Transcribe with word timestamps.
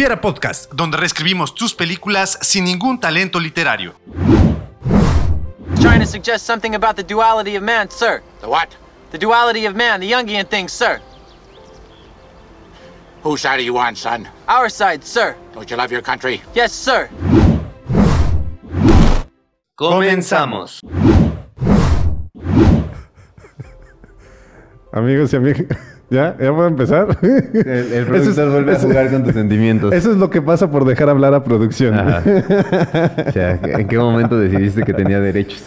Hubiera 0.00 0.18
Podcast, 0.18 0.72
donde 0.72 0.96
reescribimos 0.96 1.54
tus 1.54 1.74
películas 1.74 2.38
sin 2.40 2.64
ningún 2.64 2.98
talento 2.98 3.38
literario. 3.38 3.94
Trying 5.78 6.00
to 6.00 6.06
suggest 6.06 6.46
something 6.46 6.74
about 6.74 6.96
the 6.96 7.02
duality 7.02 7.54
of 7.54 7.62
man, 7.62 7.90
sir. 7.90 8.22
The 8.40 8.48
what? 8.48 8.70
The 9.10 9.18
duality 9.18 9.66
of 9.66 9.74
man, 9.74 10.00
the 10.00 10.10
Jungian 10.10 10.48
thing, 10.48 10.68
sir. 10.70 11.02
Whose 13.22 13.42
side 13.42 13.58
are 13.58 13.62
you 13.62 13.76
on, 13.76 13.94
son? 13.94 14.26
Our 14.48 14.70
side, 14.70 15.04
sir. 15.04 15.36
Don't 15.52 15.70
you 15.70 15.76
love 15.76 15.92
your 15.92 16.00
country? 16.00 16.40
Yes, 16.54 16.72
sir. 16.72 17.10
Comenzamos. 19.78 20.80
Amigos 24.94 25.34
y 25.34 25.36
amigas, 25.36 25.78
¿ya? 26.10 26.36
¿Ya 26.38 26.52
puedo 26.54 26.66
empezar? 26.66 27.16
El, 27.22 27.92
el 27.92 28.06
productor 28.06 28.46
es- 28.46 28.52
vuelve 28.52 28.74
a 28.74 28.78
jugar 28.78 29.10
con 29.10 29.24
tus 29.24 29.32
sentimientos. 29.34 29.92
Eso 29.94 30.10
es 30.10 30.16
lo 30.18 30.28
que 30.30 30.42
pasa 30.42 30.70
por 30.70 30.84
dejar 30.84 31.08
hablar 31.08 31.34
a 31.34 31.42
producción. 31.44 31.94
Ajá. 31.98 32.22
O 33.28 33.32
sea, 33.32 33.58
¿en 33.62 33.86
qué 33.88 33.98
momento 33.98 34.38
decidiste 34.38 34.82
que 34.82 34.92
tenía 34.92 35.20
derechos? 35.20 35.62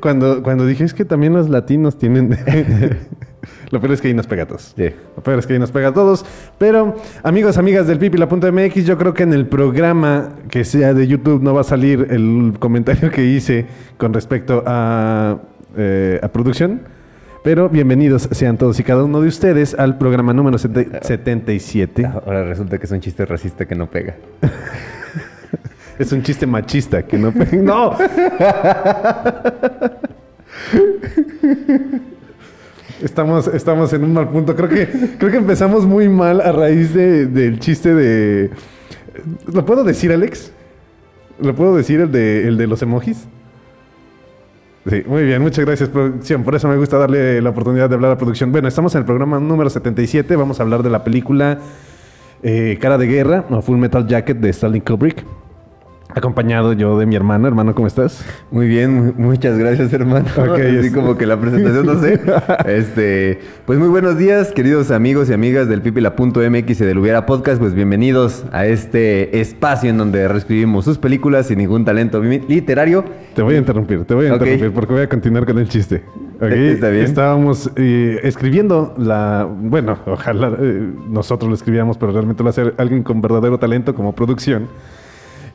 Cuando, 0.00 0.42
cuando 0.42 0.66
dije, 0.66 0.84
es 0.84 0.94
que 0.94 1.04
también 1.04 1.32
los 1.34 1.48
latinos 1.48 1.96
tienen... 1.98 2.30
lo 3.70 3.80
peor 3.80 3.92
es 3.92 4.00
que 4.00 4.08
ahí 4.08 4.14
nos 4.14 4.26
pega 4.26 4.44
a 4.44 4.46
todos. 4.46 4.74
Sí. 4.76 4.90
Lo 5.16 5.22
peor 5.22 5.38
es 5.38 5.46
que 5.46 5.52
ahí 5.52 5.58
nos 5.58 5.70
pega 5.70 5.88
a 5.88 5.92
todos. 5.94 6.24
Pero, 6.58 6.96
amigos, 7.22 7.56
amigas 7.58 7.86
del 7.86 7.98
pipila.mx, 7.98 8.84
yo 8.86 8.98
creo 8.98 9.14
que 9.14 9.22
en 9.22 9.32
el 9.32 9.46
programa 9.46 10.30
que 10.48 10.64
sea 10.64 10.94
de 10.94 11.06
YouTube 11.06 11.42
no 11.42 11.54
va 11.54 11.60
a 11.60 11.64
salir 11.64 12.06
el 12.10 12.54
comentario 12.58 13.10
que 13.10 13.24
hice 13.24 13.66
con 13.96 14.12
respecto 14.12 14.62
a, 14.66 15.38
eh, 15.76 16.18
a 16.22 16.28
producción. 16.28 16.80
Pero 17.44 17.68
bienvenidos 17.68 18.26
sean 18.32 18.56
todos 18.56 18.80
y 18.80 18.84
cada 18.84 19.04
uno 19.04 19.20
de 19.20 19.28
ustedes 19.28 19.74
al 19.74 19.98
programa 19.98 20.32
número 20.32 20.56
sete- 20.58 20.88
77. 21.02 22.06
Ahora 22.06 22.42
resulta 22.44 22.78
que 22.78 22.86
es 22.86 22.90
un 22.92 23.00
chiste 23.00 23.26
racista 23.26 23.66
que 23.66 23.74
no 23.74 23.88
pega. 23.90 24.16
Es 25.96 26.10
un 26.10 26.24
chiste 26.24 26.44
machista 26.44 27.04
que 27.06 27.16
no... 27.16 27.30
pe- 27.30 27.56
¡No! 27.56 27.96
Estamos, 33.00 33.46
estamos 33.48 33.92
en 33.92 34.02
un 34.04 34.12
mal 34.12 34.28
punto. 34.28 34.56
Creo 34.56 34.68
que, 34.68 34.88
creo 35.18 35.30
que 35.30 35.36
empezamos 35.36 35.84
muy 35.86 36.08
mal 36.08 36.40
a 36.40 36.50
raíz 36.52 36.92
de- 36.94 37.26
del 37.26 37.60
chiste 37.60 37.94
de... 37.94 38.50
¿Lo 39.52 39.64
puedo 39.64 39.84
decir, 39.84 40.10
Alex? 40.12 40.50
¿Lo 41.40 41.54
puedo 41.54 41.76
decir 41.76 42.00
el 42.00 42.10
de, 42.10 42.48
el 42.48 42.56
de 42.56 42.66
los 42.66 42.82
emojis? 42.82 43.28
Sí, 44.86 45.02
muy 45.06 45.24
bien, 45.24 45.40
muchas 45.40 45.64
gracias 45.64 45.88
producción. 45.88 46.44
Por 46.44 46.54
eso 46.54 46.68
me 46.68 46.76
gusta 46.76 46.98
darle 46.98 47.40
la 47.40 47.50
oportunidad 47.50 47.88
de 47.88 47.94
hablar 47.94 48.10
a 48.12 48.18
producción. 48.18 48.52
Bueno, 48.52 48.68
estamos 48.68 48.94
en 48.94 49.00
el 49.00 49.06
programa 49.06 49.40
número 49.40 49.70
77. 49.70 50.36
Vamos 50.36 50.60
a 50.60 50.62
hablar 50.62 50.82
de 50.82 50.90
la 50.90 51.02
película 51.02 51.58
eh, 52.42 52.78
Cara 52.80 52.98
de 52.98 53.06
Guerra 53.06 53.46
o 53.48 53.62
Full 53.62 53.78
Metal 53.78 54.06
Jacket 54.06 54.36
de 54.36 54.50
Stanley 54.50 54.82
Kubrick. 54.82 55.24
Acompañado 56.16 56.72
yo 56.74 56.96
de 56.98 57.06
mi 57.06 57.16
hermano. 57.16 57.48
Hermano, 57.48 57.74
¿cómo 57.74 57.88
estás? 57.88 58.24
Muy 58.52 58.68
bien, 58.68 58.94
mu- 58.94 59.12
muchas 59.16 59.58
gracias, 59.58 59.92
hermano. 59.92 60.26
Así 60.78 60.92
como 60.92 61.16
que 61.16 61.26
la 61.26 61.40
presentación, 61.40 61.86
no 61.86 62.00
sé. 62.00 62.20
Este, 62.66 63.40
pues 63.66 63.80
muy 63.80 63.88
buenos 63.88 64.16
días, 64.16 64.52
queridos 64.52 64.92
amigos 64.92 65.28
y 65.28 65.32
amigas 65.32 65.68
del 65.68 65.82
Pipila.mx 65.82 66.80
y 66.80 66.84
del 66.84 66.98
Hubiera 66.98 67.26
Podcast. 67.26 67.58
Pues 67.58 67.74
bienvenidos 67.74 68.44
a 68.52 68.64
este 68.66 69.40
espacio 69.40 69.90
en 69.90 69.98
donde 69.98 70.28
reescribimos 70.28 70.84
sus 70.84 70.98
películas 70.98 71.48
sin 71.48 71.58
ningún 71.58 71.84
talento 71.84 72.22
literario. 72.22 73.04
Te 73.34 73.42
voy 73.42 73.56
a 73.56 73.58
interrumpir, 73.58 74.04
te 74.04 74.14
voy 74.14 74.26
a 74.26 74.34
interrumpir 74.34 74.72
porque 74.72 74.92
voy 74.92 75.02
a 75.02 75.08
continuar 75.08 75.44
con 75.46 75.58
el 75.58 75.68
chiste. 75.68 76.04
Ok, 76.36 76.42
Está 76.52 76.90
bien. 76.90 77.04
Estábamos 77.06 77.70
eh, 77.74 78.20
escribiendo 78.22 78.94
la. 78.98 79.48
Bueno, 79.50 79.98
ojalá 80.06 80.52
eh, 80.60 80.90
nosotros 81.08 81.48
lo 81.48 81.56
escribíamos, 81.56 81.98
pero 81.98 82.12
realmente 82.12 82.42
lo 82.44 82.50
hace 82.50 82.72
alguien 82.76 83.02
con 83.02 83.20
verdadero 83.20 83.58
talento 83.58 83.96
como 83.96 84.14
producción. 84.14 84.68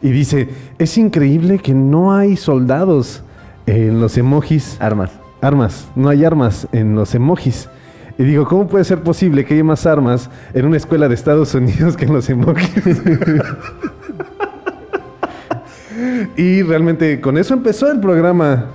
Y 0.02 0.10
dice: 0.10 0.50
Es 0.78 0.98
increíble 0.98 1.60
que 1.60 1.74
no 1.74 2.14
hay 2.14 2.38
soldados 2.38 3.24
en 3.66 4.00
los 4.00 4.18
emojis. 4.18 4.78
Armas. 4.80 5.12
Armas, 5.42 5.88
no 5.96 6.10
hay 6.10 6.26
armas 6.26 6.68
en 6.72 6.96
los 6.96 7.16
emojis. 7.16 7.70
Y 8.18 8.24
digo, 8.24 8.46
¿cómo 8.46 8.68
puede 8.68 8.84
ser 8.84 9.02
posible 9.02 9.46
que 9.46 9.54
haya 9.54 9.64
más 9.64 9.86
armas 9.86 10.30
en 10.54 10.66
una 10.66 10.76
escuela 10.76 11.08
de 11.08 11.16
Estados 11.16 11.56
Unidos 11.56 11.96
que 11.96 12.04
en 12.04 12.14
los 12.14 12.30
emojis? 12.30 12.70
y 16.36 16.62
realmente 16.64 17.22
con 17.22 17.38
eso 17.38 17.54
empezó 17.54 17.90
el 17.90 18.02
programa. 18.02 18.66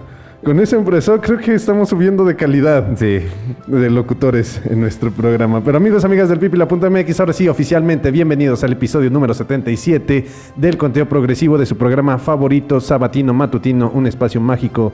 Con 0.44 0.60
eso 0.60 0.77
empezó, 0.77 1.19
creo 1.22 1.38
que 1.38 1.55
estamos 1.55 1.88
subiendo 1.88 2.22
de 2.25 2.37
calidad 2.37 2.97
Sí. 2.97 3.21
de 3.66 3.91
locutores 3.91 4.60
en 4.69 4.78
nuestro 4.81 5.10
programa. 5.10 5.62
Pero 5.65 5.78
amigos, 5.78 6.05
amigas 6.05 6.28
del 6.28 6.38
Pipila.mx, 6.38 7.19
ahora 7.21 7.32
sí, 7.32 7.49
oficialmente, 7.49 8.10
bienvenidos 8.10 8.62
al 8.62 8.72
episodio 8.72 9.09
número 9.09 9.33
77 9.33 10.27
del 10.56 10.77
conteo 10.77 11.09
progresivo 11.09 11.56
de 11.56 11.65
su 11.65 11.78
programa 11.78 12.19
favorito, 12.19 12.78
sabatino, 12.81 13.33
matutino, 13.33 13.91
un 13.94 14.06
espacio 14.06 14.38
mágico, 14.38 14.93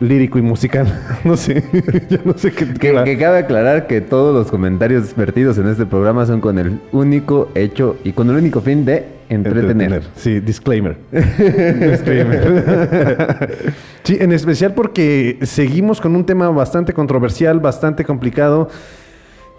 lírico 0.00 0.38
y 0.38 0.42
musical. 0.42 0.86
no 1.24 1.36
sé, 1.36 1.62
ya 2.08 2.20
no 2.24 2.36
sé 2.36 2.52
qué, 2.52 2.66
Que, 2.74 3.18
cabe 3.18 3.38
aclarar 3.38 3.86
que 3.86 4.00
todos 4.00 4.34
los 4.34 4.50
comentarios 4.50 5.14
vertidos 5.14 5.58
en 5.58 5.68
este 5.68 5.86
programa 5.86 6.26
son 6.26 6.40
con 6.40 6.58
el 6.58 6.80
único 6.92 7.48
hecho 7.54 7.96
y 8.04 8.12
con 8.12 8.30
el 8.30 8.36
único 8.36 8.60
fin 8.60 8.84
de 8.84 9.04
entretener. 9.28 10.02
Sí, 10.16 10.40
disclaimer. 10.40 10.96
disclaimer. 11.12 13.56
sí, 14.02 14.18
en 14.20 14.32
especial 14.32 14.74
porque 14.74 15.38
seguimos 15.42 16.00
con 16.00 16.16
un 16.16 16.24
tema 16.24 16.48
bastante 16.50 16.92
controversial, 16.92 17.60
bastante 17.60 18.04
complicado, 18.04 18.68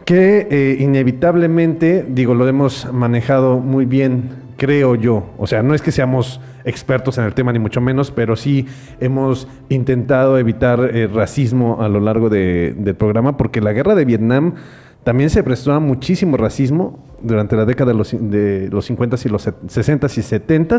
que 0.04 0.48
eh, 0.50 0.78
inevitablemente, 0.80 2.06
digo, 2.08 2.34
lo 2.34 2.48
hemos 2.48 2.92
manejado 2.92 3.60
muy 3.60 3.86
bien, 3.86 4.32
creo 4.58 4.96
yo. 4.96 5.30
O 5.38 5.48
sea, 5.48 5.64
no 5.64 5.74
es 5.74 5.82
que 5.82 5.92
seamos 5.92 6.42
expertos 6.66 7.18
en 7.18 7.26
el 7.26 7.34
tema, 7.34 7.52
ni 7.54 7.60
mucho 7.60 7.82
menos, 7.82 8.12
pero 8.12 8.36
sí 8.36 8.66
hemos 9.00 9.48
intentado 9.70 10.38
evitar 10.38 10.80
eh, 10.94 11.08
racismo 11.08 11.82
a 11.82 11.90
lo 11.90 12.00
largo 12.00 12.30
de- 12.30 12.74
del 12.78 12.96
programa, 12.96 13.38
porque 13.38 13.62
la 13.62 13.74
guerra 13.74 13.96
de 13.96 14.06
Vietnam 14.06 14.54
también 15.04 15.32
se 15.32 15.42
prestó 15.44 15.74
a 15.74 15.80
muchísimo 15.80 16.38
racismo 16.38 17.04
durante 17.24 17.56
la 17.56 17.66
década 17.66 17.92
de 17.92 17.98
los, 17.98 18.12
de 18.20 18.70
los 18.72 18.86
50 18.86 19.18
y 19.26 19.30
los 19.30 19.50
60 19.68 20.06
y 20.08 20.10
70 20.22 20.78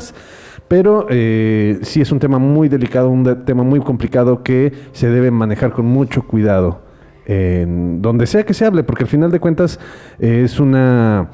pero 0.68 1.06
eh, 1.10 1.78
sí 1.82 2.00
es 2.00 2.12
un 2.12 2.20
tema 2.20 2.38
muy 2.38 2.68
delicado, 2.68 3.10
un 3.10 3.44
tema 3.44 3.64
muy 3.64 3.80
complicado 3.80 4.42
que 4.44 4.72
se 4.92 5.08
debe 5.10 5.30
manejar 5.32 5.72
con 5.72 5.86
mucho 5.86 6.22
cuidado 6.22 6.82
en 7.26 8.00
donde 8.02 8.26
sea 8.26 8.44
que 8.44 8.54
se 8.54 8.64
hable, 8.64 8.82
porque 8.84 9.04
al 9.04 9.08
final 9.10 9.30
de 9.30 9.40
cuentas 9.40 9.78
eh, 10.18 10.42
es 10.44 10.58
una, 10.60 11.30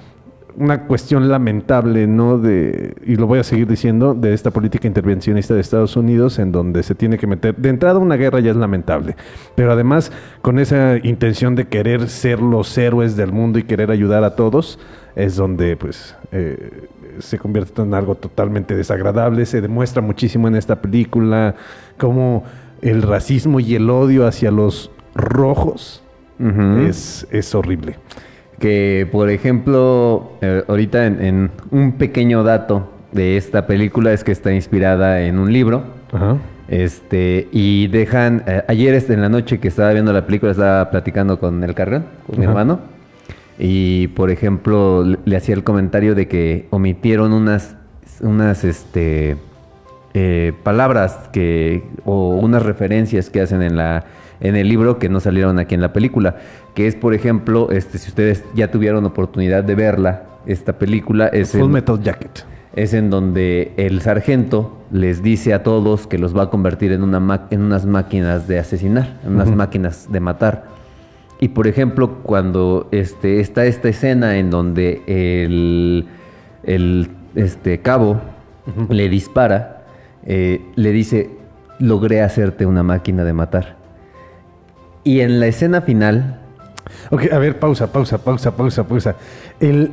una 0.59 0.87
cuestión 0.87 1.29
lamentable, 1.29 2.07
¿no? 2.07 2.39
De, 2.39 2.97
y 3.05 3.17
lo 3.17 3.27
voy 3.27 3.39
a 3.39 3.45
seguir 3.45 3.67
diciendo, 3.67 4.15
de 4.15 4.35
esta 4.35 4.51
política 4.51 4.89
intervencionista 4.89 5.55
de 5.55 5.61
Estados 5.61 5.97
Unidos, 5.97 6.39
en 6.39 6.53
donde 6.53 6.83
se 6.83 6.95
tiene 6.95 7.17
que 7.17 7.27
meter, 7.27 7.57
de 7.57 7.69
entrada 7.69 7.99
una 7.99 8.17
guerra 8.17 8.41
ya 8.41 8.51
es 8.51 8.57
lamentable, 8.57 9.17
pero 9.55 9.73
además 9.73 10.11
con 10.43 10.59
esa 10.59 10.99
intención 11.03 11.55
de 11.55 11.69
querer 11.69 12.09
ser 12.09 12.41
los 12.41 12.77
héroes 12.77 13.17
del 13.17 13.33
mundo 13.33 13.59
y 13.59 13.63
querer 13.63 13.91
ayudar 13.91 14.25
a 14.25 14.35
todos, 14.35 14.79
es 15.15 15.37
donde 15.37 15.77
pues 15.77 16.17
eh, 16.33 16.89
se 17.19 17.39
convierte 17.39 17.83
en 17.83 17.95
algo 17.95 18.17
totalmente 18.17 18.77
desagradable, 18.77 19.47
se 19.47 19.61
demuestra 19.61 20.03
muchísimo 20.03 20.49
en 20.49 20.57
esta 20.57 20.77
película 20.81 21.55
cómo 21.99 22.45
el 22.83 23.03
racismo 23.03 23.61
y 23.61 23.75
el 23.75 23.91
odio 23.91 24.27
hacia 24.27 24.51
los 24.51 24.91
rojos 25.15 26.03
es, 26.87 27.27
es 27.33 27.53
horrible. 27.57 27.97
Que, 28.59 29.09
por 29.11 29.31
ejemplo, 29.31 30.33
eh, 30.41 30.65
ahorita 30.67 31.07
en, 31.07 31.23
en 31.23 31.51
un 31.71 31.93
pequeño 31.93 32.43
dato 32.43 32.89
de 33.13 33.37
esta 33.37 33.67
película 33.67 34.13
es 34.13 34.25
que 34.25 34.33
está 34.33 34.53
inspirada 34.53 35.23
en 35.23 35.39
un 35.39 35.53
libro. 35.53 35.85
Ajá. 36.13 36.37
Este, 36.69 37.49
y 37.51 37.87
dejan, 37.87 38.43
eh, 38.47 38.63
ayer 38.69 38.95
este, 38.95 39.15
en 39.15 39.23
la 39.23 39.31
noche 39.31 39.59
que 39.59 39.69
estaba 39.69 39.93
viendo 39.93 40.13
la 40.13 40.27
película, 40.27 40.53
estaba 40.53 40.91
platicando 40.91 41.41
con 41.41 41.65
el 41.65 41.75
Carrión, 41.75 42.05
con 42.27 42.39
mi 42.39 42.45
hermano. 42.45 42.81
Y, 43.59 44.09
por 44.09 44.31
ejemplo, 44.31 45.03
le, 45.03 45.19
le 45.25 45.37
hacía 45.37 45.55
el 45.55 45.65
comentario 45.65 46.15
de 46.15 46.29
que 46.29 46.67
omitieron 46.71 47.33
unas, 47.33 47.77
unas, 48.21 48.65
este, 48.65 49.37
eh, 50.15 50.53
palabras 50.63 51.29
que, 51.33 51.83
o 52.05 52.37
unas 52.37 52.63
referencias 52.63 53.31
que 53.31 53.41
hacen 53.41 53.63
en 53.63 53.77
la, 53.77 54.05
en 54.41 54.57
el 54.57 54.69
libro 54.69 54.99
que 54.99 55.09
no 55.09 55.21
salieron 55.21 55.59
aquí 55.59 55.75
en 55.75 55.81
la 55.81 55.93
película. 55.93 56.37
Que 56.75 56.87
es, 56.87 56.95
por 56.95 57.15
ejemplo, 57.15 57.71
este, 57.71 57.99
si 57.99 58.09
ustedes 58.09 58.45
ya 58.55 58.71
tuvieron 58.71 59.05
oportunidad 59.05 59.65
de 59.65 59.75
verla, 59.75 60.23
esta 60.47 60.75
película 60.79 61.29
es 61.29 61.53
Full 61.53 61.63
en- 61.63 61.71
Metal 61.73 62.01
Jacket. 62.03 62.45
es 62.75 62.95
en 62.95 63.11
donde 63.11 63.73
el 63.77 64.01
sargento 64.01 64.77
les 64.93 65.23
dice 65.23 65.53
a 65.55 65.63
todos 65.63 66.07
que 66.07 66.17
los 66.19 66.37
va 66.37 66.45
a 66.45 66.51
convertir 66.51 66.93
en, 66.93 67.03
una 67.03 67.21
ma- 67.21 67.47
en 67.51 67.63
unas 67.63 67.85
máquinas 67.85 68.47
de 68.49 68.59
asesinar, 68.59 69.19
en 69.27 69.35
unas 69.35 69.51
máquinas 69.51 70.11
de 70.11 70.21
matar. 70.21 70.65
Y 71.41 71.49
por 71.49 71.67
ejemplo, 71.67 72.19
cuando 72.23 72.89
este, 72.93 73.41
está 73.41 73.65
esta 73.67 73.89
escena 73.89 74.39
en 74.39 74.51
donde 74.51 75.03
el, 75.07 76.07
el 76.65 77.11
este, 77.35 77.79
cabo 77.81 78.21
le 78.89 79.09
dispara, 79.09 79.83
eh, 80.27 80.63
le 80.77 80.93
dice, 80.93 81.31
logré 81.79 82.23
hacerte 82.23 82.65
una 82.67 82.83
máquina 82.83 83.25
de 83.25 83.33
matar. 83.33 83.77
Y 85.09 85.21
en 85.21 85.41
la 85.41 85.47
escena 85.47 85.81
final, 85.81 86.39
Ok, 87.11 87.33
a 87.33 87.39
ver, 87.39 87.59
pausa, 87.59 87.91
pausa, 87.93 88.19
pausa, 88.19 88.51
pausa, 88.57 88.85
pausa. 88.87 89.15
El, 89.61 89.91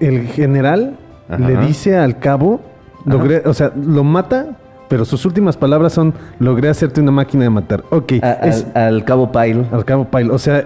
el 0.00 0.26
general 0.28 0.96
Ajá. 1.28 1.38
le 1.46 1.56
dice 1.66 1.96
al 1.96 2.18
cabo, 2.18 2.60
logré, 3.04 3.42
o 3.44 3.52
sea, 3.54 3.72
lo 3.76 4.04
mata, 4.04 4.56
pero 4.88 5.04
sus 5.04 5.24
últimas 5.26 5.56
palabras 5.58 5.92
son, 5.92 6.14
logré 6.38 6.68
hacerte 6.70 7.00
una 7.02 7.10
máquina 7.12 7.44
de 7.44 7.50
matar. 7.50 7.84
Ok, 7.90 8.14
A- 8.22 8.32
al, 8.32 8.48
es 8.48 8.66
al 8.74 9.04
cabo 9.04 9.30
Pyle. 9.32 9.64
al 9.72 9.84
cabo 9.84 10.06
Pyle. 10.06 10.30
O 10.30 10.38
sea, 10.38 10.58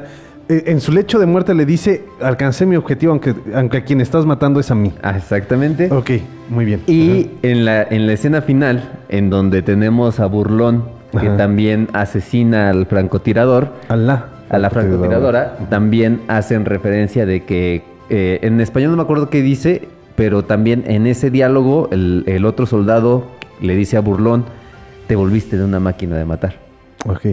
eh, 0.48 0.64
en 0.66 0.80
su 0.80 0.92
lecho 0.92 1.18
de 1.18 1.26
muerte 1.26 1.54
le 1.54 1.66
dice, 1.66 2.04
alcancé 2.20 2.64
mi 2.66 2.76
objetivo, 2.76 3.10
aunque, 3.12 3.34
aunque 3.54 3.78
a 3.78 3.84
quien 3.84 4.00
estás 4.00 4.24
matando 4.26 4.60
es 4.60 4.70
a 4.70 4.74
mí. 4.76 4.92
Ah, 5.02 5.16
exactamente. 5.16 5.88
Ok, 5.92 6.10
muy 6.50 6.64
bien. 6.64 6.82
Y 6.86 7.30
en 7.42 7.64
la, 7.64 7.82
en 7.82 8.06
la 8.06 8.12
escena 8.12 8.42
final, 8.42 8.90
en 9.08 9.30
donde 9.30 9.62
tenemos 9.62 10.20
a 10.20 10.26
Burlón, 10.26 10.84
que 11.12 11.28
Ajá. 11.28 11.36
también 11.36 11.88
asesina 11.92 12.70
al 12.70 12.86
francotirador. 12.86 13.68
Alá. 13.88 14.28
a 14.48 14.58
la 14.58 14.68
francotiradora, 14.70 15.56
también 15.70 16.20
hacen 16.28 16.66
referencia 16.66 17.24
de 17.24 17.44
que 17.44 17.82
eh, 18.10 18.38
en 18.42 18.60
español 18.60 18.90
no 18.90 18.98
me 18.98 19.02
acuerdo 19.02 19.30
qué 19.30 19.40
dice, 19.40 19.88
pero 20.14 20.44
también 20.44 20.84
en 20.86 21.06
ese 21.06 21.30
diálogo 21.30 21.88
el, 21.90 22.24
el 22.26 22.44
otro 22.44 22.66
soldado 22.66 23.24
le 23.62 23.74
dice 23.76 23.96
a 23.96 24.00
Burlón, 24.00 24.44
te 25.06 25.16
volviste 25.16 25.56
de 25.56 25.64
una 25.64 25.80
máquina 25.80 26.16
de 26.16 26.24
matar. 26.26 26.56
Ok. 27.06 27.26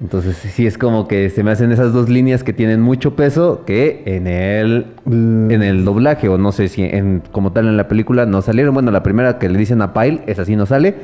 Entonces 0.00 0.36
sí 0.36 0.66
es 0.66 0.76
como 0.76 1.06
que 1.06 1.30
se 1.30 1.44
me 1.44 1.52
hacen 1.52 1.70
esas 1.70 1.92
dos 1.92 2.08
líneas 2.08 2.42
que 2.42 2.52
tienen 2.52 2.80
mucho 2.80 3.14
peso 3.14 3.62
que 3.64 4.02
en 4.06 4.26
el 4.26 4.86
Mm. 5.06 5.50
en 5.50 5.62
el 5.62 5.84
doblaje 5.84 6.28
o 6.28 6.36
no 6.38 6.50
sé 6.50 6.68
si 6.68 6.82
en 6.82 7.22
como 7.30 7.52
tal 7.52 7.68
en 7.68 7.76
la 7.76 7.86
película 7.88 8.26
no 8.26 8.42
salieron. 8.42 8.74
Bueno, 8.74 8.90
la 8.90 9.02
primera 9.02 9.38
que 9.38 9.48
le 9.48 9.56
dicen 9.58 9.80
a 9.82 9.92
Pyle, 9.92 10.22
esa 10.26 10.44
sí 10.44 10.56
no 10.56 10.66
sale. 10.66 10.96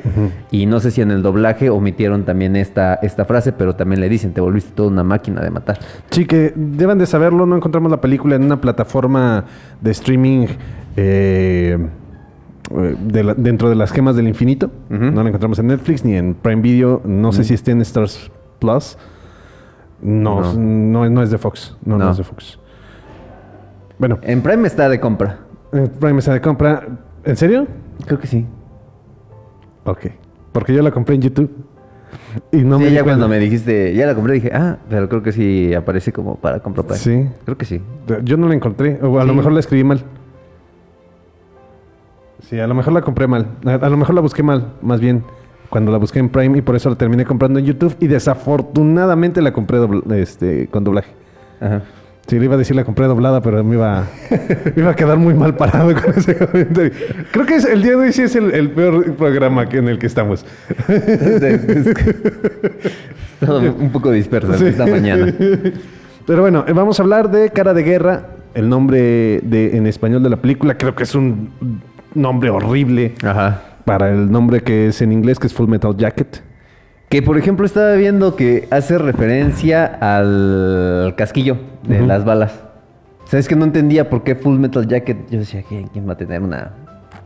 Y 0.51 0.65
no 0.65 0.79
sé 0.81 0.91
si 0.91 1.01
en 1.01 1.09
el 1.11 1.21
doblaje 1.21 1.69
omitieron 1.69 2.25
también 2.25 2.55
esta, 2.55 2.95
esta 2.95 3.23
frase, 3.25 3.53
pero 3.53 3.75
también 3.75 4.01
le 4.01 4.09
dicen, 4.09 4.33
te 4.33 4.41
volviste 4.41 4.71
toda 4.75 4.89
una 4.89 5.03
máquina 5.03 5.41
de 5.41 5.51
matar. 5.51 5.79
Sí, 6.09 6.25
que 6.25 6.51
deben 6.55 6.97
de 6.97 7.05
saberlo, 7.05 7.45
no 7.45 7.55
encontramos 7.55 7.89
la 7.91 8.01
película 8.01 8.35
en 8.35 8.43
una 8.43 8.59
plataforma 8.59 9.45
de 9.79 9.91
streaming 9.91 10.47
eh, 10.97 11.77
eh, 12.75 12.95
de 13.07 13.23
la- 13.23 13.33
dentro 13.35 13.69
de 13.69 13.75
las 13.75 13.91
gemas 13.91 14.15
del 14.15 14.27
infinito. 14.27 14.69
No 14.89 15.21
la 15.23 15.29
encontramos 15.29 15.59
en 15.59 15.67
Netflix 15.67 16.03
ni 16.03 16.15
en 16.15 16.33
Prime 16.33 16.61
Video. 16.61 17.01
No 17.05 17.31
sé 17.31 17.43
si 17.43 17.53
esté 17.53 17.71
en 17.71 17.81
Stars 17.81 18.31
Plus. 18.61 18.95
No, 20.01 20.39
No. 20.41 20.53
no, 20.53 21.09
no 21.09 21.23
es 21.23 21.31
de 21.31 21.37
Fox. 21.39 21.75
No, 21.83 21.97
no, 21.97 22.11
es 22.11 22.17
de 22.17 22.23
Fox. 22.23 22.59
Bueno, 23.97 24.19
En 24.21 24.41
Prime 24.41 24.67
está 24.67 24.87
de 24.87 24.99
compra. 24.99 25.39
en 25.73 25.87
Prime 25.89 26.19
está 26.19 26.33
de 26.33 26.41
compra. 26.41 26.87
¿En 27.23 27.35
serio? 27.35 27.67
Creo 28.05 28.19
que 28.19 28.27
sí. 28.27 28.45
Ok. 29.85 30.07
Porque 30.53 30.73
yo 30.73 30.81
la 30.83 30.91
compré 30.91 31.15
en 31.15 31.21
YouTube. 31.21 31.51
Y 32.51 32.57
no 32.57 32.77
sí, 32.77 32.83
me 32.85 32.91
ya 32.91 33.03
cuando 33.03 33.27
me 33.27 33.39
dijiste, 33.39 33.93
ya 33.95 34.05
la 34.05 34.13
compré, 34.15 34.33
dije, 34.33 34.51
ah, 34.53 34.77
pero 34.89 35.07
creo 35.09 35.23
que 35.23 35.31
sí 35.31 35.73
aparece 35.73 36.11
como 36.11 36.35
para 36.35 36.59
comprar 36.59 36.85
Prime. 36.85 36.99
Sí. 36.99 37.29
Creo 37.45 37.57
que 37.57 37.65
sí. 37.65 37.81
Yo 38.23 38.37
no 38.37 38.47
la 38.47 38.53
encontré. 38.55 38.99
O 39.01 39.19
a 39.19 39.23
lo 39.25 39.33
mejor 39.33 39.51
la 39.53 39.59
escribí 39.59 39.83
mal. 39.83 40.03
Sí, 42.41 42.59
a 42.59 42.67
lo 42.67 42.73
mejor 42.73 42.93
la 42.93 43.01
compré 43.01 43.27
mal. 43.27 43.47
A, 43.65 43.73
a 43.75 43.89
lo 43.89 43.97
mejor 43.97 44.15
la 44.15 44.21
busqué 44.21 44.43
mal, 44.43 44.73
más 44.81 44.99
bien. 44.99 45.23
Cuando 45.71 45.91
la 45.91 45.97
busqué 45.97 46.19
en 46.19 46.29
Prime 46.29 46.59
y 46.59 46.61
por 46.61 46.75
eso 46.75 46.89
la 46.91 46.95
terminé 46.97 47.25
comprando 47.25 47.57
en 47.57 47.65
YouTube. 47.65 47.95
Y 47.99 48.05
desafortunadamente 48.07 49.41
la 49.41 49.51
compré 49.53 49.79
dobl- 49.79 50.13
este, 50.13 50.67
con 50.67 50.83
doblaje. 50.83 51.09
Ajá. 51.59 51.81
Sí, 52.27 52.37
le 52.37 52.45
iba 52.45 52.53
a 52.53 52.57
decir 52.57 52.75
la 52.75 52.83
compré 52.83 53.07
doblada, 53.07 53.41
pero 53.41 53.63
me 53.63 53.75
iba, 53.75 54.05
me 54.75 54.81
iba 54.83 54.91
a 54.91 54.95
quedar 54.95 55.17
muy 55.17 55.33
mal 55.33 55.55
parado 55.55 55.91
con 55.99 56.13
ese 56.15 56.35
comentario. 56.37 56.91
Creo 57.31 57.45
que 57.47 57.55
es, 57.55 57.65
el 57.65 57.81
día 57.81 57.91
de 57.91 57.97
hoy 57.97 58.13
sí 58.13 58.21
es 58.21 58.35
el, 58.35 58.53
el 58.53 58.69
peor 58.69 59.15
programa 59.15 59.67
que, 59.67 59.77
en 59.79 59.87
el 59.89 59.97
que 59.97 60.05
estamos. 60.07 60.45
Todo 63.39 63.59
un 63.73 63.89
poco 63.91 64.11
disperso 64.11 64.53
Sí. 64.53 64.65
esta 64.65 64.85
mañana. 64.85 65.33
Pero 66.27 66.41
bueno, 66.41 66.63
eh, 66.67 66.73
vamos 66.73 66.99
a 66.99 67.03
hablar 67.03 67.31
de 67.31 67.49
Cara 67.49 67.73
de 67.73 67.83
Guerra, 67.83 68.27
el 68.53 68.69
nombre 68.69 69.39
de, 69.41 69.75
en 69.75 69.87
español 69.87 70.21
de 70.21 70.29
la 70.29 70.37
película. 70.37 70.77
Creo 70.77 70.95
que 70.95 71.03
es 71.03 71.15
un 71.15 71.49
nombre 72.13 72.49
horrible 72.49 73.15
Ajá. 73.23 73.61
Para 73.85 74.09
el 74.09 74.31
nombre 74.31 74.61
que 74.61 74.87
es 74.87 75.01
en 75.01 75.11
inglés, 75.11 75.39
que 75.39 75.47
es 75.47 75.53
Full 75.53 75.67
Metal 75.67 75.95
Jacket. 75.95 76.41
Que 77.09 77.21
por 77.21 77.37
ejemplo 77.37 77.65
estaba 77.65 77.93
viendo 77.95 78.35
que 78.35 78.67
hace 78.71 78.97
referencia 78.97 79.85
al 79.85 81.13
casquillo 81.17 81.57
de 81.83 82.01
las 82.01 82.23
balas. 82.23 82.63
¿Sabes 83.25 83.47
que 83.47 83.55
no 83.55 83.65
entendía 83.65 84.09
por 84.09 84.23
qué 84.23 84.35
Full 84.35 84.57
Metal 84.59 84.87
Jacket? 84.87 85.29
Yo 85.29 85.39
decía, 85.39 85.63
¿quién, 85.67 85.87
quién 85.87 86.07
va 86.07 86.13
a 86.13 86.17
tener 86.17 86.41
una 86.41 86.71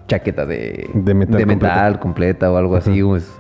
chaqueta 0.08 0.46
de, 0.46 0.90
De 0.94 1.14
metal 1.14 1.46
metal 1.46 2.00
completa 2.00 2.52
o 2.52 2.58
algo 2.58 2.76
así? 2.76 3.02
O 3.02 3.16
es, 3.16 3.32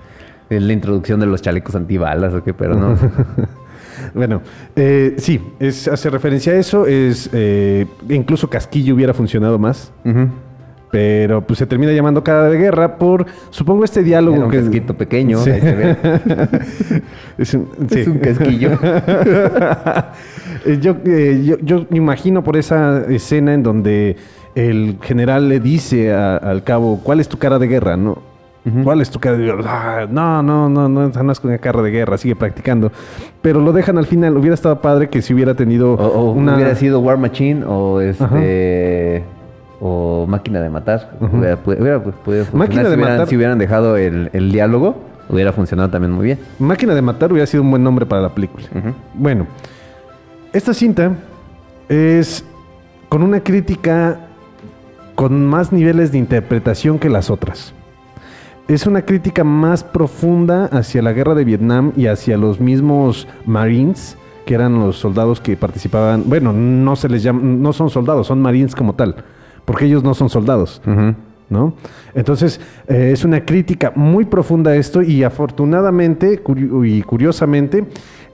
es 0.49 0.61
la 0.61 0.73
introducción 0.73 1.19
de 1.19 1.25
los 1.25 1.41
chalecos 1.41 1.75
antibalas 1.75 2.33
o 2.33 2.43
qué, 2.43 2.53
pero 2.53 2.75
no. 2.75 2.95
Bueno, 4.13 4.41
eh, 4.75 5.15
sí, 5.17 5.41
es, 5.59 5.87
hace 5.87 6.09
referencia 6.09 6.53
a 6.53 6.55
eso. 6.55 6.85
Es 6.85 7.29
eh, 7.33 7.85
incluso 8.09 8.49
Casquillo 8.49 8.95
hubiera 8.95 9.13
funcionado 9.13 9.59
más. 9.59 9.91
Pero 10.95 11.41
pues 11.41 11.59
se 11.59 11.65
termina 11.65 11.91
llamando 11.91 12.23
Cara 12.23 12.43
de 12.43 12.57
Guerra 12.57 12.97
por, 12.97 13.25
supongo, 13.49 13.83
este 13.83 14.01
diálogo 14.01 14.37
Era 14.37 14.45
un 14.45 14.51
que 14.51 14.59
casquito 14.61 14.93
pequeño, 14.93 15.39
Sí. 15.39 15.49
ahí 15.51 15.59
se 15.61 15.75
ve. 15.75 15.95
es 17.37 17.53
un, 17.53 17.67
Es 17.89 18.03
sí. 18.05 18.09
un 18.09 18.19
casquillo. 18.19 18.71
Eh, 20.65 20.77
yo, 20.81 20.95
eh, 21.05 21.41
yo, 21.43 21.57
yo 21.61 21.85
me 21.89 21.97
imagino 21.97 22.43
por 22.43 22.55
esa 22.57 23.03
escena 23.09 23.53
en 23.53 23.63
donde 23.63 24.15
el 24.55 24.97
general 25.01 25.49
le 25.49 25.59
dice 25.59 26.13
a- 26.13 26.37
al 26.37 26.63
cabo, 26.63 27.01
¿cuál 27.03 27.19
es 27.19 27.27
tu 27.27 27.37
cara 27.37 27.59
de 27.59 27.67
guerra? 27.67 27.97
¿No? 27.97 28.17
¿Cuál 28.83 29.01
es 29.01 29.11
tu 29.11 29.19
cara 29.19 29.37
de 29.37 29.43
guerra? 29.45 29.63
"Ah, 29.67 30.07
no, 30.09 30.41
no, 30.41 30.67
no, 30.69 30.89
no, 30.89 31.07
no 31.09 31.31
es 31.31 31.43
una 31.43 31.57
cara 31.59 31.83
de 31.83 31.91
guerra, 31.91 32.17
sigue 32.17 32.35
practicando. 32.35 32.91
Pero 33.43 33.59
lo 33.61 33.71
dejan 33.73 33.99
al 33.99 34.07
final. 34.07 34.35
Hubiera 34.37 34.55
estado 34.55 34.81
padre 34.81 35.07
que 35.07 35.21
si 35.21 35.35
hubiera 35.35 35.53
tenido 35.53 35.93
O, 35.93 36.07
o 36.07 36.31
una... 36.31 36.55
hubiera 36.55 36.73
sido 36.73 36.99
War 36.99 37.17
Machine 37.19 37.63
o 37.67 38.01
este 38.01 39.23
o 39.79 40.25
Máquina 40.27 40.61
de 40.61 40.69
Matar. 40.69 41.17
Hubiera, 41.19 41.59
hubiera 41.65 42.01
podido 42.01 42.45
funcionar. 42.45 42.67
Máquina 42.67 42.83
si, 42.83 42.89
de 42.89 42.95
hubieran, 42.95 43.13
Matar. 43.13 43.27
si 43.27 43.35
hubieran 43.35 43.57
dejado 43.57 43.97
el, 43.97 44.29
el 44.33 44.51
diálogo, 44.51 44.95
hubiera 45.29 45.51
funcionado 45.51 45.89
también 45.89 46.11
muy 46.11 46.25
bien. 46.25 46.39
Máquina 46.59 46.93
de 46.93 47.01
matar 47.01 47.31
hubiera 47.31 47.47
sido 47.47 47.63
un 47.63 47.71
buen 47.71 47.83
nombre 47.83 48.05
para 48.05 48.21
la 48.21 48.29
película. 48.29 48.65
Bueno, 49.13 49.47
esta 50.53 50.73
cinta 50.73 51.13
es 51.89 52.43
con 53.09 53.23
una 53.23 53.41
crítica 53.41 54.19
con 55.15 55.45
más 55.45 55.71
niveles 55.71 56.11
de 56.11 56.17
interpretación 56.17 56.99
que 56.99 57.09
las 57.09 57.29
otras. 57.29 57.73
Es 58.67 58.87
una 58.87 59.03
crítica 59.03 59.43
más 59.43 59.83
profunda 59.83 60.65
hacia 60.65 61.01
la 61.01 61.13
guerra 61.13 61.35
de 61.35 61.45
Vietnam 61.45 61.91
y 61.95 62.07
hacia 62.07 62.37
los 62.37 62.59
mismos 62.59 63.27
Marines, 63.45 64.17
que 64.45 64.55
eran 64.55 64.79
los 64.79 64.97
soldados 64.97 65.39
que 65.39 65.55
participaban. 65.55 66.23
Bueno, 66.25 66.51
no 66.51 66.95
se 66.95 67.07
les 67.07 67.21
llama, 67.23 67.41
no 67.43 67.73
son 67.73 67.89
soldados, 67.89 68.27
son 68.27 68.41
Marines 68.41 68.75
como 68.75 68.93
tal, 68.93 69.15
porque 69.65 69.85
ellos 69.85 70.03
no 70.03 70.13
son 70.13 70.29
soldados. 70.29 70.81
¿no? 71.49 71.73
Entonces, 72.13 72.59
eh, 72.87 73.11
es 73.13 73.23
una 73.23 73.45
crítica 73.45 73.91
muy 73.95 74.25
profunda 74.25 74.71
a 74.71 74.75
esto 74.75 75.01
y 75.01 75.23
afortunadamente 75.23 76.41
y 76.83 77.01
curiosamente, 77.01 77.85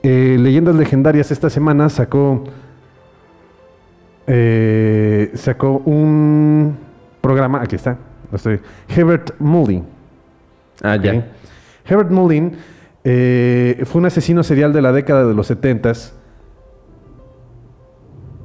eh, 0.04 0.38
Leyendas 0.40 0.76
Legendarias 0.76 1.32
esta 1.32 1.50
semana 1.50 1.90
sacó, 1.90 2.44
eh, 4.28 5.32
sacó 5.34 5.82
un 5.86 6.78
programa, 7.22 7.62
aquí 7.62 7.76
está, 7.76 7.98
estoy, 8.34 8.60
Herbert 8.88 9.32
Mullin. 9.40 9.84
Ah, 10.82 10.96
ya. 10.96 11.26
Herbert 11.86 12.12
Mullin 12.12 12.54
fue 13.04 14.00
un 14.00 14.06
asesino 14.06 14.44
serial 14.44 14.74
de 14.74 14.82
la 14.82 14.92
década 14.92 15.28
de 15.28 15.34
los 15.34 15.48
70 15.48 15.94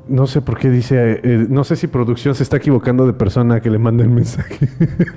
no 0.09 0.27
sé 0.27 0.41
por 0.41 0.59
qué 0.59 0.71
dice, 0.71 1.21
eh, 1.23 1.47
no 1.49 1.63
sé 1.65 1.77
si 1.77 1.87
producción 1.87 2.35
se 2.35 2.43
está 2.43 2.57
equivocando 2.59 3.07
de 3.07 3.13
persona 3.13 3.61
que 3.61 3.71
le 3.71 3.79
manda 3.79 4.03
el 4.05 4.11
mensaje. 4.11 4.69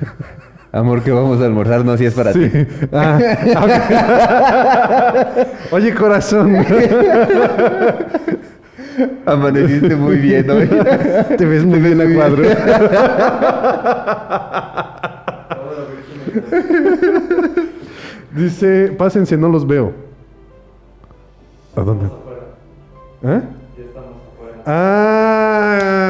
Amor, 0.72 1.02
que 1.02 1.12
vamos 1.12 1.42
a 1.42 1.46
almorzar, 1.46 1.84
no 1.84 1.98
si 1.98 2.06
es 2.06 2.14
para 2.14 2.32
Sí. 2.34 2.48
ti. 2.48 2.68
Ah. 2.92 3.20
Oye, 5.72 5.94
corazón, 5.96 6.56
Amaneciste 9.26 9.96
muy 9.96 10.18
bien 10.18 10.48
hoy. 10.50 10.70
te 11.38 11.46
ves 11.46 11.64
muy 11.66 11.80
bien 11.80 12.02
a 12.02 12.14
cuadro. 12.14 12.44
Dice, 18.36 18.94
pásense, 18.98 19.38
no 19.38 19.50
los 19.50 19.66
veo. 19.66 19.92
¿A 21.76 21.82
dónde? 21.82 22.06
¿Eh? 23.24 23.42
Ah, 24.66 26.10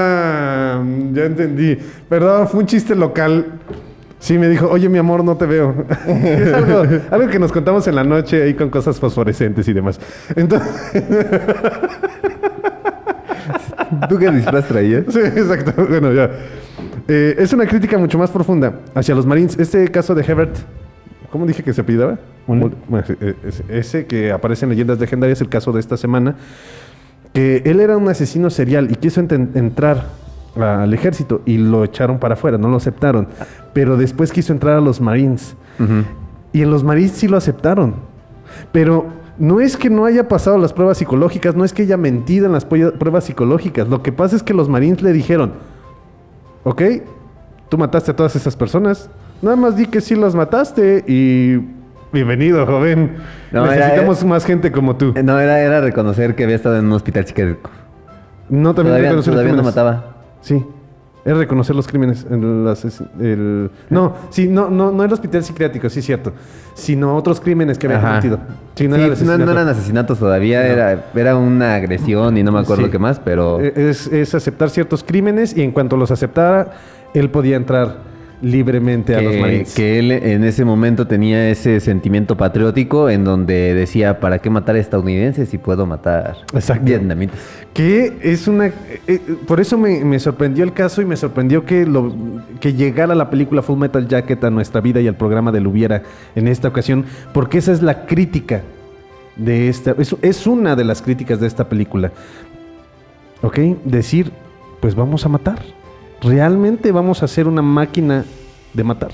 ya 1.13 1.25
entendí. 1.25 1.77
Perdón, 2.08 2.48
fue 2.48 2.62
un 2.62 2.65
chiste 2.65 2.96
local. 2.96 3.46
Sí, 4.20 4.38
me 4.38 4.48
dijo, 4.50 4.68
oye, 4.70 4.89
mi 4.89 4.98
amor, 4.98 5.24
no 5.24 5.38
te 5.38 5.46
veo. 5.46 5.74
es 6.08 6.53
algo, 6.53 6.84
algo 7.12 7.27
que 7.29 7.39
nos 7.39 7.51
contamos 7.51 7.88
en 7.88 7.96
la 7.96 8.03
noche 8.03 8.44
ahí 8.44 8.53
con 8.53 8.70
cosas 8.70 9.00
fosforescentes 9.00 9.68
y 9.68 9.74
demás. 9.74 10.00
Entonces, 10.36 10.70
¿Tú 14.08 14.18
qué 14.18 14.29
disfraz 14.32 14.68
traías? 14.68 15.06
sí, 15.10 15.20
exacto. 15.20 15.74
Bueno, 15.88 16.13
ya. 16.13 16.29
Eh, 17.08 17.36
es 17.39 17.53
una 17.53 17.65
crítica 17.65 17.98
mucho 17.98 18.18
más 18.18 18.29
profunda 18.29 18.74
hacia 18.94 19.15
los 19.15 19.25
Marines. 19.25 19.58
Este 19.58 19.88
caso 19.89 20.13
de 20.13 20.24
Hebert, 20.24 20.56
¿cómo 21.32 21.46
dije 21.46 21.63
que 21.63 21.74
se 21.74 21.82
apellidaba? 21.82 22.20
Bueno, 22.46 22.72
eh, 23.22 23.36
ese 23.70 24.06
que 24.06 24.32
aparece 24.32 24.65
en 24.65 24.72
Leyendas 24.72 25.00
Legendarias, 25.00 25.41
el 25.41 25.50
caso 25.50 25.72
de 25.72 25.79
esta 25.79 25.98
semana, 25.98 26.36
que 27.39 27.62
él 27.63 27.79
era 27.79 27.96
un 27.96 28.10
asesino 28.10 28.50
serial 28.50 28.91
y 28.91 28.96
quiso 28.96 29.22
entrar 29.22 30.08
al 30.58 30.93
ejército 30.93 31.41
y 31.46 31.58
lo 31.58 31.86
echaron 31.86 32.19
para 32.19 32.34
afuera, 32.34 32.58
no 32.58 32.67
lo 32.67 32.75
aceptaron. 32.75 33.29
Pero 33.72 33.96
después 33.96 34.34
quiso 34.34 34.51
entrar 34.51 34.75
a 34.75 34.81
los 34.81 35.00
Marines. 35.00 35.55
Y 36.51 36.62
en 36.62 36.69
los 36.69 36.84
Marines 36.84 37.13
sí 37.13 37.29
lo 37.29 37.38
aceptaron. 37.38 37.96
Pero 38.74 39.05
no 39.38 39.62
es 39.62 39.77
que 39.77 39.89
no 39.89 40.03
haya 40.03 40.27
pasado 40.27 40.58
las 40.58 40.74
pruebas 40.74 40.98
psicológicas, 40.98 41.55
no 41.55 41.63
es 41.63 41.72
que 41.72 41.84
haya 41.84 41.96
mentido 41.96 42.46
en 42.46 42.51
las 42.51 42.65
pruebas 42.65 43.24
psicológicas. 43.24 43.88
Lo 43.88 44.03
que 44.03 44.12
pasa 44.12 44.36
es 44.36 44.43
que 44.43 44.53
los 44.53 44.67
Marines 44.67 45.01
le 45.01 45.13
dijeron, 45.13 45.53
ok, 46.65 46.81
tú 47.69 47.77
mataste 47.77 48.12
a 48.12 48.15
todas 48.17 48.36
esas 48.36 48.58
personas, 48.58 49.10
nada 49.41 49.55
más 49.55 49.77
di 49.77 49.86
que 49.86 50.01
sí 50.01 50.13
las 50.13 50.36
mataste 50.36 51.05
y 51.08 51.78
bienvenido, 52.12 52.66
joven. 52.66 53.18
No, 53.51 53.66
Necesitamos 53.66 54.20
era- 54.20 54.28
más 54.30 54.46
gente 54.46 54.72
como 54.72 54.96
tú. 54.96 55.13
No, 55.24 55.39
era, 55.39 55.60
era 55.62 55.82
reconocer 55.82 56.36
que 56.36 56.44
había 56.44 56.56
estado 56.56 56.78
en 56.78 56.86
un 56.86 56.94
hospital 56.94 57.25
psiquiátrico. 57.25 57.70
No, 58.50 58.74
también 58.74 58.94
Todavía, 58.94 59.10
reconocer 59.10 59.34
los 59.34 59.42
todavía 59.44 59.51
no 59.54 59.58
crímenes. 59.58 59.75
mataba. 59.75 60.16
Sí. 60.42 60.66
Es 61.25 61.38
reconocer 61.38 61.75
los 61.75 61.86
crímenes. 61.88 62.25
El, 62.32 62.66
ases- 62.68 63.04
el- 63.20 63.70
no, 63.89 64.16
sí, 64.30 64.48
no, 64.48 64.70
no, 64.70 64.92
no 64.92 65.04
el 65.04 65.12
hospital 65.13 65.44
psiquiátrico, 65.44 65.89
sí 65.89 66.00
es 66.00 66.06
cierto. 66.06 66.34
Sino 66.74 67.16
otros 67.16 67.39
crímenes 67.42 67.78
que 67.78 67.88
había 67.88 68.01
cometido. 68.01 68.39
Sí, 68.75 68.88
no 68.88 68.96
Sí, 68.96 69.01
era 69.04 69.38
no, 69.38 69.46
no 69.46 69.51
eran 69.51 69.68
asesinatos 69.68 70.18
todavía, 70.18 70.66
era, 70.66 71.06
era 71.13 71.36
una 71.36 71.75
agresión 71.75 72.38
y 72.38 72.44
no 72.44 72.51
me 72.51 72.60
acuerdo 72.60 72.86
Sí. 72.86 72.92
qué 72.92 73.00
más, 73.00 73.20
pero... 73.20 73.60
Eh, 73.62 73.74
Es, 73.75 74.08
es 74.08 74.34
aceptar 74.34 74.70
ciertos 74.70 75.04
crímenes 75.04 75.56
y 75.56 75.62
en 75.62 75.72
cuanto 75.72 75.98
los 75.98 76.10
aceptara, 76.10 76.72
él 77.13 77.30
podía 77.30 77.58
entrar 77.58 77.98
libremente 78.41 79.15
a 79.15 79.22
los 79.22 79.36
Marines. 79.36 79.74
que 79.75 80.00
él 80.00 80.12
en 80.12 80.43
ese 80.43 80.63
momento 80.63 81.08
tenía 81.08 81.50
ese 81.50 81.79
sentimiento 81.79 82.38
patriótico 82.38 83.10
en 83.10 83.24
donde 83.24 83.74
decía, 83.74 84.19
¿para 84.19 84.39
qué 84.39 84.50
matar 84.50 84.75
a 84.75 84.79
estadounidenses 84.79 85.50
si 85.50 85.58
puedo 85.58 85.86
matar 85.86 86.38
Exacto. 86.53 86.86
vietnamitas? 86.86 87.38
Que 87.74 88.13
es 88.22 88.48
una... 88.48 88.67
eh, 88.67 89.19
por 89.46 89.60
eso 89.60 89.77
me, 89.77 90.03
me 90.05 90.19
sorprendió 90.19 90.63
el 90.63 90.74
caso 90.74 91.01
y 91.01 91.05
me 91.05 91.17
sorprendió 91.17 91.65
que, 91.65 91.86
lo, 91.86 92.13
que 92.60 92.74
llegara 92.74 93.13
la 93.13 93.29
película 93.29 93.62
Full 93.62 93.77
Metal 93.77 94.08
Jacket 94.08 94.43
a 94.43 94.50
nuestra 94.50 94.79
vida 94.81 95.01
y 95.01 95.08
al 95.08 95.15
programa 95.15 95.51
del 95.51 95.67
Hubiera 95.67 96.03
en 96.36 96.48
esta 96.48 96.69
ocasión, 96.69 97.05
porque 97.34 97.58
esa 97.58 97.72
es 97.74 97.81
la 97.81 98.05
crítica 98.05 98.62
de 99.36 99.67
esta... 99.69 99.96
Es, 99.98 100.15
es 100.22 100.48
una 100.48 100.75
de 100.75 100.84
las 100.86 101.01
críticas 101.01 101.39
de 101.39 101.48
esta 101.48 101.67
película. 101.67 102.12
¿Ok? 103.41 103.60
Decir, 103.86 104.31
pues 104.79 104.96
vamos 104.96 105.25
a 105.25 105.29
matar. 105.29 105.60
Realmente 106.21 106.91
vamos 106.91 107.21
a 107.21 107.25
hacer 107.25 107.47
una 107.47 107.61
máquina 107.61 108.25
de 108.73 108.83
matar. 108.83 109.11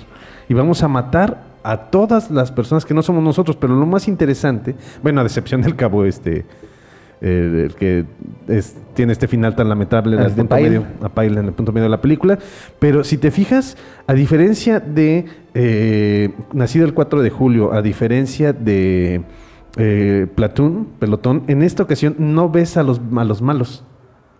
Y 0.49 0.53
vamos 0.53 0.83
a 0.83 0.87
matar 0.87 1.43
a 1.63 1.77
todas 1.89 2.29
las 2.29 2.51
personas 2.51 2.85
que 2.85 2.93
no 2.93 3.01
somos 3.01 3.23
nosotros. 3.23 3.55
Pero 3.59 3.75
lo 3.75 3.85
más 3.85 4.07
interesante, 4.07 4.75
bueno, 5.01 5.21
a 5.21 5.23
decepción 5.23 5.61
del 5.61 5.75
cabo, 5.75 6.05
este, 6.05 6.45
eh, 7.21 7.63
el 7.67 7.75
que 7.75 8.05
es- 8.47 8.75
tiene 8.93 9.13
este 9.13 9.27
final 9.27 9.55
tan 9.55 9.69
lamentable 9.69 10.15
en 10.15 10.21
¿Al 10.21 10.27
el 10.29 10.33
punto 10.33 10.55
Pyle? 10.55 10.69
medio, 10.69 10.85
a 11.01 11.09
Pyle 11.09 11.39
en 11.39 11.45
el 11.45 11.53
punto 11.53 11.71
medio 11.71 11.83
de 11.85 11.89
la 11.89 12.01
película. 12.01 12.37
Pero 12.79 13.03
si 13.03 13.17
te 13.17 13.31
fijas, 13.31 13.77
a 14.07 14.13
diferencia 14.13 14.79
de 14.79 15.25
eh, 15.53 16.33
Nacido 16.53 16.85
el 16.85 16.93
4 16.93 17.21
de 17.21 17.29
julio, 17.29 17.71
a 17.73 17.81
diferencia 17.81 18.51
de 18.53 19.21
eh, 19.77 20.27
Platoon, 20.35 20.87
Pelotón, 20.99 21.43
en 21.47 21.61
esta 21.63 21.83
ocasión 21.83 22.15
no 22.19 22.49
ves 22.49 22.77
a 22.77 22.83
los, 22.83 22.99
a 23.15 23.23
los 23.23 23.41
malos. 23.41 23.83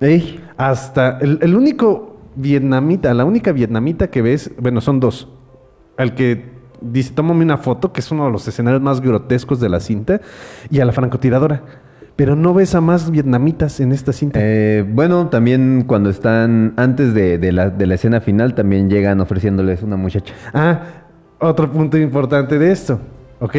Ey, 0.01 0.43
Hasta 0.57 1.17
el, 1.19 1.39
el 1.41 1.55
único 1.55 2.14
vietnamita, 2.35 3.13
la 3.13 3.25
única 3.25 3.51
vietnamita 3.51 4.07
que 4.07 4.21
ves, 4.21 4.51
bueno, 4.59 4.81
son 4.81 4.99
dos. 4.99 5.29
Al 5.97 6.15
que 6.15 6.45
dice, 6.81 7.13
tómame 7.13 7.43
una 7.43 7.57
foto, 7.57 7.93
que 7.93 8.01
es 8.01 8.11
uno 8.11 8.25
de 8.25 8.31
los 8.31 8.47
escenarios 8.47 8.81
más 8.81 9.01
grotescos 9.01 9.59
de 9.59 9.69
la 9.69 9.79
cinta, 9.79 10.21
y 10.69 10.79
a 10.79 10.85
la 10.85 10.91
francotiradora. 10.91 11.63
Pero 12.15 12.35
no 12.37 12.53
ves 12.53 12.75
a 12.75 12.81
más 12.81 13.11
vietnamitas 13.11 13.79
en 13.81 13.91
esta 13.91 14.13
cinta. 14.13 14.39
eh, 14.41 14.85
bueno, 14.87 15.27
también 15.27 15.83
cuando 15.85 16.09
están 16.09 16.73
antes 16.77 17.13
de, 17.13 17.37
de 17.37 17.51
la, 17.51 17.69
de 17.69 17.85
la 17.87 17.95
escena 17.95 18.21
final, 18.21 18.55
también 18.55 18.89
llegan 18.89 19.19
ofreciéndoles 19.19 19.83
una 19.83 19.97
muchacha. 19.97 20.33
Ah, 20.53 20.81
otro 21.39 21.69
punto 21.69 21.97
importante 21.97 22.57
de 22.57 22.71
esto, 22.71 22.99
¿ok? 23.41 23.55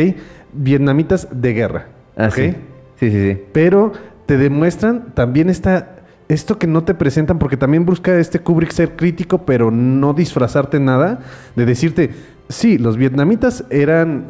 Vietnamitas 0.54 1.28
de 1.30 1.52
guerra. 1.52 1.86
Ah, 2.16 2.28
¿ok? 2.28 2.34
sí. 2.34 2.54
Sí, 2.98 3.10
sí, 3.10 3.30
sí. 3.32 3.42
Pero 3.52 3.92
te 4.24 4.38
demuestran 4.38 5.12
también 5.12 5.50
esta, 5.50 5.95
esto 6.28 6.58
que 6.58 6.66
no 6.66 6.84
te 6.84 6.94
presentan, 6.94 7.38
porque 7.38 7.56
también 7.56 7.84
busca 7.84 8.18
este 8.18 8.40
Kubrick 8.40 8.72
ser 8.72 8.96
crítico, 8.96 9.42
pero 9.44 9.70
no 9.70 10.12
disfrazarte 10.12 10.80
nada, 10.80 11.20
de 11.54 11.66
decirte, 11.66 12.10
sí, 12.48 12.78
los 12.78 12.96
vietnamitas 12.96 13.64
eran 13.70 14.24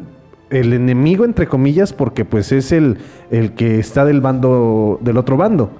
el 0.49 0.73
enemigo, 0.73 1.25
entre 1.25 1.47
comillas, 1.47 1.93
porque 1.93 2.23
pues 2.23 2.51
es 2.51 2.71
el, 2.71 2.97
el 3.31 3.53
que 3.53 3.79
está 3.79 4.05
del 4.05 4.21
bando, 4.21 4.99
del 5.01 5.17
otro 5.17 5.37
bando. 5.37 5.71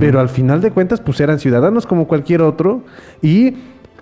Pero 0.00 0.18
al 0.18 0.30
final 0.30 0.62
de 0.62 0.70
cuentas, 0.70 1.02
pues 1.02 1.20
eran 1.20 1.38
ciudadanos 1.38 1.86
como 1.86 2.08
cualquier 2.08 2.40
otro 2.40 2.80
y 3.20 3.56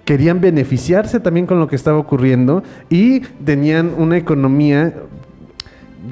querían 0.04 0.40
beneficiarse 0.40 1.18
también 1.18 1.46
con 1.46 1.58
lo 1.58 1.66
que 1.66 1.74
estaba 1.74 1.98
ocurriendo 1.98 2.62
y 2.88 3.20
tenían 3.44 3.92
una 3.98 4.16
economía 4.16 4.94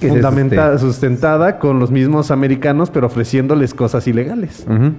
fundamentada, 0.00 0.76
sustentada 0.78 1.60
con 1.60 1.78
los 1.78 1.92
mismos 1.92 2.32
americanos, 2.32 2.90
pero 2.90 3.06
ofreciéndoles 3.06 3.72
cosas 3.72 4.08
ilegales. 4.08 4.66
Ujú. 4.68 4.92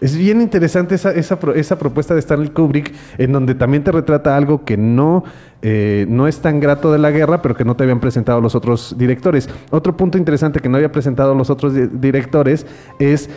Es 0.00 0.16
bien 0.16 0.40
interesante 0.40 0.94
esa, 0.94 1.10
esa, 1.12 1.38
pro- 1.38 1.54
esa 1.54 1.78
propuesta 1.78 2.14
de 2.14 2.20
Stanley 2.20 2.48
Kubrick, 2.50 2.92
en 3.18 3.32
donde 3.32 3.54
también 3.54 3.84
te 3.84 3.92
retrata 3.92 4.34
algo 4.36 4.64
que 4.64 4.76
no, 4.78 5.24
eh, 5.60 6.06
no 6.08 6.26
es 6.26 6.38
tan 6.40 6.58
grato 6.58 6.90
de 6.90 6.98
la 6.98 7.10
guerra, 7.10 7.42
pero 7.42 7.54
que 7.54 7.66
no 7.66 7.76
te 7.76 7.82
habían 7.82 8.00
presentado 8.00 8.40
los 8.40 8.54
otros 8.54 8.94
directores. 8.96 9.48
Otro 9.70 9.96
punto 9.96 10.16
interesante 10.16 10.60
que 10.60 10.68
no 10.70 10.76
había 10.76 10.90
presentado 10.90 11.34
los 11.34 11.50
otros 11.50 11.74
di- 11.74 11.86
directores 11.86 12.64
es, 12.98 13.28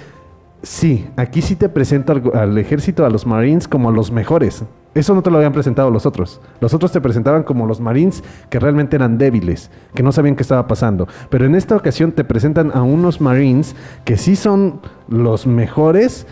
sí, 0.62 1.08
aquí 1.18 1.42
sí 1.42 1.58
te 1.58 1.68
presento 1.68 2.14
al 2.34 2.58
ejército, 2.58 3.06
a 3.06 3.10
los 3.10 3.26
Marines, 3.26 3.68
como 3.68 3.92
los 3.92 4.12
mejores. 4.12 4.64
Eso 4.96 5.16
no 5.16 5.22
te 5.24 5.32
lo 5.32 5.38
habían 5.38 5.52
presentado 5.54 5.90
los 5.92 6.06
otros. 6.06 6.40
Los 6.62 6.74
otros 6.74 6.92
te 6.94 7.02
presentaban 7.02 7.44
como 7.44 7.66
los 7.66 7.82
Marines 7.82 8.24
que 8.50 8.60
realmente 8.60 8.96
eran 8.96 9.18
débiles, 9.18 9.70
que 9.96 10.04
no 10.04 10.12
sabían 10.14 10.36
qué 10.38 10.44
estaba 10.44 10.68
pasando. 10.68 11.08
Pero 11.30 11.46
en 11.46 11.56
esta 11.56 11.76
ocasión 11.76 12.12
te 12.14 12.24
presentan 12.24 12.72
a 12.74 12.84
unos 12.84 13.20
Marines 13.20 13.76
que 14.06 14.16
sí 14.18 14.36
son 14.38 14.80
los 15.10 15.46
mejores, 15.48 16.28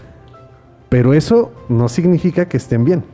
pero 0.92 1.14
eso 1.14 1.54
no 1.70 1.88
significa 1.88 2.50
que 2.50 2.58
estén 2.58 2.84
bien. 2.84 3.06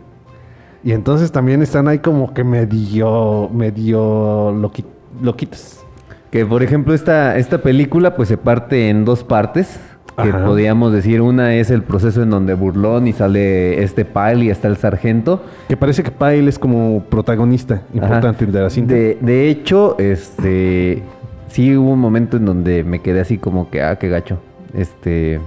Y 0.84 0.94
entonces 0.94 1.32
también 1.32 1.62
están 1.62 1.88
ahí 1.88 2.00
como 2.00 2.34
que 2.34 2.44
medio, 2.44 3.50
medio 3.54 4.52
loqui- 4.52 4.84
loquitos. 5.22 5.86
Que 6.32 6.44
por 6.44 6.64
ejemplo 6.64 6.96
esta, 6.96 7.38
esta 7.38 7.60
película 7.60 8.16
pues 8.16 8.30
se 8.30 8.38
parte 8.38 8.90
en 8.90 9.06
dos 9.06 9.24
partes. 9.24 9.80
Que 10.20 10.30
Ajá. 10.30 10.44
podríamos 10.46 10.92
decir, 10.92 11.22
una 11.22 11.54
es 11.54 11.70
el 11.70 11.84
proceso 11.84 12.24
en 12.24 12.32
donde 12.32 12.56
burlón 12.56 13.08
y 13.08 13.14
sale 13.14 13.84
este 13.84 14.06
Pyle 14.06 14.46
y 14.46 14.50
está 14.50 14.68
el 14.68 14.78
sargento. 14.78 15.44
Que 15.68 15.78
parece 15.78 16.02
que 16.02 16.10
Pyle 16.10 16.50
es 16.50 16.58
como 16.58 17.04
protagonista 17.04 17.84
importante 17.94 18.46
Ajá. 18.46 18.52
de 18.54 18.62
la 18.64 18.70
cinta. 18.72 18.94
De, 18.96 19.20
de 19.22 19.50
hecho, 19.50 19.96
este 20.00 21.04
sí 21.50 21.78
hubo 21.78 21.92
un 21.92 22.00
momento 22.00 22.38
en 22.38 22.46
donde 22.46 22.84
me 22.84 23.04
quedé 23.04 23.20
así 23.20 23.38
como 23.38 23.70
que, 23.70 23.84
ah, 23.84 23.98
qué 24.00 24.10
gacho. 24.10 24.40
Este 24.74 25.40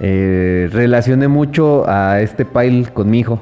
eh, 0.00 0.68
relacioné 0.72 1.28
mucho 1.28 1.84
a 1.88 2.20
este 2.20 2.44
Pyle 2.44 2.86
con 2.92 3.10
mi 3.10 3.20
hijo. 3.20 3.40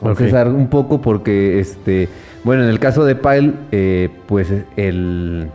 Con 0.00 0.12
Ok. 0.12 0.18
César 0.18 0.48
un 0.48 0.68
poco 0.68 1.00
porque 1.00 1.60
este 1.60 2.08
bueno 2.42 2.64
en 2.64 2.68
el 2.70 2.78
caso 2.78 3.04
de 3.04 3.14
Pyle 3.14 3.52
eh, 3.72 4.10
pues 4.26 4.52
el 4.76 5.48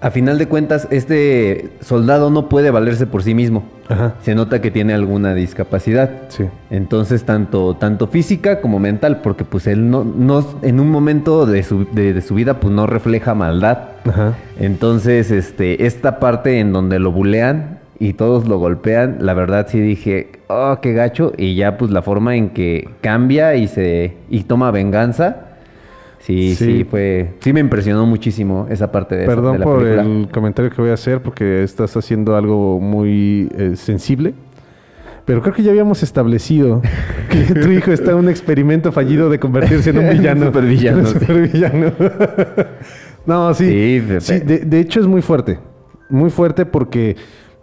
a 0.00 0.10
final 0.10 0.38
de 0.38 0.46
cuentas 0.46 0.86
este 0.90 1.70
soldado 1.80 2.30
no 2.30 2.48
puede 2.48 2.70
valerse 2.70 3.06
por 3.06 3.22
sí 3.22 3.34
mismo 3.34 3.64
Ajá. 3.88 4.14
se 4.22 4.34
nota 4.34 4.60
que 4.60 4.70
tiene 4.70 4.94
alguna 4.94 5.34
discapacidad 5.34 6.10
Sí. 6.28 6.44
entonces, 6.70 7.24
tanto, 7.24 7.74
tanto 7.74 8.06
física 8.06 8.60
como 8.60 8.78
mental, 8.78 9.20
porque 9.22 9.44
pues 9.44 9.66
él 9.66 9.90
no, 9.90 10.04
no 10.04 10.44
en 10.62 10.78
un 10.80 10.90
momento 10.90 11.46
de 11.46 11.62
su, 11.62 11.86
de, 11.92 12.12
de 12.14 12.20
su 12.22 12.34
vida, 12.34 12.60
pues 12.60 12.72
no 12.74 12.86
refleja 12.86 13.34
maldad. 13.34 13.78
Ajá. 14.06 14.34
Entonces, 14.60 15.30
este, 15.30 15.86
esta 15.86 16.18
parte 16.20 16.58
en 16.60 16.72
donde 16.72 16.98
lo 16.98 17.10
bulean 17.12 17.75
y 17.98 18.12
todos 18.12 18.46
lo 18.46 18.58
golpean, 18.58 19.18
la 19.20 19.34
verdad 19.34 19.66
sí 19.68 19.80
dije, 19.80 20.30
oh, 20.48 20.78
qué 20.82 20.92
gacho. 20.92 21.32
Y 21.36 21.54
ya 21.54 21.76
pues 21.78 21.90
la 21.90 22.02
forma 22.02 22.36
en 22.36 22.50
que 22.50 22.88
cambia 23.00 23.54
y 23.56 23.68
se 23.68 24.14
y 24.28 24.42
toma 24.44 24.70
venganza. 24.70 25.42
Sí, 26.18 26.54
Sí. 26.56 26.64
sí, 26.78 26.84
fue. 26.84 27.34
Sí 27.40 27.52
me 27.52 27.60
impresionó 27.60 28.04
muchísimo 28.04 28.66
esa 28.68 28.90
parte 28.90 29.14
de, 29.16 29.24
esa- 29.24 29.34
Perdón 29.34 29.52
de 29.54 29.58
la 29.60 29.64
por 29.64 29.78
película. 29.82 30.02
el 30.02 30.28
comentario 30.32 30.70
que 30.70 30.80
voy 30.82 30.90
a 30.90 30.94
hacer 30.94 31.20
porque 31.22 31.62
estás 31.62 31.96
haciendo 31.96 32.34
algo 32.36 32.80
muy 32.80 33.48
eh, 33.56 33.72
sensible. 33.76 34.34
Pero 35.24 35.42
creo 35.42 35.54
que 35.54 35.62
ya 35.62 35.70
habíamos 35.72 36.02
establecido 36.02 36.82
que 37.30 37.54
tu 37.54 37.68
hijo 37.70 37.92
está 37.92 38.12
en 38.12 38.18
un 38.18 38.28
experimento 38.28 38.92
fallido 38.92 39.28
de 39.30 39.38
convertirse 39.40 39.90
en 39.90 39.98
un 39.98 40.10
villano. 40.18 40.46
supervillano, 40.46 40.98
Un 41.00 41.06
sí. 41.06 41.12
supervillano. 41.18 41.92
no, 43.26 43.54
sí. 43.54 43.66
Sí, 43.68 44.02
Pepe. 44.06 44.20
Sí, 44.20 44.38
de, 44.40 44.58
de 44.60 44.80
hecho 44.80 45.00
es 45.00 45.06
muy 45.06 45.22
fuerte. 45.22 45.58
Muy 46.08 46.30
fuerte 46.30 46.64
porque 46.66 47.16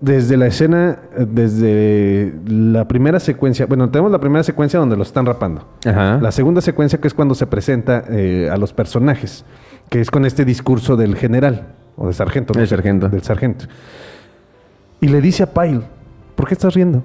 desde 0.04 0.36
la 0.36 0.48
escena, 0.48 1.00
desde 1.18 2.34
la 2.46 2.86
primera 2.90 3.22
secuencia, 3.22 3.66
bueno, 3.68 3.90
tenemos 3.90 4.12
la 4.12 4.20
primera 4.20 4.44
secuencia 4.44 4.78
donde 4.78 4.98
lo 4.98 5.04
están 5.04 5.26
rapando. 5.26 5.66
Ajá. 5.86 6.20
La 6.22 6.34
segunda 6.34 6.60
secuencia 6.60 7.00
que 7.00 7.08
es 7.08 7.14
cuando 7.14 7.34
se 7.36 7.48
presenta 7.48 8.04
eh, 8.10 8.50
a 8.52 8.58
los 8.58 8.74
personajes, 8.74 9.46
que 9.90 10.02
es 10.02 10.12
con 10.12 10.26
este 10.26 10.44
discurso 10.44 10.98
del 10.98 11.16
general 11.16 11.68
o 11.96 12.08
del 12.08 12.16
sargento. 12.16 12.52
Del 12.54 12.68
sé, 12.68 12.76
sargento. 12.76 13.08
Del 13.08 13.24
sargento. 13.24 13.66
Y 15.00 15.08
le 15.08 15.22
dice 15.22 15.44
a 15.44 15.54
Pyle, 15.54 15.82
¿por 16.36 16.48
qué 16.50 16.54
estás 16.54 16.74
riendo? 16.74 17.02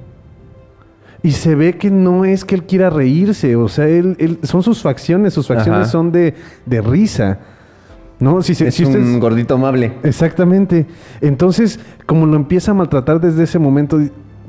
Y 1.23 1.31
se 1.33 1.55
ve 1.55 1.79
que 1.79 1.91
no 1.93 2.25
es 2.25 2.45
que 2.45 2.57
él 2.57 2.65
quiera 2.65 2.91
reírse, 2.91 3.55
o 3.55 3.69
sea, 3.69 3.87
él, 3.87 4.17
él- 4.19 4.41
son 4.43 4.65
sus 4.65 4.83
facciones, 4.83 5.35
sus 5.35 5.47
facciones 5.47 5.83
Ajá. 5.83 5.89
son 5.91 6.11
de, 6.11 6.35
de 6.67 6.81
risa. 6.81 7.39
¿No? 8.21 8.43
Si, 8.43 8.55
se- 8.55 8.69
Es 8.69 8.75
si 8.75 8.85
un 8.85 9.21
gordito 9.21 9.55
amable. 9.55 9.93
Exactamente. 10.03 10.87
Entonces, 11.21 11.79
como 12.07 12.27
lo 12.27 12.37
empieza 12.37 12.73
a 12.73 12.75
maltratar 12.75 13.21
desde 13.21 13.45
ese 13.45 13.59
momento, 13.61 14.01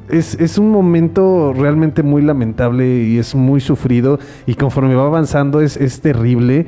es, 0.10 0.34
es 0.40 0.58
un 0.58 0.72
momento 0.72 1.54
realmente 1.54 2.02
muy 2.02 2.24
lamentable 2.24 3.04
y 3.04 3.20
es 3.20 3.36
muy 3.36 3.62
sufrido. 3.62 4.20
Y 4.48 4.56
conforme 4.56 4.96
va 4.96 5.06
avanzando 5.06 5.62
es, 5.62 5.78
es 5.78 6.02
terrible 6.02 6.66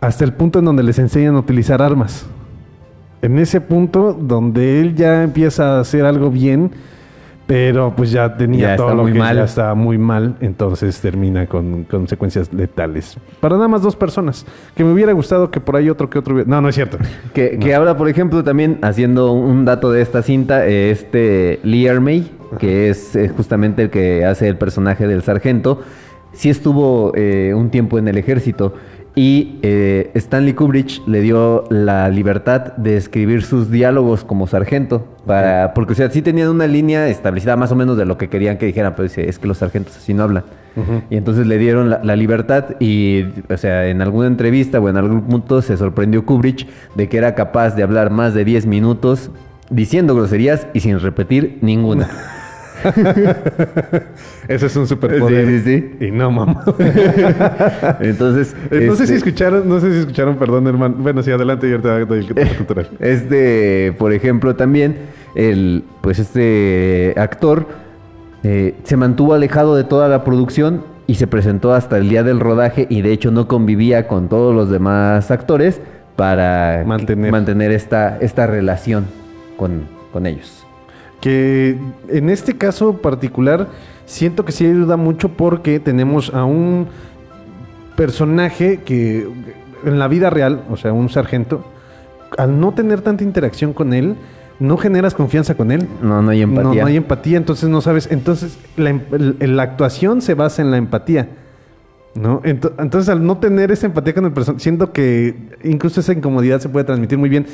hasta 0.00 0.24
el 0.24 0.34
punto 0.34 0.58
en 0.58 0.66
donde 0.66 0.82
les 0.82 0.98
enseñan 0.98 1.34
a 1.36 1.38
utilizar 1.38 1.80
armas. 1.80 2.26
En 3.22 3.38
ese 3.38 3.62
punto 3.62 4.12
donde 4.12 4.80
él 4.82 4.94
ya 4.94 5.22
empieza 5.22 5.78
a 5.78 5.80
hacer 5.80 6.04
algo 6.04 6.30
bien, 6.30 6.70
pero 7.46 7.94
pues 7.96 8.10
ya 8.10 8.36
tenía 8.36 8.70
Ya 8.70 8.76
todo 8.76 8.94
lo 8.94 9.04
que 9.06 9.14
mal. 9.14 9.36
ya 9.36 9.44
estaba 9.44 9.74
muy 9.74 9.98
mal, 9.98 10.34
entonces 10.40 11.00
termina 11.00 11.46
con 11.46 11.84
consecuencias 11.84 12.52
letales. 12.52 13.16
Para 13.40 13.56
nada 13.56 13.68
más 13.68 13.82
dos 13.82 13.94
personas. 13.94 14.44
Que 14.74 14.84
me 14.84 14.92
hubiera 14.92 15.12
gustado 15.12 15.50
que 15.50 15.60
por 15.60 15.76
ahí 15.76 15.88
otro 15.88 16.10
que 16.10 16.18
otro 16.18 16.34
hubiera... 16.34 16.50
No, 16.50 16.60
no 16.60 16.68
es 16.68 16.74
cierto. 16.74 16.98
Que, 17.32 17.58
que 17.58 17.74
ahora, 17.74 17.96
por 17.96 18.08
ejemplo, 18.08 18.42
también 18.42 18.78
haciendo 18.82 19.32
un 19.32 19.64
dato 19.64 19.92
de 19.92 20.02
esta 20.02 20.22
cinta, 20.22 20.66
este 20.66 21.60
Lee 21.62 21.86
Ermey, 21.86 22.30
que 22.58 22.88
es 22.88 23.14
eh, 23.14 23.28
justamente 23.28 23.82
el 23.82 23.90
que 23.90 24.24
hace 24.24 24.48
el 24.48 24.56
personaje 24.56 25.06
del 25.06 25.22
sargento, 25.22 25.82
sí 26.32 26.50
estuvo 26.50 27.12
eh, 27.14 27.52
un 27.54 27.70
tiempo 27.70 27.98
en 27.98 28.08
el 28.08 28.18
ejército 28.18 28.74
y 29.18 29.58
eh, 29.62 30.10
Stanley 30.14 30.52
Kubrick 30.52 31.00
le 31.08 31.22
dio 31.22 31.64
la 31.70 32.10
libertad 32.10 32.74
de 32.76 32.98
escribir 32.98 33.42
sus 33.42 33.70
diálogos 33.70 34.24
como 34.24 34.46
sargento, 34.46 35.08
para, 35.24 35.72
porque 35.72 35.94
o 35.94 35.96
sea, 35.96 36.10
sí 36.10 36.20
tenían 36.20 36.50
una 36.50 36.66
línea 36.66 37.08
establecida 37.08 37.56
más 37.56 37.72
o 37.72 37.76
menos 37.76 37.96
de 37.96 38.04
lo 38.04 38.18
que 38.18 38.28
querían 38.28 38.58
que 38.58 38.66
dijeran, 38.66 38.92
pero 38.94 39.04
dice, 39.04 39.26
es 39.26 39.38
que 39.38 39.46
los 39.46 39.56
sargentos 39.56 39.96
así 39.96 40.12
no 40.12 40.22
hablan. 40.22 40.44
Y 41.08 41.16
entonces 41.16 41.46
le 41.46 41.56
dieron 41.56 41.88
la, 41.88 42.04
la 42.04 42.14
libertad 42.16 42.76
y, 42.78 43.24
o 43.50 43.56
sea, 43.56 43.86
en 43.86 44.02
alguna 44.02 44.26
entrevista 44.26 44.78
o 44.78 44.90
en 44.90 44.98
algún 44.98 45.22
punto 45.22 45.62
se 45.62 45.78
sorprendió 45.78 46.26
Kubrick 46.26 46.68
de 46.94 47.08
que 47.08 47.16
era 47.16 47.34
capaz 47.34 47.74
de 47.74 47.82
hablar 47.82 48.10
más 48.10 48.34
de 48.34 48.44
10 48.44 48.66
minutos 48.66 49.30
diciendo 49.70 50.14
groserías 50.14 50.66
y 50.74 50.80
sin 50.80 51.00
repetir 51.00 51.58
ninguna. 51.62 52.10
Ese 54.48 54.66
es 54.66 54.76
un 54.76 54.86
superpoder. 54.86 55.46
Sí, 55.46 55.60
sí, 55.60 56.06
Y 56.06 56.10
no, 56.10 56.30
mamá. 56.30 56.64
Entonces, 58.00 58.54
Eh, 58.70 58.84
no 58.86 58.94
sé 58.94 59.06
si 59.06 59.14
este- 59.14 59.28
escucharon, 59.28 59.68
no 59.68 59.80
sé 59.80 59.92
si 59.92 59.98
escucharon, 60.00 60.36
perdón, 60.36 60.66
hermano. 60.66 60.94
Bueno, 60.98 61.22
sí, 61.22 61.30
adelante 61.30 61.68
y 61.68 61.72
ahorita 61.72 62.04
doy 62.04 62.26
el 62.36 62.48
cultural. 62.56 62.88
Este, 63.00 63.94
por 63.98 64.12
ejemplo, 64.12 64.54
también, 64.56 64.96
el, 65.34 65.84
pues 66.00 66.18
este 66.18 67.14
actor 67.16 67.66
eh, 68.42 68.74
se 68.84 68.96
mantuvo 68.96 69.34
alejado 69.34 69.76
de 69.76 69.84
toda 69.84 70.08
la 70.08 70.24
producción 70.24 70.84
y 71.06 71.14
se 71.16 71.26
presentó 71.26 71.72
hasta 71.72 71.98
el 71.98 72.08
día 72.08 72.22
del 72.22 72.40
rodaje 72.40 72.86
y 72.90 73.02
de 73.02 73.12
hecho 73.12 73.30
no 73.30 73.46
convivía 73.48 74.08
con 74.08 74.28
todos 74.28 74.54
los 74.54 74.70
demás 74.70 75.30
actores 75.30 75.80
para 76.16 76.82
Mantener. 76.86 77.30
mantener 77.30 77.70
esta, 77.72 78.18
esta 78.20 78.46
relación 78.46 79.04
con, 79.56 79.82
con 80.12 80.26
ellos. 80.26 80.65
Que 81.26 81.76
en 82.08 82.30
este 82.30 82.56
caso 82.56 82.98
particular 82.98 83.68
siento 84.04 84.44
que 84.44 84.52
sí 84.52 84.64
ayuda 84.64 84.96
mucho 84.96 85.30
porque 85.30 85.80
tenemos 85.80 86.32
a 86.32 86.44
un 86.44 86.86
personaje 87.96 88.80
que 88.84 89.26
en 89.84 89.98
la 89.98 90.08
vida 90.08 90.30
real, 90.30 90.62
o 90.70 90.76
sea, 90.76 90.92
un 90.92 91.08
sargento, 91.08 91.64
al 92.38 92.60
no 92.60 92.72
tener 92.74 93.00
tanta 93.00 93.24
interacción 93.24 93.72
con 93.72 93.92
él, 93.94 94.14
no 94.58 94.76
generas 94.76 95.14
confianza 95.14 95.54
con 95.54 95.70
él. 95.70 95.86
No, 96.02 96.22
no 96.22 96.30
hay 96.30 96.42
empatía. 96.42 96.62
No, 96.70 96.74
no 96.74 96.86
hay 96.86 96.96
empatía, 96.96 97.36
entonces 97.36 97.68
no 97.68 97.80
sabes. 97.80 98.08
Entonces, 98.10 98.58
la, 98.76 98.90
em- 98.90 99.02
la 99.40 99.62
actuación 99.62 100.22
se 100.22 100.34
basa 100.34 100.62
en 100.62 100.70
la 100.70 100.76
empatía. 100.76 101.28
¿No? 102.14 102.40
Ento- 102.42 102.72
Entonces, 102.78 103.10
al 103.10 103.24
no 103.26 103.36
tener 103.38 103.70
esa 103.70 103.86
empatía 103.86 104.14
con 104.14 104.24
el 104.24 104.32
personaje, 104.32 104.62
siento 104.62 104.92
que 104.92 105.34
incluso 105.62 106.00
esa 106.00 106.12
incomodidad 106.14 106.60
se 106.60 106.68
puede 106.70 106.84
transmitir 106.86 107.18
muy 107.18 107.28
bien. 107.28 107.46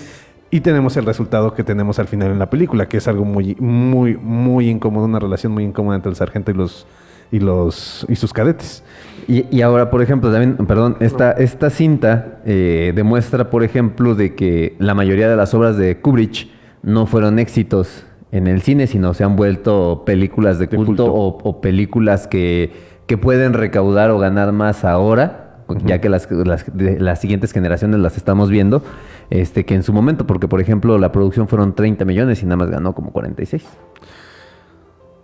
Y 0.55 0.61
tenemos 0.61 0.99
el 0.99 1.07
resultado 1.07 1.55
que 1.55 1.65
tenemos 1.65 1.99
al 1.99 2.09
final 2.09 2.31
en 2.31 2.39
la 2.39 2.51
película, 2.51 2.87
que 2.87 2.99
es 2.99 3.09
algo 3.09 3.25
muy, 3.25 3.57
muy, 3.59 4.19
muy 4.19 4.69
incómodo, 4.69 5.07
una 5.07 5.19
relación 5.19 5.51
muy 5.51 5.65
incómoda 5.65 5.97
entre 5.97 6.11
el 6.11 6.17
sargento 6.17 6.51
y 6.51 6.55
los 6.55 6.87
y 7.31 7.41
los 7.41 8.05
y 8.07 8.17
sus 8.17 8.35
cadetes. 8.35 8.85
Y, 9.27 9.47
y 9.51 9.63
ahora, 9.63 9.91
por 9.91 10.03
ejemplo, 10.03 10.31
también, 10.31 10.59
perdón, 10.67 10.99
esta, 11.01 11.33
esta 11.33 11.71
cinta 11.71 12.43
eh, 12.45 12.93
demuestra, 12.95 13.49
por 13.49 13.65
ejemplo, 13.65 14.15
de 14.15 14.35
que 14.35 14.77
la 14.79 14.93
mayoría 14.93 15.27
de 15.27 15.37
las 15.37 15.55
obras 15.55 15.79
de 15.79 15.97
Kubrick 16.03 16.49
no 16.83 17.07
fueron 17.07 17.39
éxitos 17.39 18.05
en 18.31 18.47
el 18.47 18.61
cine, 18.61 18.87
sino 18.87 19.15
se 19.15 19.25
han 19.25 19.37
vuelto 19.37 20.03
películas 20.05 20.59
de, 20.59 20.67
De 20.67 20.77
culto, 20.77 21.07
culto. 21.07 21.15
O, 21.15 21.39
o 21.45 21.61
películas 21.63 22.27
que, 22.27 22.73
que 23.07 23.17
pueden 23.17 23.55
recaudar 23.55 24.11
o 24.11 24.19
ganar 24.19 24.53
más 24.53 24.85
ahora, 24.85 25.42
ya 25.85 26.01
que 26.01 26.09
las, 26.09 26.31
las, 26.31 26.67
las 26.75 27.21
siguientes 27.21 27.53
generaciones 27.53 28.01
las 28.01 28.17
estamos 28.17 28.51
viendo, 28.51 28.83
este, 29.31 29.65
que 29.65 29.75
en 29.75 29.83
su 29.83 29.93
momento, 29.93 30.27
porque, 30.27 30.49
por 30.49 30.61
ejemplo, 30.61 30.99
la 30.99 31.13
producción 31.13 31.49
fueron 31.49 31.75
30 31.75 32.05
millones 32.05 32.43
y 32.43 32.47
nada 32.47 32.57
más 32.57 32.71
ganó 32.71 32.95
como 32.95 33.13
46. 33.13 33.65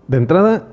De 0.06 0.16
entrada, 0.16 0.68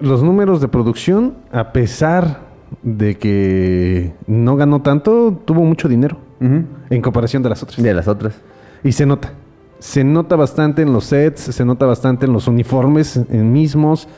los 0.00 0.22
números 0.22 0.60
de 0.60 0.68
producción, 0.68 1.34
a 1.52 1.72
pesar 1.72 2.40
de 2.82 3.16
que 3.16 4.12
no 4.26 4.56
ganó 4.56 4.82
tanto, 4.82 5.38
tuvo 5.44 5.64
mucho 5.64 5.88
dinero 5.88 6.16
en 6.40 7.02
comparación 7.02 7.42
de 7.42 7.50
las 7.50 7.62
otras. 7.62 7.82
De 7.82 7.94
las 7.94 8.08
otras. 8.08 8.34
Y 8.82 8.92
se 8.92 9.06
nota. 9.06 9.32
Se 9.78 10.04
nota 10.04 10.36
bastante 10.36 10.82
en 10.82 10.92
los 10.92 11.04
sets, 11.04 11.40
se 11.40 11.64
nota 11.64 11.86
bastante 11.86 12.26
en 12.26 12.32
los 12.32 12.48
uniformes 12.48 13.16
en 13.16 13.52
mismos. 13.52 14.08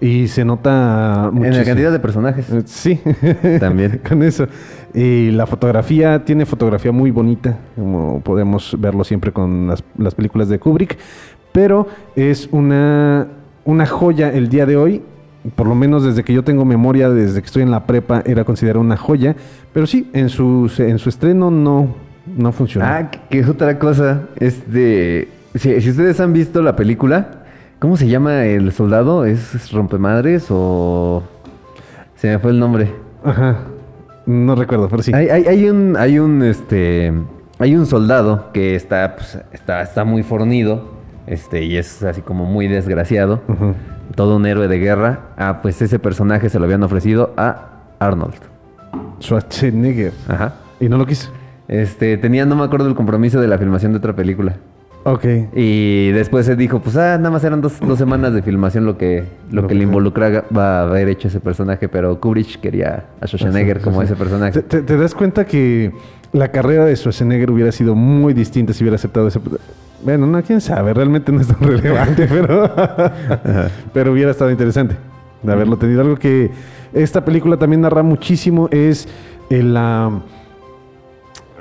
Y 0.00 0.28
se 0.28 0.44
nota 0.44 1.24
En 1.28 1.34
muchísimo. 1.34 1.58
la 1.58 1.64
cantidad 1.64 1.92
de 1.92 1.98
personajes. 1.98 2.48
Eh, 2.50 2.62
Sí, 2.66 3.00
También. 3.58 4.00
con 4.08 4.22
eso. 4.22 4.46
Y 4.94 5.30
la 5.32 5.46
fotografía 5.46 6.24
tiene 6.24 6.46
fotografía 6.46 6.92
muy 6.92 7.10
bonita, 7.10 7.58
como 7.76 8.20
podemos 8.20 8.76
verlo 8.78 9.02
siempre 9.04 9.32
con 9.32 9.66
las, 9.68 9.82
las 9.98 10.14
películas 10.14 10.48
de 10.48 10.58
Kubrick, 10.58 10.96
pero 11.52 11.88
es 12.16 12.48
una, 12.52 13.26
una 13.64 13.86
joya 13.86 14.32
el 14.32 14.48
día 14.48 14.66
de 14.66 14.76
hoy. 14.76 15.02
Por 15.56 15.66
lo 15.66 15.74
menos 15.74 16.04
desde 16.04 16.24
que 16.24 16.32
yo 16.32 16.42
tengo 16.44 16.64
memoria, 16.64 17.10
desde 17.10 17.40
que 17.40 17.46
estoy 17.46 17.62
en 17.62 17.70
la 17.70 17.86
prepa, 17.86 18.22
era 18.26 18.44
considerada 18.44 18.80
una 18.80 18.96
joya. 18.96 19.34
Pero 19.72 19.86
sí, 19.86 20.10
en 20.12 20.28
su, 20.28 20.70
en 20.78 20.98
su 20.98 21.08
estreno 21.08 21.50
no, 21.50 21.94
no 22.36 22.52
funcionó. 22.52 22.86
Ah, 22.86 23.10
que- 23.10 23.20
que 23.30 23.38
es 23.40 23.48
otra 23.48 23.78
cosa. 23.78 24.22
Este, 24.36 25.28
si, 25.54 25.80
si 25.80 25.90
ustedes 25.90 26.20
han 26.20 26.32
visto 26.32 26.60
la 26.62 26.76
película, 26.76 27.44
¿cómo 27.78 27.96
se 27.96 28.08
llama 28.08 28.44
el 28.44 28.72
soldado? 28.72 29.24
¿Es 29.24 29.70
rompemadres 29.72 30.46
o 30.50 31.22
se 32.16 32.28
me 32.28 32.38
fue 32.38 32.50
el 32.50 32.58
nombre? 32.58 32.92
Ajá. 33.24 33.58
No 34.26 34.54
recuerdo, 34.54 34.88
pero 34.88 35.02
sí. 35.02 35.12
Hay, 35.14 35.28
hay, 35.28 35.46
hay 35.46 35.68
un, 35.68 35.96
hay 35.96 36.18
un, 36.18 36.42
este, 36.42 37.12
hay 37.58 37.76
un 37.76 37.86
soldado 37.86 38.52
que 38.52 38.74
está, 38.74 39.16
pues, 39.16 39.38
está, 39.52 39.80
está 39.82 40.04
muy 40.04 40.22
fornido, 40.22 40.98
este, 41.26 41.64
y 41.64 41.76
es 41.76 42.02
así 42.02 42.20
como 42.20 42.44
muy 42.44 42.68
desgraciado, 42.68 43.40
todo 44.14 44.36
un 44.36 44.46
héroe 44.46 44.68
de 44.68 44.78
guerra. 44.78 45.20
Ah, 45.36 45.60
pues 45.62 45.80
ese 45.80 45.98
personaje 45.98 46.50
se 46.50 46.58
lo 46.58 46.66
habían 46.66 46.82
ofrecido 46.82 47.32
a 47.36 47.68
Arnold. 47.98 48.36
Schwarzenegger. 49.20 50.12
Ajá. 50.28 50.54
Y 50.78 50.88
no 50.88 50.98
lo 50.98 51.06
quiso. 51.06 51.30
Este, 51.66 52.16
tenía, 52.16 52.46
no 52.46 52.56
me 52.56 52.64
acuerdo 52.64 52.88
el 52.88 52.94
compromiso 52.94 53.40
de 53.40 53.48
la 53.48 53.58
filmación 53.58 53.92
de 53.92 53.98
otra 53.98 54.14
película. 54.14 54.56
Ok. 55.10 55.24
Y 55.54 56.10
después 56.10 56.44
se 56.44 56.54
dijo, 56.54 56.80
pues 56.80 56.94
ah, 56.96 57.16
nada 57.16 57.30
más 57.30 57.42
eran 57.42 57.62
dos, 57.62 57.80
dos 57.80 57.98
semanas 57.98 58.34
de 58.34 58.42
filmación 58.42 58.84
lo 58.84 58.98
que, 58.98 59.24
lo 59.50 59.66
que 59.66 59.74
le 59.74 59.84
involucraba 59.84 60.44
a 60.54 60.82
haber 60.82 61.08
hecho 61.08 61.28
ese 61.28 61.40
personaje, 61.40 61.88
pero 61.88 62.20
Kubrick 62.20 62.60
quería 62.60 63.06
a 63.18 63.26
Schwarzenegger 63.26 63.80
como 63.80 64.02
ese 64.02 64.16
personaje. 64.16 64.60
¿Te, 64.60 64.82
das 64.82 65.14
cuenta 65.14 65.46
que 65.46 65.92
la 66.32 66.48
carrera 66.48 66.84
de 66.84 66.94
Schwarzenegger 66.94 67.50
hubiera 67.50 67.72
sido 67.72 67.94
muy 67.94 68.34
distinta 68.34 68.74
si 68.74 68.84
hubiera 68.84 68.96
aceptado 68.96 69.28
ese... 69.28 69.40
Bueno, 70.04 70.26
no, 70.26 70.42
quién 70.42 70.60
sabe, 70.60 70.92
realmente 70.92 71.32
no 71.32 71.40
es 71.40 71.46
tan 71.46 71.60
relevante, 71.60 72.26
pero, 72.28 72.70
pero 73.94 74.12
hubiera 74.12 74.30
estado 74.30 74.50
interesante 74.50 74.94
de 75.42 75.52
haberlo 75.52 75.78
tenido. 75.78 76.02
Algo 76.02 76.16
que 76.16 76.50
esta 76.92 77.24
película 77.24 77.56
también 77.56 77.80
narra 77.80 78.02
muchísimo 78.02 78.68
es 78.70 79.08
el, 79.48 79.72
la 79.72 80.20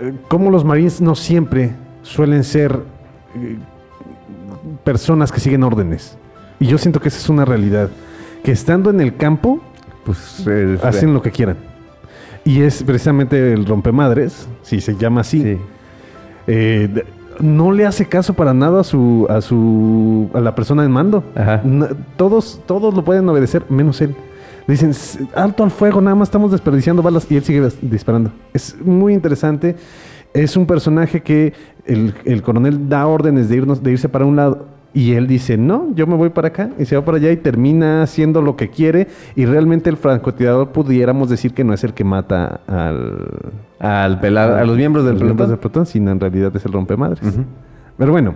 eh, 0.02 0.14
cómo 0.28 0.52
los 0.52 0.66
Marines 0.66 1.00
no 1.00 1.16
siempre 1.16 1.72
suelen 2.04 2.44
ser 2.44 2.97
eh, 3.36 3.58
personas 4.84 5.32
que 5.32 5.40
siguen 5.40 5.64
órdenes. 5.64 6.18
Y 6.60 6.68
yo 6.68 6.78
siento 6.78 7.00
que 7.00 7.10
esa 7.10 7.18
es 7.20 7.30
una 7.30 7.46
realidad. 7.46 7.90
Que 8.44 8.52
estando 8.52 8.90
en 8.90 9.02
el 9.02 9.16
campo, 9.16 9.62
Pues 10.06 10.44
eh, 10.48 10.78
hacen 10.84 11.14
lo 11.14 11.22
que 11.22 11.32
quieran. 11.32 11.58
Y 12.46 12.62
es 12.62 12.82
precisamente 12.84 13.52
el 13.54 13.66
rompemadres, 13.66 14.48
si 14.62 14.80
se 14.80 14.96
llama 14.96 15.22
así. 15.22 15.42
sí. 15.42 15.58
eh, 16.48 17.04
no 17.40 17.72
le 17.72 17.86
hace 17.86 18.08
caso 18.08 18.34
para 18.34 18.52
nada 18.52 18.82
a 18.82 18.84
su 18.84 19.28
a 19.30 19.42
su 19.42 20.28
a 20.34 20.40
la 20.40 20.56
persona 20.56 20.84
en 20.84 20.90
mando. 20.92 21.24
Ajá. 21.36 21.62
Todos 22.16 22.62
todos 22.66 22.96
lo 22.96 23.04
pueden 23.04 23.30
obedecer 23.30 23.64
menos 23.70 24.02
él. 24.02 24.16
Dicen 24.68 24.90
"S- 24.90 25.20
alto 25.36 25.64
al 25.64 25.70
fuego, 25.70 26.02
nada 26.02 26.16
más 26.16 26.30
estamos 26.30 26.52
desperdiciando 26.52 27.04
balas 27.04 27.28
y 27.30 27.36
él 27.36 27.44
sigue 27.44 27.62
dis- 27.62 27.78
disparando. 27.80 28.32
Es 28.56 28.76
muy 28.84 29.14
interesante. 29.14 29.76
Es 30.38 30.56
un 30.56 30.66
personaje 30.66 31.22
que 31.22 31.54
el, 31.86 32.14
el 32.26 32.42
coronel 32.42 32.88
da 32.90 33.08
órdenes 33.08 33.50
de 33.50 33.58
irnos 33.58 33.82
de 33.84 33.92
irse 33.92 34.08
para 34.10 34.26
un 34.26 34.36
lado 34.36 34.68
Y 34.94 35.14
él 35.14 35.28
dice, 35.28 35.58
no, 35.58 35.88
yo 35.96 36.08
me 36.08 36.16
voy 36.16 36.30
para 36.30 36.48
acá. 36.48 36.70
Y 36.80 36.86
se 36.86 36.96
va 36.96 37.04
para 37.06 37.18
allá 37.18 37.32
y 37.32 37.38
termina 37.38 38.02
haciendo 38.04 38.42
lo 38.42 38.56
que 38.56 38.70
quiere. 38.70 39.08
Y 39.36 39.46
realmente 39.46 39.90
el 39.90 39.98
francotirador 39.98 40.72
pudiéramos 40.72 41.30
decir 41.30 41.54
que 41.54 41.64
no 41.64 41.74
es 41.74 41.84
el 41.84 41.94
que 41.94 42.04
mata 42.04 42.62
al... 42.68 43.28
Al 43.80 44.20
pela- 44.22 44.60
a 44.60 44.66
los 44.66 44.76
miembros 44.76 45.06
del 45.06 45.16
miembros 45.24 45.50
del 45.50 45.60
pelotón, 45.60 45.86
sino 45.86 46.12
en 46.12 46.20
realidad 46.20 46.56
es 46.56 46.66
el 46.66 46.72
rompemadres. 46.72 47.20
Pero 47.98 48.12
bueno, 48.12 48.36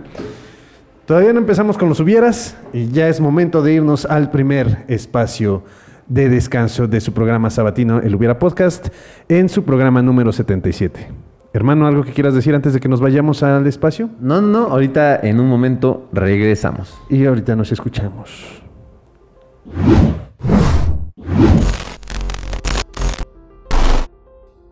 todavía 1.04 1.32
no 1.32 1.40
empezamos 1.40 1.76
con 1.78 1.88
los 1.88 1.98
hubieras 2.00 2.56
y 2.72 2.88
ya 2.88 3.08
es 3.08 3.20
momento 3.20 3.62
de 3.62 3.74
irnos 3.74 4.04
al 4.06 4.30
primer 4.30 4.84
espacio 4.88 5.62
de 6.06 6.28
descanso 6.28 6.86
de 6.86 7.00
su 7.00 7.12
programa 7.12 7.48
sabatino, 7.50 8.00
el 8.00 8.14
Hubiera 8.14 8.38
Podcast, 8.38 8.88
en 9.28 9.48
su 9.48 9.64
programa 9.64 10.00
número 10.02 10.30
77. 10.32 11.31
Hermano, 11.54 11.86
¿algo 11.86 12.02
que 12.02 12.12
quieras 12.12 12.32
decir 12.32 12.54
antes 12.54 12.72
de 12.72 12.80
que 12.80 12.88
nos 12.88 13.00
vayamos 13.00 13.42
al 13.42 13.66
espacio? 13.66 14.08
No, 14.20 14.40
no, 14.40 14.48
no. 14.48 14.66
Ahorita 14.68 15.16
en 15.16 15.38
un 15.38 15.48
momento 15.48 16.08
regresamos. 16.10 16.98
Y 17.10 17.26
ahorita 17.26 17.54
nos 17.54 17.70
escuchamos. 17.70 18.62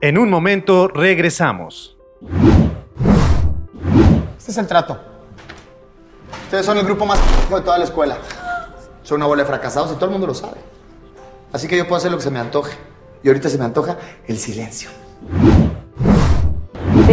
En 0.01 0.17
un 0.17 0.31
momento 0.31 0.89
regresamos. 0.89 1.99
Este 4.39 4.51
es 4.51 4.57
el 4.57 4.67
trato. 4.67 4.99
Ustedes 6.45 6.65
son 6.65 6.79
el 6.79 6.85
grupo 6.87 7.05
más 7.05 7.21
de 7.51 7.61
toda 7.61 7.77
la 7.77 7.85
escuela. 7.85 8.17
Son 9.03 9.17
una 9.17 9.27
bola 9.27 9.43
de 9.43 9.47
fracasados 9.47 9.93
y 9.93 9.97
todo 9.97 10.07
el 10.07 10.13
mundo 10.13 10.27
lo 10.27 10.35
sabe. 10.35 10.57
Así 11.53 11.69
que 11.69 11.77
yo 11.77 11.85
puedo 11.87 11.99
hacer 11.99 12.11
lo 12.11 12.17
que 12.17 12.25
se 12.25 12.31
me 12.31 12.39
antoje. 12.39 12.75
Y 13.23 13.29
ahorita 13.29 13.51
se 13.51 13.59
me 13.59 13.67
antoja 13.67 13.99
el 14.27 14.39
silencio. 14.39 14.89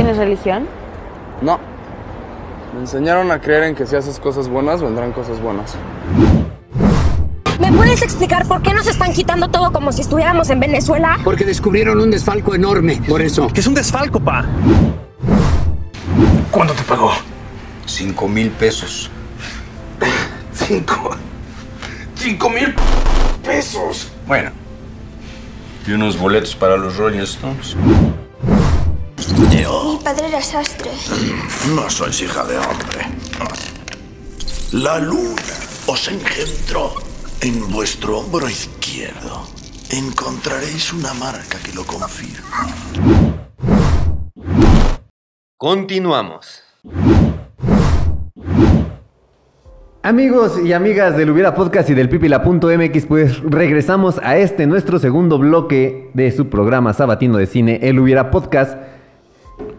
¿Tienes 0.08 0.24
religión? 0.24 0.66
No. 1.42 1.60
Me 2.74 2.80
enseñaron 2.80 3.30
a 3.30 3.42
creer 3.42 3.64
en 3.64 3.76
que 3.76 3.86
si 3.86 3.98
haces 3.98 4.22
cosas 4.22 4.48
buenas, 4.48 4.82
vendrán 4.82 5.12
cosas 5.12 5.42
buenas. 5.42 5.76
¿Me 7.60 7.74
puedes 7.74 8.02
explicar 8.02 8.48
por 8.48 8.62
qué 8.62 8.74
nos 8.74 8.88
están 8.88 9.12
quitando 9.12 9.50
todo 9.50 9.70
como 9.74 9.92
si 9.92 10.04
estuviéramos 10.04 10.50
en 10.50 10.62
Venezuela? 10.62 11.18
Porque 11.26 11.44
descubrieron 11.44 12.00
un 12.00 12.10
desfalco 12.10 12.56
enorme, 12.56 13.02
por 13.06 13.22
eso. 13.22 13.50
¿Qué 13.54 13.60
es 13.60 13.68
un 13.68 13.74
desfalco, 13.74 14.22
pa? 14.22 14.46
¿Cuándo 16.52 16.74
te 16.74 16.84
pagó? 16.84 17.12
Cinco 17.86 18.30
mil 18.30 18.50
pesos. 18.52 19.12
Cinco. 20.54 21.18
Cinco 22.16 22.50
mil 22.50 22.74
pesos. 23.44 24.10
Bueno. 24.26 24.52
Y 25.86 25.92
unos 25.92 26.18
boletos 26.18 26.56
para 26.56 26.78
los 26.78 26.96
Rolling 26.96 27.20
Stones. 27.20 27.76
Mi 29.58 29.98
padre 30.04 30.28
era 30.28 30.42
sastre. 30.42 30.92
No 31.74 31.90
sois 31.90 32.22
hija 32.22 32.44
de 32.46 32.60
hombre. 32.60 33.00
La 34.72 35.00
luna 35.00 35.58
os 35.88 36.08
engendró 36.08 36.94
en 37.42 37.68
vuestro 37.72 38.20
hombro 38.20 38.48
izquierdo. 38.48 39.48
Encontraréis 39.90 40.94
una 40.94 41.12
marca 41.16 41.58
que 41.64 41.74
lo 41.74 41.84
confirma. 41.86 42.68
Continuamos. 45.58 46.64
Amigos 50.04 50.60
y 50.64 50.74
amigas 50.74 51.18
del 51.18 51.32
Hubiera 51.32 51.56
Podcast 51.56 51.90
y 51.90 51.96
del 51.96 52.10
Pipila.mx, 52.10 53.06
pues 53.08 53.42
regresamos 53.42 54.20
a 54.22 54.38
este 54.38 54.68
nuestro 54.68 55.00
segundo 55.00 55.40
bloque 55.40 56.12
de 56.14 56.32
su 56.32 56.48
programa 56.48 56.94
sabatino 56.94 57.40
de 57.40 57.48
cine, 57.48 57.80
el 57.82 57.98
Hubiera 57.98 58.30
Podcast. 58.30 58.97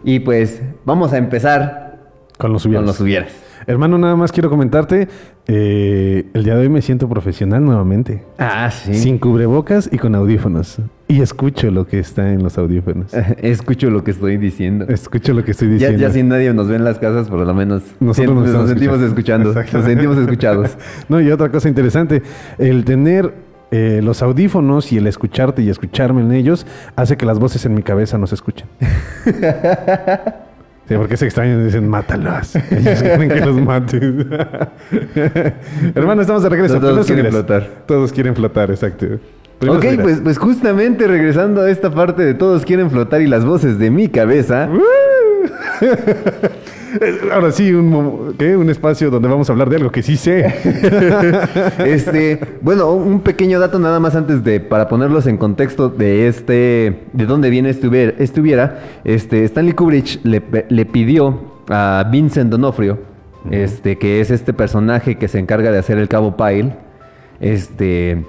Y 0.05 0.21
pues 0.21 0.63
vamos 0.85 1.13
a 1.13 1.19
empezar 1.19 1.99
Con 2.39 2.53
los 2.53 2.65
hubieras. 2.67 2.81
con 2.83 2.87
los 2.87 3.01
hubieras. 3.01 3.33
Hermano, 3.67 3.99
nada 3.99 4.17
más 4.17 4.33
quiero 4.33 4.49
comentarte, 4.49 5.09
eh, 5.47 6.25
el 6.33 6.45
día 6.45 6.55
de 6.55 6.61
hoy 6.63 6.69
me 6.71 6.81
siento 6.81 7.07
profesional 7.07 7.63
nuevamente. 7.63 8.25
Ah, 8.39 8.71
sí. 8.71 8.95
Sin 8.95 9.19
cubrebocas 9.19 9.91
y 9.93 9.99
con 9.99 10.15
audífonos. 10.15 10.79
Y 11.07 11.21
escucho 11.21 11.71
lo 11.71 11.87
que 11.87 11.99
está 11.99 12.33
en 12.33 12.43
los 12.43 12.57
audífonos. 12.57 13.13
Escucho 13.43 13.91
lo 13.91 14.05
que 14.05 14.13
estoy 14.13 14.39
diciendo. 14.39 14.87
Escucho 14.89 15.35
lo 15.35 15.45
que 15.45 15.51
estoy 15.51 15.69
Ya, 15.69 15.75
diciendo. 15.75 15.99
ya 16.01 16.11
si 16.11 16.23
nadie 16.23 16.55
nos 16.55 16.69
ve 16.69 16.77
en 16.77 16.85
las 16.85 16.99
casas, 16.99 17.29
por 17.29 17.41
lo 17.41 17.55
menos 17.55 17.83
Nosotros 18.01 18.35
nos, 18.49 18.69
sentimos 18.69 19.01
escuchando. 19.01 19.53
Nos 19.53 19.85
sentimos 19.85 20.17
escuchados. 20.17 20.77
no, 21.11 21.21
y 21.21 21.31
otra 21.31 21.51
cosa 21.51 21.69
interesante, 21.69 22.23
el 22.57 22.85
tener 22.85 23.35
eh, 23.71 24.01
los 24.03 24.23
audífonos 24.23 24.93
y 24.93 24.97
el 24.99 25.07
escucharte 25.07 25.63
y 25.63 25.69
escucharme 25.69 26.23
en 26.23 26.33
ellos 26.33 26.67
hace 26.97 27.17
que 27.17 27.27
las 27.27 27.39
voces 27.39 27.65
en 27.67 27.75
mi 27.75 27.83
cabeza 27.83 28.19
no 28.19 28.27
se 28.27 28.35
escuchen. 28.35 28.67
Sí, 30.89 30.95
porque 30.97 31.19
se 31.19 31.27
extrañan 31.27 31.61
y 31.61 31.65
dicen, 31.65 31.87
mátalos. 31.87 32.57
Ellos 32.57 33.03
quieren 33.03 33.29
que 33.29 33.41
los 33.41 33.61
mates. 33.61 34.03
Hermano, 35.95 36.23
estamos 36.23 36.43
de 36.43 36.49
regreso. 36.49 36.81
Todos 36.81 37.07
quieren 37.07 37.27
flotar. 37.27 37.69
Todos 37.85 38.11
quieren 38.11 38.35
flotar, 38.35 38.71
exacto. 38.71 39.07
Primeros 39.59 39.85
ok, 39.85 40.01
pues, 40.01 40.21
pues 40.23 40.39
justamente 40.39 41.07
regresando 41.07 41.61
a 41.61 41.71
esta 41.71 41.91
parte 41.91 42.25
de 42.25 42.33
todos 42.33 42.65
quieren 42.65 42.91
flotar 42.91 43.21
y 43.21 43.27
las 43.27 43.45
voces 43.45 43.79
de 43.79 43.91
mi 43.91 44.09
cabeza. 44.09 44.71
Ahora 47.33 47.53
sí, 47.53 47.73
un, 47.73 47.95
un 47.95 48.71
espacio 48.71 49.11
donde 49.11 49.29
vamos 49.29 49.49
a 49.49 49.53
hablar 49.53 49.71
de 49.71 49.77
algo 49.77 49.91
que 49.91 50.03
sí 50.03 50.17
sé. 50.17 50.55
Este, 51.79 52.41
bueno, 52.61 52.93
un 52.93 53.21
pequeño 53.21 53.59
dato 53.61 53.79
nada 53.79 54.01
más 54.01 54.15
antes 54.15 54.45
de 54.45 54.61
para 54.61 54.89
ponerlos 54.89 55.27
en 55.27 55.37
contexto 55.37 55.89
de 55.89 56.29
este 56.29 57.07
de 57.13 57.27
dónde 57.27 57.51
viene 57.51 57.71
estuviera, 57.71 58.13
estuviera 58.19 58.81
este 59.05 59.45
Stanley 59.45 59.75
Kubrick 59.75 60.21
le, 60.25 60.43
le 60.69 60.87
pidió 60.87 61.41
a 61.69 62.07
Vincent 62.11 62.51
D'Onofrio, 62.51 62.99
este 63.51 63.99
que 63.99 64.21
es 64.21 64.31
este 64.31 64.53
personaje 64.53 65.17
que 65.17 65.29
se 65.29 65.39
encarga 65.39 65.71
de 65.71 65.79
hacer 65.79 65.99
el 65.99 66.09
Cabo 66.09 66.37
Pyle, 66.37 66.75
este 67.41 68.25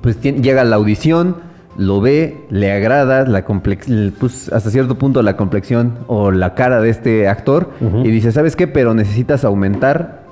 pues 0.00 0.20
llega 0.20 0.62
a 0.62 0.64
la 0.64 0.76
audición, 0.76 1.36
lo 1.80 2.02
ve, 2.02 2.36
le 2.50 2.70
agrada 2.70 3.24
la 3.24 3.46
complex, 3.46 3.86
pues, 4.18 4.52
hasta 4.52 4.68
cierto 4.70 4.98
punto 4.98 5.22
la 5.22 5.38
complexión 5.38 5.94
o 6.08 6.30
la 6.30 6.54
cara 6.54 6.78
de 6.82 6.90
este 6.90 7.26
actor 7.26 7.70
y 8.04 8.10
dice, 8.10 8.32
¿sabes 8.32 8.54
qué? 8.54 8.66
Pero 8.66 8.92
necesitas 8.92 9.44
aumentar 9.44 10.24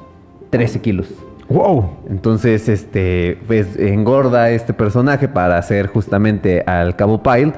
13 0.51 0.81
kilos. 0.83 1.09
¡Wow! 1.49 1.89
Entonces, 2.11 2.69
este, 2.69 3.39
pues 3.47 3.79
engorda 3.79 4.51
este 4.51 4.75
personaje 4.75 5.27
para 5.27 5.57
hacer 5.57 5.87
justamente 5.87 6.63
al 6.67 6.97
Cabo 6.97 7.23
Pyle. 7.23 7.55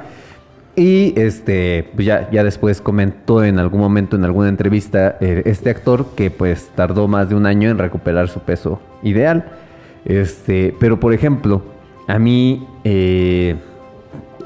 Y 0.76 1.12
este, 1.20 1.90
pues 1.96 2.07
ya, 2.07 2.31
ya 2.31 2.44
después 2.44 2.81
comentó 2.81 3.42
en 3.42 3.59
algún 3.59 3.81
momento, 3.81 4.14
en 4.14 4.24
alguna 4.24 4.48
entrevista, 4.48 5.16
eh, 5.20 5.42
este 5.46 5.68
actor 5.70 6.07
que 6.14 6.31
pues 6.31 6.70
tardó 6.76 7.09
más 7.09 7.29
de 7.29 7.35
un 7.35 7.44
año 7.44 7.70
en 7.70 7.79
recuperar 7.79 8.29
su 8.29 8.38
peso 8.38 8.81
ideal. 9.03 9.46
Este, 10.05 10.72
pero 10.79 11.00
por 11.00 11.12
ejemplo, 11.12 11.61
a 12.07 12.20
mí 12.20 12.68
eh, 12.85 13.57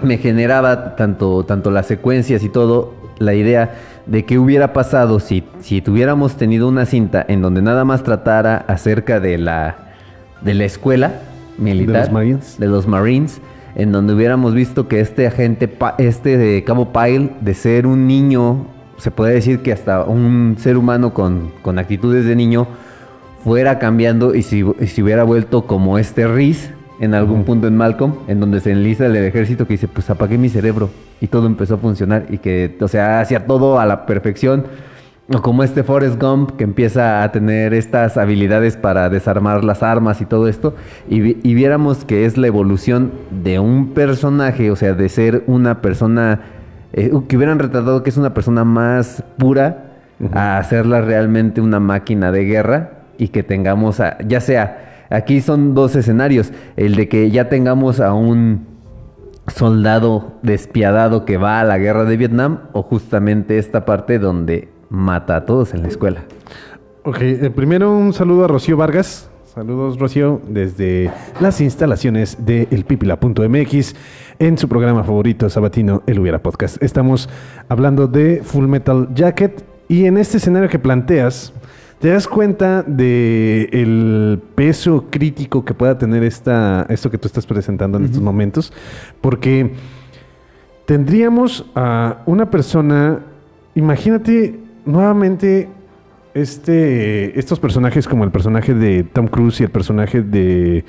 me 0.03 0.19
generaba 0.19 0.97
tanto, 0.97 1.45
tanto 1.45 1.71
las 1.71 1.87
secuencias 1.87 2.43
y 2.43 2.49
todo, 2.49 2.95
la 3.19 3.35
idea 3.35 3.75
de 4.07 4.25
qué 4.25 4.39
hubiera 4.39 4.73
pasado 4.73 5.21
si, 5.21 5.45
si 5.61 5.81
tuviéramos 5.81 6.37
tenido 6.37 6.69
una 6.69 6.87
cinta 6.87 7.25
en 7.27 7.43
donde 7.43 7.63
nada 7.63 7.85
más 7.85 8.03
tratara 8.03 8.65
acerca 8.69 9.21
de 9.21 9.39
la, 9.39 9.77
de 10.43 10.55
la 10.55 10.65
escuela 10.65 11.21
militar. 11.59 11.95
De 11.95 12.01
los 12.01 12.13
Marines. 12.13 12.57
de 12.59 12.67
los 12.67 12.87
Marines, 12.87 13.41
en 13.75 13.93
donde 13.93 14.15
hubiéramos 14.15 14.55
visto 14.55 14.89
que 14.89 15.01
este 15.01 15.27
agente, 15.27 15.73
este 15.99 16.37
de 16.37 16.65
Cabo 16.65 16.93
Pyle, 16.93 17.31
de 17.41 17.55
ser 17.55 17.87
un 17.87 18.07
niño, 18.07 18.67
se 18.99 19.11
puede 19.11 19.35
decir 19.35 19.61
que 19.61 19.73
hasta 19.73 20.05
un 20.05 20.57
ser 20.59 20.77
humano 20.77 21.15
con, 21.15 21.53
con 21.63 21.79
actitudes 21.79 22.27
de 22.27 22.37
niño, 22.37 22.67
fuera 23.43 23.79
cambiando 23.79 24.35
y 24.35 24.43
si, 24.43 24.65
y 24.81 24.87
si 24.87 25.03
hubiera 25.03 25.23
vuelto 25.23 25.67
como 25.67 25.99
este 25.99 26.27
Riz 26.27 26.71
en 27.05 27.15
algún 27.15 27.45
punto 27.45 27.67
en 27.69 27.77
Malcolm, 27.77 28.15
en 28.29 28.41
donde 28.41 28.61
se 28.61 28.73
enlista 28.73 29.07
el 29.07 29.17
ejército 29.17 29.67
que 29.67 29.75
dice, 29.75 29.89
pues 29.89 30.09
apagué 30.11 30.39
mi 30.39 30.49
cerebro 30.49 30.91
y 31.21 31.27
todo 31.29 31.47
empezó 31.47 31.75
a 31.75 31.79
funcionar 31.79 32.27
y 32.31 32.39
que, 32.39 32.77
o 32.81 32.89
sea, 32.89 33.21
hacía 33.21 33.47
todo 33.47 33.79
a 33.79 33.87
la 33.87 34.07
perfección. 34.07 34.65
O 35.33 35.41
como 35.41 35.63
este 35.65 35.83
Forrest 35.85 36.21
Gump 36.21 36.51
que 36.59 36.65
empieza 36.65 37.23
a 37.23 37.33
tener 37.33 37.73
estas 37.73 38.19
habilidades 38.19 38.77
para 38.77 39.09
desarmar 39.09 39.65
las 39.65 39.83
armas 39.83 40.21
y 40.21 40.27
todo 40.27 40.49
esto, 40.49 40.75
y, 41.09 41.21
vi- 41.21 41.39
y 41.43 41.55
viéramos 41.55 42.05
que 42.05 42.27
es 42.27 42.37
la 42.37 42.47
evolución 42.47 43.11
de 43.43 43.59
un 43.59 43.95
personaje, 43.95 44.71
o 44.71 44.77
sea, 44.77 44.93
de 44.93 45.09
ser 45.09 45.43
una 45.47 45.81
persona, 45.81 46.41
eh, 46.93 47.11
que 47.27 47.37
hubieran 47.39 47.59
retratado 47.59 48.03
que 48.03 48.11
es 48.11 48.19
una 48.19 48.35
persona 48.35 48.65
más 48.65 49.25
pura, 49.39 49.93
a 50.33 50.59
hacerla 50.59 51.01
realmente 51.01 51.61
una 51.63 51.81
máquina 51.81 52.31
de 52.31 52.45
guerra 52.45 52.91
y 53.17 53.29
que 53.29 53.43
tengamos, 53.43 54.01
a- 54.01 54.19
ya 54.29 54.41
sea, 54.41 54.94
aquí 55.15 55.41
son 55.41 55.75
dos 55.75 55.97
escenarios, 55.97 56.53
el 56.77 56.95
de 56.95 57.09
que 57.09 57.31
ya 57.31 57.49
tengamos 57.49 58.01
a 58.01 58.13
un 58.13 58.67
soldado 59.47 60.33
despiadado 60.43 61.25
que 61.25 61.37
va 61.37 61.61
a 61.61 61.65
la 61.65 61.79
guerra 61.79 62.05
de 62.05 62.17
Vietnam 62.17 62.61
o 62.73 62.83
justamente 62.83 63.59
esta 63.59 63.85
parte 63.85 64.19
donde 64.19 64.69
mata 64.89 65.37
a 65.37 65.45
todos 65.45 65.75
en 65.75 65.83
la 65.83 65.89
escuela. 65.89 66.23
Ok, 67.05 67.19
eh, 67.21 67.51
primero 67.55 67.97
un 67.97 68.13
saludo 68.13 68.45
a 68.45 68.49
Rocío 68.49 68.77
Vargas. 68.77 69.29
Saludos, 69.55 69.99
Rocío, 70.01 70.41
desde 70.49 71.13
las 71.41 71.61
instalaciones 71.61 72.45
de 72.45 72.67
elpipila.mx 72.73 73.95
en 74.41 74.59
su 74.59 74.69
programa 74.69 75.05
favorito 75.05 75.49
sabatino, 75.49 76.03
El 76.09 76.19
Hubiera 76.19 76.43
Podcast. 76.43 76.83
Estamos 76.83 77.29
hablando 77.69 78.09
de 78.09 78.43
Full 78.43 78.67
Metal 78.67 79.11
Jacket 79.15 79.65
y 79.87 80.07
en 80.07 80.19
este 80.19 80.39
escenario 80.39 80.69
que 80.69 80.81
planteas, 80.81 81.53
te 82.05 82.11
das 82.11 82.29
cuenta 82.29 82.83
de 82.83 83.67
el 83.73 84.39
peso 84.55 85.07
crítico 85.09 85.65
que 85.65 85.73
pueda 85.73 85.97
tener 85.97 86.23
esta, 86.23 86.85
esto 86.91 87.11
que 87.11 87.17
tú 87.17 87.27
estás 87.29 87.47
presentando 87.47 87.97
en 87.97 88.05
estos 88.05 88.21
momentos, 88.21 88.75
porque 89.23 89.73
tendríamos 90.85 91.65
a 91.75 92.19
una 92.27 92.51
persona, 92.51 93.21
imagínate 93.75 94.61
nuevamente 94.85 95.71
este, 96.35 97.39
estos 97.39 97.59
personajes 97.59 98.07
como 98.07 98.25
el 98.25 98.31
personaje 98.31 98.75
de 98.75 99.05
Tom 99.05 99.27
Cruise 99.27 99.63
y 99.63 99.65
el 99.65 99.71
personaje 99.71 100.21
de 100.21 100.85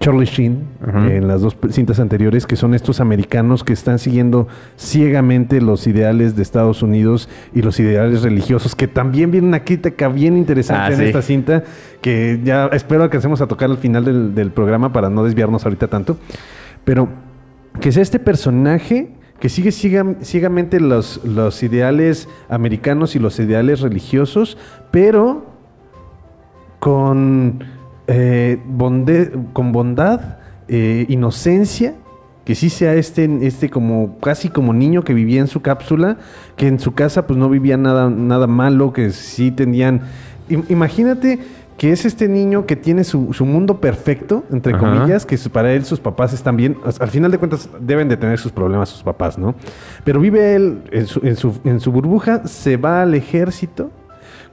Charlie 0.00 0.26
Sheen 0.26 0.64
en 1.08 1.28
las 1.28 1.40
dos 1.40 1.56
cintas 1.70 1.98
anteriores, 2.00 2.46
que 2.46 2.56
son 2.56 2.74
estos 2.74 3.00
americanos 3.00 3.64
que 3.64 3.72
están 3.72 3.98
siguiendo 3.98 4.48
ciegamente 4.76 5.60
los 5.62 5.86
ideales 5.86 6.36
de 6.36 6.42
Estados 6.42 6.82
Unidos 6.82 7.28
y 7.54 7.62
los 7.62 7.80
ideales 7.80 8.22
religiosos, 8.22 8.74
que 8.74 8.86
también 8.88 9.30
viene 9.30 9.46
una 9.48 9.64
crítica 9.64 10.08
bien 10.08 10.36
interesante 10.36 10.82
Ah, 10.82 10.90
en 10.92 10.98
sí. 10.98 11.04
esta 11.04 11.22
cinta, 11.22 11.64
que 12.02 12.40
ya 12.44 12.66
espero 12.66 13.02
alcancemos 13.02 13.40
a 13.40 13.46
tocar 13.46 13.70
al 13.70 13.78
final 13.78 14.04
del, 14.04 14.34
del 14.34 14.50
programa 14.50 14.92
para 14.92 15.08
no 15.08 15.24
desviarnos 15.24 15.64
ahorita 15.64 15.88
tanto, 15.88 16.18
pero 16.84 17.08
que 17.80 17.88
es 17.88 17.96
este 17.96 18.18
personaje 18.18 19.08
que 19.40 19.48
sigue 19.48 19.72
ciega- 19.72 20.16
ciegamente 20.22 20.80
los, 20.80 21.24
los 21.24 21.62
ideales 21.62 22.28
americanos 22.48 23.16
y 23.16 23.18
los 23.18 23.38
ideales 23.40 23.80
religiosos, 23.80 24.58
pero 24.90 25.46
con, 26.78 27.64
eh, 28.06 28.58
bonde- 28.66 29.30
con 29.52 29.72
bondad, 29.72 30.38
eh, 30.68 31.06
inocencia, 31.08 31.94
que 32.44 32.54
sí 32.54 32.68
sea 32.68 32.94
este, 32.94 33.28
este 33.46 33.70
como 33.70 34.18
casi 34.20 34.50
como 34.50 34.72
niño 34.74 35.02
que 35.02 35.14
vivía 35.14 35.40
en 35.40 35.46
su 35.46 35.62
cápsula, 35.62 36.18
que 36.56 36.66
en 36.68 36.78
su 36.78 36.92
casa 36.92 37.26
pues 37.26 37.38
no 37.38 37.48
vivía 37.48 37.76
nada, 37.76 38.10
nada 38.10 38.46
malo, 38.46 38.92
que 38.92 39.10
sí 39.10 39.50
tenían... 39.50 40.02
im- 40.50 40.64
Imagínate 40.68 41.38
que 41.78 41.90
es 41.90 42.04
este 42.04 42.28
niño 42.28 42.66
que 42.66 42.76
tiene 42.76 43.02
su, 43.02 43.32
su 43.32 43.44
mundo 43.46 43.80
perfecto, 43.80 44.44
entre 44.52 44.74
Ajá. 44.74 44.80
comillas, 44.92 45.26
que 45.26 45.36
para 45.50 45.72
él 45.72 45.84
sus 45.84 45.98
papás 46.00 46.32
están 46.32 46.56
bien. 46.56 46.76
Al 47.00 47.08
final 47.08 47.30
de 47.32 47.38
cuentas 47.38 47.68
deben 47.80 48.08
de 48.08 48.16
tener 48.16 48.38
sus 48.38 48.52
problemas 48.52 48.90
sus 48.90 49.02
papás, 49.02 49.38
¿no? 49.38 49.54
Pero 50.04 50.20
vive 50.20 50.54
él 50.54 50.82
en 50.92 51.06
su, 51.06 51.20
en 51.26 51.34
su, 51.36 51.58
en 51.64 51.80
su 51.80 51.90
burbuja, 51.90 52.46
se 52.46 52.76
va 52.76 53.02
al 53.02 53.14
ejército. 53.14 53.90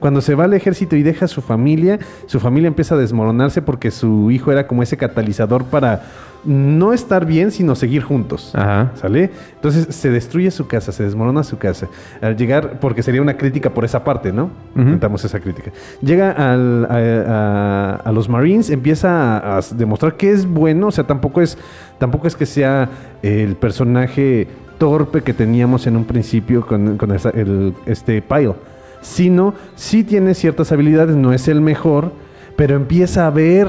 Cuando 0.02 0.20
se 0.20 0.34
va 0.34 0.44
al 0.44 0.52
ejército 0.52 0.96
y 0.96 1.02
deja 1.02 1.24
a 1.24 1.28
su 1.28 1.40
familia, 1.40 1.98
su 2.26 2.40
familia 2.40 2.68
empieza 2.68 2.96
a 2.96 2.98
desmoronarse 2.98 3.62
porque 3.62 3.90
su 3.90 4.30
hijo 4.30 4.52
era 4.52 4.66
como 4.66 4.82
ese 4.82 4.96
catalizador 4.98 5.64
para 5.64 6.02
no 6.44 6.92
estar 6.92 7.24
bien, 7.24 7.52
sino 7.52 7.76
seguir 7.76 8.02
juntos. 8.02 8.52
Ajá. 8.56 8.90
¿Sale? 8.96 9.30
Entonces 9.54 9.94
se 9.94 10.10
destruye 10.10 10.50
su 10.50 10.66
casa, 10.66 10.90
se 10.90 11.04
desmorona 11.04 11.44
su 11.44 11.56
casa. 11.56 11.86
Al 12.20 12.36
llegar, 12.36 12.80
porque 12.80 13.04
sería 13.04 13.22
una 13.22 13.36
crítica 13.36 13.70
por 13.70 13.84
esa 13.84 14.02
parte, 14.02 14.32
¿no? 14.32 14.50
Intentamos 14.74 15.24
esa 15.24 15.38
crítica. 15.38 15.70
Llega 16.00 16.32
al- 16.32 16.86
a, 16.90 16.96
a- 17.28 18.08
a 18.08 18.12
los 18.12 18.28
Marines, 18.28 18.70
empieza 18.70 19.38
a, 19.38 19.58
a 19.58 19.60
demostrar 19.76 20.16
que 20.16 20.32
es 20.32 20.44
bueno, 20.46 20.88
o 20.88 20.90
sea, 20.90 21.04
tampoco 21.06 21.40
es, 21.40 21.56
tampoco 21.98 22.26
es 22.26 22.34
que 22.34 22.44
sea 22.46 22.88
el 23.22 23.54
personaje 23.54 24.48
torpe 24.78 25.22
que 25.22 25.32
teníamos 25.32 25.86
en 25.86 25.96
un 25.96 26.04
principio 26.04 26.66
con, 26.66 26.96
con 26.98 27.12
el- 27.12 27.72
este 27.86 28.20
Pyle, 28.20 28.54
sino 29.02 29.54
sí 29.74 30.02
tiene 30.04 30.32
ciertas 30.34 30.72
habilidades, 30.72 31.16
no 31.16 31.32
es 31.34 31.46
el 31.48 31.60
mejor, 31.60 32.12
pero 32.56 32.76
empieza 32.76 33.26
a 33.26 33.30
ver 33.30 33.68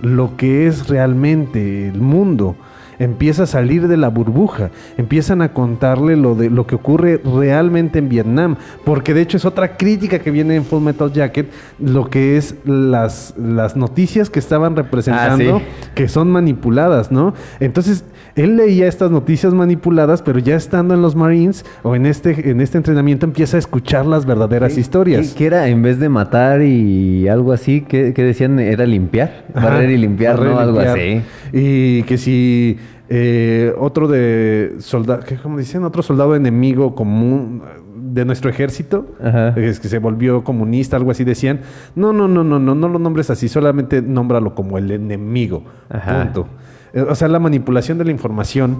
lo 0.00 0.36
que 0.36 0.66
es 0.68 0.88
realmente 0.88 1.88
el 1.88 2.00
mundo. 2.00 2.54
Empieza 2.98 3.42
a 3.42 3.46
salir 3.46 3.88
de 3.88 3.98
la 3.98 4.08
burbuja, 4.08 4.70
empiezan 4.96 5.42
a 5.42 5.52
contarle 5.52 6.16
lo 6.16 6.34
de 6.34 6.48
lo 6.48 6.66
que 6.66 6.76
ocurre 6.76 7.20
realmente 7.22 7.98
en 7.98 8.08
Vietnam, 8.08 8.56
porque 8.86 9.12
de 9.12 9.20
hecho 9.20 9.36
es 9.36 9.44
otra 9.44 9.76
crítica 9.76 10.18
que 10.20 10.30
viene 10.30 10.56
en 10.56 10.64
Full 10.64 10.82
Metal 10.82 11.12
Jacket, 11.12 11.50
lo 11.78 12.08
que 12.08 12.38
es 12.38 12.54
las, 12.64 13.34
las 13.36 13.76
noticias 13.76 14.30
que 14.30 14.38
estaban 14.38 14.76
representando, 14.76 15.56
Ah, 15.56 15.60
sí. 15.60 15.90
que 15.94 16.08
son 16.08 16.30
manipuladas, 16.30 17.12
¿no? 17.12 17.34
Entonces, 17.60 18.02
él 18.36 18.56
leía 18.56 18.86
estas 18.86 19.10
noticias 19.10 19.54
manipuladas, 19.54 20.20
pero 20.22 20.38
ya 20.38 20.56
estando 20.56 20.94
en 20.94 21.00
los 21.00 21.16
Marines 21.16 21.64
o 21.82 21.96
en 21.96 22.04
este, 22.04 22.50
en 22.50 22.60
este 22.60 22.76
entrenamiento 22.76 23.24
empieza 23.24 23.56
a 23.56 23.58
escuchar 23.58 24.04
las 24.04 24.26
verdaderas 24.26 24.76
historias. 24.76 25.30
¿Qué, 25.30 25.34
qué 25.38 25.46
era 25.46 25.68
en 25.68 25.82
vez 25.82 25.98
de 25.98 26.10
matar 26.10 26.60
y 26.62 27.28
algo 27.28 27.52
así? 27.52 27.80
¿Qué, 27.80 28.12
qué 28.12 28.22
decían? 28.22 28.60
¿Era 28.60 28.84
limpiar? 28.84 29.46
Barrer 29.54 29.90
y 29.90 29.96
limpiar, 29.96 30.36
barrer 30.36 30.52
¿no? 30.52 30.58
Algo 30.58 30.80
limpiar. 30.80 30.98
así. 30.98 31.22
Y 31.52 32.02
que 32.02 32.18
si 32.18 32.78
eh, 33.08 33.72
otro 33.78 34.06
de 34.06 34.74
soldado, 34.80 35.22
¿cómo 35.42 35.58
dicen? 35.58 35.84
Otro 35.84 36.02
soldado 36.02 36.36
enemigo 36.36 36.94
común 36.94 37.62
de 37.94 38.24
nuestro 38.24 38.50
ejército, 38.50 39.14
Ajá. 39.22 39.48
es 39.56 39.80
que 39.80 39.88
se 39.88 39.98
volvió 39.98 40.44
comunista, 40.44 40.96
algo 40.96 41.10
así 41.10 41.24
decían. 41.24 41.60
No, 41.94 42.12
no, 42.12 42.28
no, 42.28 42.44
no, 42.44 42.58
no, 42.58 42.74
no 42.74 42.88
lo 42.88 42.98
nombres 42.98 43.30
así, 43.30 43.48
solamente 43.48 44.02
nómbralo 44.02 44.54
como 44.54 44.76
el 44.76 44.90
enemigo. 44.90 45.64
Ajá. 45.88 46.24
Punto. 46.24 46.48
Eh, 46.96 47.02
O 47.02 47.14
sea, 47.14 47.28
la 47.28 47.38
manipulación 47.38 47.98
de 47.98 48.04
la 48.04 48.10
información 48.10 48.78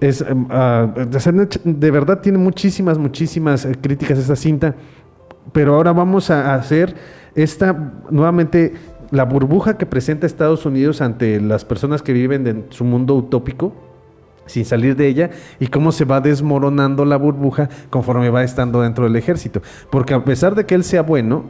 es, 0.00 0.20
em, 0.20 0.46
ah, 0.50 0.92
de 1.64 1.90
verdad 1.90 2.20
tiene 2.20 2.38
muchísimas, 2.38 2.98
muchísimas 2.98 3.64
eh, 3.64 3.74
críticas 3.80 4.18
esta 4.18 4.36
cinta. 4.36 4.74
Pero 5.52 5.74
ahora 5.74 5.92
vamos 5.92 6.30
a 6.30 6.54
hacer 6.54 6.94
esta 7.34 7.92
nuevamente 8.10 8.74
la 9.10 9.24
burbuja 9.24 9.76
que 9.76 9.86
presenta 9.86 10.26
Estados 10.26 10.64
Unidos 10.66 11.00
ante 11.00 11.40
las 11.40 11.64
personas 11.64 12.02
que 12.02 12.12
viven 12.12 12.46
en 12.46 12.66
su 12.70 12.84
mundo 12.84 13.14
utópico 13.14 13.72
sin 14.46 14.64
salir 14.64 14.96
de 14.96 15.06
ella 15.06 15.30
y 15.60 15.68
cómo 15.68 15.92
se 15.92 16.04
va 16.04 16.20
desmoronando 16.20 17.04
la 17.04 17.16
burbuja 17.16 17.68
conforme 17.90 18.28
va 18.30 18.42
estando 18.42 18.82
dentro 18.82 19.04
del 19.04 19.16
ejército. 19.16 19.62
Porque 19.90 20.14
a 20.14 20.24
pesar 20.24 20.54
de 20.54 20.66
que 20.66 20.74
él 20.74 20.84
sea 20.84 21.02
bueno 21.02 21.44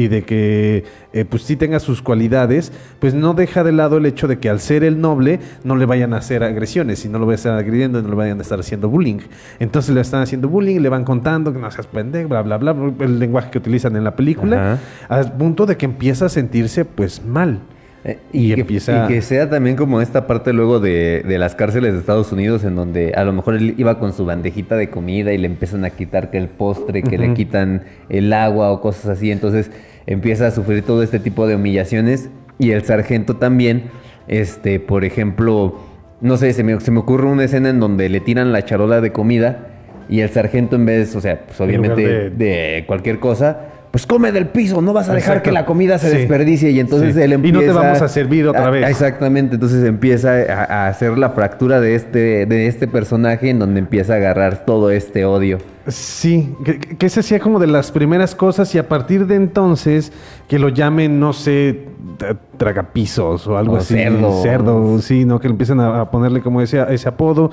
y 0.00 0.08
de 0.08 0.22
que 0.22 0.84
eh, 1.12 1.24
pues 1.26 1.42
sí 1.42 1.56
tenga 1.56 1.78
sus 1.78 2.00
cualidades, 2.00 2.72
pues 3.00 3.12
no 3.12 3.34
deja 3.34 3.62
de 3.64 3.72
lado 3.72 3.98
el 3.98 4.06
hecho 4.06 4.28
de 4.28 4.38
que 4.38 4.48
al 4.48 4.60
ser 4.60 4.82
el 4.82 4.98
noble 5.00 5.40
no 5.62 5.76
le 5.76 5.84
vayan 5.84 6.14
a 6.14 6.18
hacer 6.18 6.42
agresiones 6.42 7.04
y 7.04 7.08
no 7.10 7.18
lo 7.18 7.26
vayan 7.26 7.34
a 7.34 7.40
estar 7.40 7.58
agrediendo, 7.58 8.00
no 8.00 8.08
le 8.08 8.14
vayan 8.14 8.38
a 8.38 8.42
estar 8.42 8.58
haciendo 8.58 8.88
bullying. 8.88 9.18
Entonces 9.58 9.94
le 9.94 10.00
están 10.00 10.22
haciendo 10.22 10.48
bullying, 10.48 10.80
le 10.80 10.88
van 10.88 11.04
contando 11.04 11.52
que 11.52 11.58
no 11.58 11.70
seas 11.70 11.86
pendejo, 11.86 12.28
bla, 12.30 12.40
bla, 12.42 12.56
bla, 12.56 12.74
el 13.00 13.18
lenguaje 13.18 13.50
que 13.50 13.58
utilizan 13.58 13.94
en 13.96 14.04
la 14.04 14.16
película, 14.16 14.78
al 15.08 15.32
punto 15.32 15.66
de 15.66 15.76
que 15.76 15.84
empieza 15.84 16.26
a 16.26 16.28
sentirse 16.30 16.84
pues 16.86 17.22
mal. 17.24 17.58
Eh, 18.02 18.16
y, 18.32 18.54
que, 18.54 18.62
empieza- 18.62 19.04
y 19.04 19.08
que 19.08 19.20
sea 19.20 19.50
también 19.50 19.76
como 19.76 20.00
esta 20.00 20.26
parte 20.26 20.54
luego 20.54 20.80
de, 20.80 21.22
de 21.28 21.36
las 21.36 21.54
cárceles 21.54 21.92
de 21.92 21.98
Estados 21.98 22.32
Unidos 22.32 22.64
en 22.64 22.74
donde 22.74 23.12
a 23.14 23.24
lo 23.24 23.34
mejor 23.34 23.56
él 23.56 23.74
iba 23.76 23.98
con 23.98 24.14
su 24.14 24.24
bandejita 24.24 24.74
de 24.76 24.88
comida 24.88 25.34
y 25.34 25.36
le 25.36 25.46
empiezan 25.46 25.84
a 25.84 25.90
quitar 25.90 26.30
que 26.30 26.38
el 26.38 26.48
postre, 26.48 27.02
que 27.02 27.18
le 27.18 27.34
quitan 27.34 27.82
el 28.08 28.32
agua 28.32 28.70
o 28.70 28.80
cosas 28.80 29.04
así. 29.04 29.30
Entonces 29.30 29.70
empieza 30.06 30.46
a 30.46 30.50
sufrir 30.50 30.82
todo 30.82 31.02
este 31.02 31.18
tipo 31.18 31.46
de 31.46 31.56
humillaciones 31.56 32.30
y 32.58 32.70
el 32.72 32.82
sargento 32.84 33.36
también, 33.36 33.84
este, 34.28 34.80
por 34.80 35.04
ejemplo, 35.04 35.78
no 36.20 36.36
sé, 36.36 36.52
se 36.52 36.62
me, 36.64 36.78
se 36.80 36.90
me 36.90 36.98
ocurre 37.00 37.26
una 37.26 37.44
escena 37.44 37.70
en 37.70 37.80
donde 37.80 38.08
le 38.08 38.20
tiran 38.20 38.52
la 38.52 38.64
charola 38.64 39.00
de 39.00 39.12
comida 39.12 39.66
y 40.08 40.20
el 40.20 40.28
sargento 40.30 40.76
en 40.76 40.86
vez, 40.86 41.14
o 41.16 41.20
sea, 41.20 41.42
pues 41.46 41.60
obviamente 41.60 42.02
de- 42.06 42.30
de... 42.30 42.84
cualquier 42.86 43.18
cosa, 43.20 43.68
pues 43.90 44.06
come 44.06 44.30
del 44.30 44.46
piso, 44.46 44.80
no 44.80 44.92
vas 44.92 45.08
a 45.08 45.14
dejar 45.14 45.38
Exacto. 45.38 45.48
que 45.48 45.52
la 45.52 45.66
comida 45.66 45.98
se 45.98 46.10
Sí. 46.10 46.16
desperdicie 46.18 46.70
y 46.70 46.78
entonces 46.78 47.14
Sí. 47.16 47.22
él 47.22 47.30
Y 47.30 47.34
empieza... 47.34 47.58
no 47.58 47.64
te 47.64 47.72
vamos 47.72 48.00
a 48.02 48.08
servir 48.08 48.46
otra 48.46 48.70
vez. 48.70 48.88
Exactamente, 48.88 49.54
entonces 49.56 49.84
empieza 49.84 50.30
a, 50.48 50.84
a 50.84 50.88
hacer 50.88 51.18
la 51.18 51.30
fractura 51.30 51.80
de 51.80 51.96
este, 51.96 52.46
de 52.46 52.66
este 52.68 52.86
personaje 52.86 53.50
en 53.50 53.58
donde 53.58 53.80
empieza 53.80 54.12
a 54.12 54.16
agarrar 54.16 54.64
todo 54.64 54.90
este 54.92 55.24
odio. 55.24 55.58
Sí, 55.88 56.54
que, 56.64 56.78
que 56.78 57.08
se 57.08 57.18
hacía 57.20 57.40
como 57.40 57.58
de 57.58 57.66
las 57.66 57.90
primeras 57.90 58.34
cosas 58.36 58.72
y 58.74 58.78
a 58.78 58.86
partir 58.88 59.26
de 59.26 59.34
entonces 59.34 60.12
que 60.46 60.58
lo 60.60 60.68
llamen, 60.68 61.18
no 61.18 61.32
sé, 61.32 61.86
tra- 62.16 62.36
tragapisos 62.58 63.46
o 63.48 63.56
algo 63.58 63.74
O 63.74 63.78
así. 63.78 63.94
cerdo. 63.94 64.42
Cerdo, 64.42 64.98
sí, 65.00 65.24
¿no? 65.24 65.40
Que 65.40 65.48
empiezan 65.48 65.80
a, 65.80 66.02
a 66.02 66.10
ponerle 66.10 66.42
como 66.42 66.60
ese, 66.62 66.80
ese 66.90 67.08
apodo. 67.08 67.50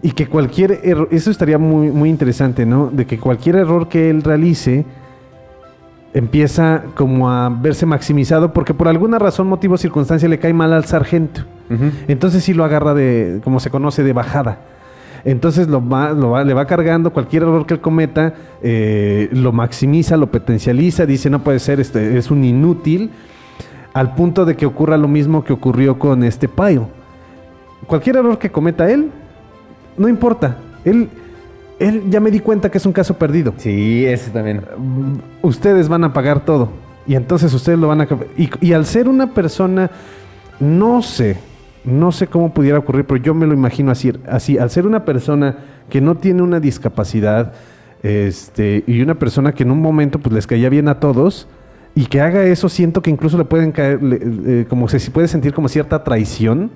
Y 0.00 0.12
que 0.12 0.26
cualquier 0.28 0.80
error, 0.82 1.08
eso 1.10 1.30
estaría 1.30 1.58
muy, 1.58 1.90
muy 1.90 2.08
interesante, 2.08 2.64
¿no? 2.64 2.90
De 2.90 3.06
que 3.06 3.18
cualquier 3.18 3.56
error 3.56 3.88
que 3.88 4.08
él 4.10 4.22
realice 4.22 4.84
empieza 6.14 6.84
como 6.94 7.28
a 7.30 7.48
verse 7.50 7.84
maximizado 7.86 8.52
porque 8.52 8.72
por 8.72 8.88
alguna 8.88 9.18
razón, 9.18 9.46
motivo, 9.48 9.76
circunstancia 9.76 10.28
le 10.28 10.38
cae 10.38 10.52
mal 10.54 10.72
al 10.72 10.84
sargento. 10.84 11.42
Entonces 12.08 12.44
sí 12.44 12.54
lo 12.54 12.64
agarra 12.64 12.94
de, 12.94 13.40
como 13.42 13.58
se 13.60 13.68
conoce, 13.70 14.02
de 14.04 14.12
bajada. 14.12 14.58
Entonces 15.24 15.66
lo 15.68 15.86
va, 15.86 16.12
lo 16.12 16.30
va- 16.30 16.44
le 16.44 16.52
va 16.54 16.66
cargando 16.66 17.10
cualquier 17.12 17.42
error 17.42 17.66
que 17.66 17.74
él 17.74 17.80
cometa, 17.80 18.34
eh, 18.62 19.28
lo 19.32 19.52
maximiza, 19.52 20.16
lo 20.16 20.26
potencializa, 20.30 21.06
dice 21.06 21.30
no 21.30 21.40
puede 21.40 21.58
ser, 21.58 21.80
este, 21.80 22.16
es 22.18 22.30
un 22.30 22.44
inútil, 22.44 23.10
al 23.94 24.14
punto 24.14 24.44
de 24.44 24.54
que 24.56 24.66
ocurra 24.66 24.96
lo 24.98 25.08
mismo 25.08 25.42
que 25.42 25.52
ocurrió 25.54 25.98
con 25.98 26.22
este 26.24 26.46
Pyle. 26.48 26.82
Cualquier 27.86 28.16
error 28.16 28.38
que 28.38 28.50
cometa 28.50 28.90
él, 28.90 29.10
no 29.96 30.08
importa. 30.08 30.58
Él, 30.84 31.08
él 31.78 32.04
ya 32.08 32.20
me 32.20 32.30
di 32.30 32.40
cuenta 32.40 32.70
que 32.70 32.78
es 32.78 32.86
un 32.86 32.92
caso 32.92 33.14
perdido. 33.14 33.54
Sí, 33.56 34.04
ese 34.06 34.30
también. 34.30 34.62
Ustedes 35.42 35.88
van 35.88 36.04
a 36.04 36.12
pagar 36.12 36.44
todo. 36.44 36.70
Y 37.06 37.14
entonces 37.16 37.52
ustedes 37.52 37.78
lo 37.78 37.88
van 37.88 38.00
a... 38.02 38.08
Y, 38.36 38.50
y 38.60 38.72
al 38.72 38.86
ser 38.86 39.08
una 39.08 39.34
persona, 39.34 39.90
no 40.60 41.02
sé, 41.02 41.36
no 41.84 42.12
sé 42.12 42.26
cómo 42.26 42.54
pudiera 42.54 42.78
ocurrir, 42.78 43.04
pero 43.04 43.22
yo 43.22 43.34
me 43.34 43.46
lo 43.46 43.52
imagino 43.52 43.90
así, 43.90 44.12
así. 44.26 44.58
Al 44.58 44.70
ser 44.70 44.86
una 44.86 45.04
persona 45.04 45.56
que 45.90 46.00
no 46.00 46.16
tiene 46.16 46.42
una 46.42 46.60
discapacidad, 46.60 47.52
este, 48.02 48.84
y 48.86 49.00
una 49.00 49.14
persona 49.14 49.52
que 49.52 49.62
en 49.62 49.70
un 49.70 49.80
momento 49.80 50.18
pues 50.18 50.34
les 50.34 50.46
caía 50.46 50.68
bien 50.68 50.88
a 50.88 51.00
todos, 51.00 51.48
y 51.96 52.06
que 52.06 52.20
haga 52.20 52.42
eso, 52.44 52.68
siento 52.68 53.02
que 53.02 53.10
incluso 53.10 53.38
le 53.38 53.44
pueden 53.44 53.70
caer, 53.70 54.02
le- 54.02 54.20
eh, 54.62 54.66
como 54.68 54.88
se 54.88 54.98
si 54.98 55.10
puede 55.10 55.28
sentir 55.28 55.54
como 55.54 55.68
cierta 55.68 56.02
traición. 56.02 56.70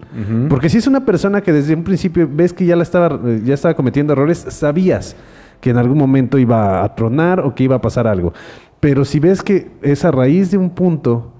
Porque 0.48 0.68
si 0.68 0.78
es 0.78 0.86
una 0.86 1.04
persona 1.04 1.40
que 1.40 1.52
desde 1.52 1.74
un 1.74 1.82
principio 1.84 2.28
ves 2.32 2.52
que 2.52 2.64
ya 2.64 2.76
la 2.76 2.82
estaba, 2.84 3.18
ya 3.44 3.54
estaba 3.54 3.74
cometiendo 3.74 4.12
errores, 4.12 4.38
sabías 4.48 5.16
que 5.60 5.70
en 5.70 5.76
algún 5.78 5.98
momento 5.98 6.38
iba 6.38 6.84
a 6.84 6.94
tronar 6.94 7.40
o 7.40 7.52
que 7.54 7.64
iba 7.64 7.74
a 7.76 7.80
pasar 7.80 8.06
algo. 8.06 8.32
Pero 8.78 9.04
si 9.04 9.18
ves 9.18 9.42
que 9.42 9.72
es 9.82 10.04
a 10.04 10.12
raíz 10.12 10.52
de 10.52 10.58
un 10.58 10.70
punto, 10.70 11.32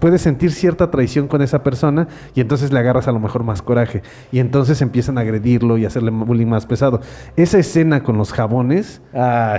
puedes 0.00 0.22
sentir 0.22 0.52
cierta 0.52 0.90
traición 0.90 1.28
con 1.28 1.42
esa 1.42 1.62
persona 1.62 2.08
y 2.34 2.40
entonces 2.40 2.72
le 2.72 2.78
agarras 2.78 3.08
a 3.08 3.12
lo 3.12 3.20
mejor 3.20 3.42
más 3.44 3.60
coraje. 3.62 4.02
Y 4.32 4.38
entonces 4.38 4.80
empiezan 4.80 5.18
a 5.18 5.22
agredirlo 5.22 5.76
y 5.78 5.84
hacerle 5.84 6.10
bullying 6.10 6.46
más 6.46 6.64
pesado. 6.64 7.00
Esa 7.36 7.58
escena 7.58 8.02
con 8.02 8.16
los 8.16 8.32
jabones 8.32 9.02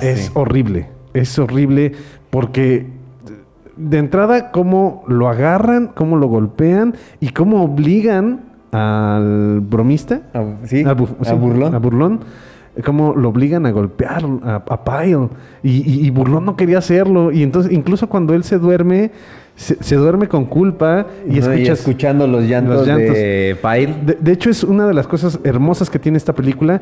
es 0.02 0.32
horrible. 0.34 0.90
Es 1.14 1.38
horrible 1.40 1.94
porque 2.30 2.86
de 3.78 3.98
entrada 3.98 4.52
cómo 4.52 5.04
lo 5.08 5.30
agarran, 5.30 5.88
cómo 5.94 6.18
lo 6.18 6.28
golpean 6.28 6.96
y 7.20 7.30
cómo 7.30 7.64
obligan 7.64 8.42
al 8.72 9.62
bromista, 9.62 10.22
sí, 10.66 10.84
a, 10.84 10.96
bu- 10.96 11.16
a 11.28 11.34
Burlón. 11.34 11.74
a 11.74 11.78
Burlón, 11.80 12.20
cómo 12.86 13.14
lo 13.16 13.30
obligan 13.30 13.66
a 13.66 13.72
golpear 13.72 14.24
a, 14.44 14.56
a 14.68 14.84
Pyle 14.84 15.30
y, 15.64 15.70
y- 15.90 16.06
y 16.06 16.10
Burlón 16.12 16.46
no 16.46 16.56
quería 16.56 16.78
hacerlo 16.78 17.32
y 17.32 17.42
entonces 17.42 17.72
incluso 17.72 18.08
cuando 18.08 18.34
él 18.36 18.44
se 18.44 18.60
duerme 18.60 19.12
se, 19.56 19.82
se 19.84 19.96
duerme 19.96 20.28
con 20.28 20.46
culpa 20.46 21.08
y 21.26 21.30
No, 21.32 21.36
y 21.36 21.40
escuchas 21.40 21.80
escuchando 21.80 22.28
los 22.28 22.46
llantos 22.48 22.86
de 22.86 23.58
Pyle. 23.62 23.96
De, 24.06 24.18
de 24.22 24.32
hecho 24.32 24.50
es 24.50 24.64
una 24.64 24.88
de 24.88 24.94
las 24.94 25.08
cosas 25.08 25.40
hermosas 25.44 25.90
que 25.90 26.00
tiene 26.00 26.18
esta 26.18 26.34
película 26.34 26.80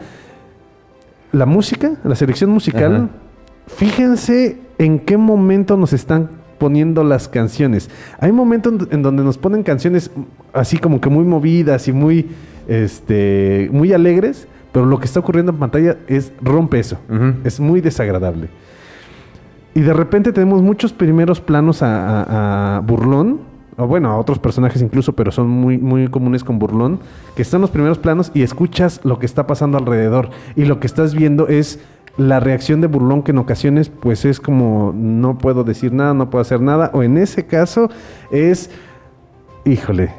la 1.31 1.45
música, 1.45 1.93
la 2.03 2.15
selección 2.15 2.49
musical. 2.51 2.95
Ajá. 2.95 3.09
Fíjense 3.67 4.57
en 4.77 4.99
qué 4.99 5.17
momento 5.17 5.77
nos 5.77 5.93
están 5.93 6.29
poniendo 6.57 7.03
las 7.03 7.27
canciones. 7.27 7.89
Hay 8.19 8.31
momentos 8.31 8.87
en- 8.91 9.03
donde 9.03 9.23
nos 9.23 9.37
ponen 9.37 9.63
canciones 9.63 10.09
así 10.53 10.77
como 10.77 10.99
que 11.01 11.09
muy 11.09 11.23
movidas 11.25 11.87
y 11.87 11.93
muy, 11.93 12.27
este, 12.67 13.69
muy 13.71 13.93
alegres, 13.93 14.47
pero 14.71 14.85
lo 14.85 14.99
que 14.99 15.05
está 15.05 15.19
ocurriendo 15.19 15.51
en 15.51 15.59
pantalla 15.59 15.97
es 16.07 16.31
rompe 16.41 16.79
eso. 16.79 16.97
Es 17.43 17.59
muy 17.59 17.81
desagradable. 17.81 18.49
Y 19.75 19.81
de 19.81 19.93
repente 19.93 20.31
tenemos 20.33 20.61
muchos 20.63 20.93
primeros 20.93 21.39
planos 21.41 21.83
a, 21.83 22.21
a- 22.23 22.77
a 22.77 22.79
Burlón, 22.79 23.41
o 23.79 23.85
bueno, 23.85 24.09
a 24.09 24.17
otros 24.17 24.39
personajes 24.39 24.81
incluso, 24.81 25.13
pero 25.13 25.31
son 25.31 25.47
muy, 25.49 25.77
muy 25.77 26.07
comunes 26.07 26.43
con 26.43 26.57
Burlón, 26.57 26.99
que 27.35 27.43
están 27.43 27.61
los 27.61 27.69
primeros 27.69 27.99
planos 27.99 28.31
y 28.33 28.41
escuchas 28.41 29.01
lo 29.03 29.19
que 29.19 29.27
está 29.27 29.45
pasando 29.45 29.77
alrededor. 29.77 30.31
Y 30.55 30.65
lo 30.65 30.79
que 30.79 30.87
estás 30.87 31.13
viendo 31.13 31.47
es 31.47 31.79
la 32.17 32.39
reacción 32.39 32.81
de 32.81 32.87
Burlón, 32.87 33.23
que 33.23 33.31
en 33.31 33.37
ocasiones 33.37 33.89
pues 33.89 34.25
es 34.25 34.39
como 34.39 34.91
no 34.95 35.37
puedo 35.37 35.63
decir 35.63 35.93
nada, 35.93 36.13
no 36.13 36.29
puedo 36.29 36.41
hacer 36.41 36.61
nada, 36.61 36.89
o 36.93 37.03
en 37.03 37.17
ese 37.17 37.45
caso 37.45 37.89
es, 38.31 38.71
híjole, 39.65 40.11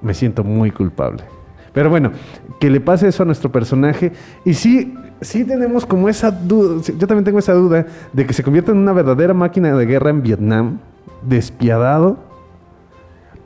me 0.00 0.14
siento 0.14 0.44
muy 0.44 0.70
culpable. 0.70 1.24
Pero 1.72 1.90
bueno, 1.90 2.12
que 2.58 2.70
le 2.70 2.80
pase 2.80 3.08
eso 3.08 3.22
a 3.22 3.26
nuestro 3.26 3.50
personaje. 3.50 4.12
Y 4.44 4.54
sí, 4.54 4.94
sí 5.20 5.44
tenemos 5.44 5.86
como 5.86 6.08
esa 6.08 6.30
duda, 6.30 6.82
yo 6.98 7.06
también 7.06 7.24
tengo 7.24 7.38
esa 7.38 7.54
duda 7.54 7.86
de 8.12 8.26
que 8.26 8.32
se 8.32 8.42
convierta 8.42 8.72
en 8.72 8.78
una 8.78 8.92
verdadera 8.92 9.32
máquina 9.32 9.74
de 9.74 9.86
guerra 9.86 10.10
en 10.10 10.22
Vietnam, 10.22 10.78
despiadado, 11.22 12.18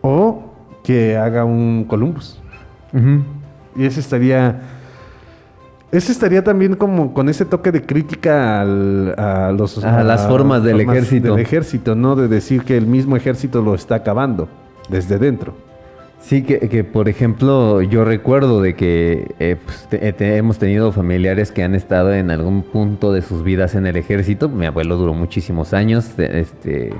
o 0.00 0.52
que 0.82 1.16
haga 1.16 1.44
un 1.44 1.84
Columbus. 1.88 2.40
Y 3.76 3.84
ese 3.84 4.00
estaría... 4.00 4.60
Ese 5.92 6.10
estaría 6.12 6.42
también 6.42 6.74
como 6.74 7.14
con 7.14 7.28
ese 7.28 7.44
toque 7.44 7.70
de 7.72 7.82
crítica 7.82 8.60
al- 8.60 9.14
a 9.16 9.52
los 9.52 9.82
A 9.84 10.02
las 10.02 10.26
formas 10.26 10.62
del 10.64 10.80
ejército. 10.80 11.34
del 11.34 11.40
ejército, 11.44 11.94
¿no? 11.94 12.16
De 12.16 12.26
decir 12.28 12.62
que 12.64 12.76
el 12.76 12.86
mismo 12.86 13.16
ejército 13.16 13.62
lo 13.62 13.74
está 13.74 13.94
acabando 13.96 14.48
desde 14.88 15.18
dentro. 15.18 15.54
Sí, 16.20 16.42
que, 16.42 16.58
que, 16.68 16.82
por 16.82 17.08
ejemplo, 17.08 17.82
yo 17.82 18.04
recuerdo 18.04 18.60
de 18.60 18.74
que 18.74 19.32
eh, 19.38 19.56
pues, 19.64 19.86
te- 19.88 20.12
te- 20.12 20.36
hemos 20.36 20.58
tenido 20.58 20.90
familiares 20.90 21.52
que 21.52 21.62
han 21.62 21.74
estado 21.76 22.12
en 22.12 22.32
algún 22.32 22.62
punto 22.62 23.12
de 23.12 23.22
sus 23.22 23.44
vidas 23.44 23.76
en 23.76 23.86
el 23.86 23.96
ejército. 23.96 24.48
Mi 24.48 24.66
abuelo 24.66 24.96
duró 24.96 25.14
muchísimos 25.14 25.72
años, 25.72 26.10
este, 26.18 26.92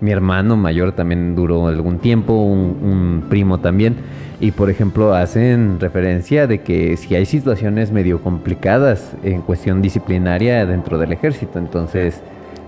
mi 0.00 0.10
hermano 0.10 0.56
mayor 0.56 0.92
también 0.92 1.34
duró 1.34 1.68
algún 1.68 1.98
tiempo, 1.98 2.34
un, 2.34 3.24
primo 3.28 3.58
también. 3.58 3.96
Y 4.40 4.52
por 4.52 4.70
ejemplo, 4.70 5.14
hacen 5.14 5.78
referencia 5.80 6.46
de 6.46 6.62
que 6.62 6.96
si 6.96 7.14
hay 7.14 7.26
situaciones 7.26 7.92
medio 7.92 8.22
complicadas 8.22 9.12
en 9.22 9.42
cuestión 9.42 9.82
disciplinaria 9.82 10.64
dentro 10.64 10.98
del 10.98 11.12
ejército, 11.12 11.58
entonces, 11.58 12.22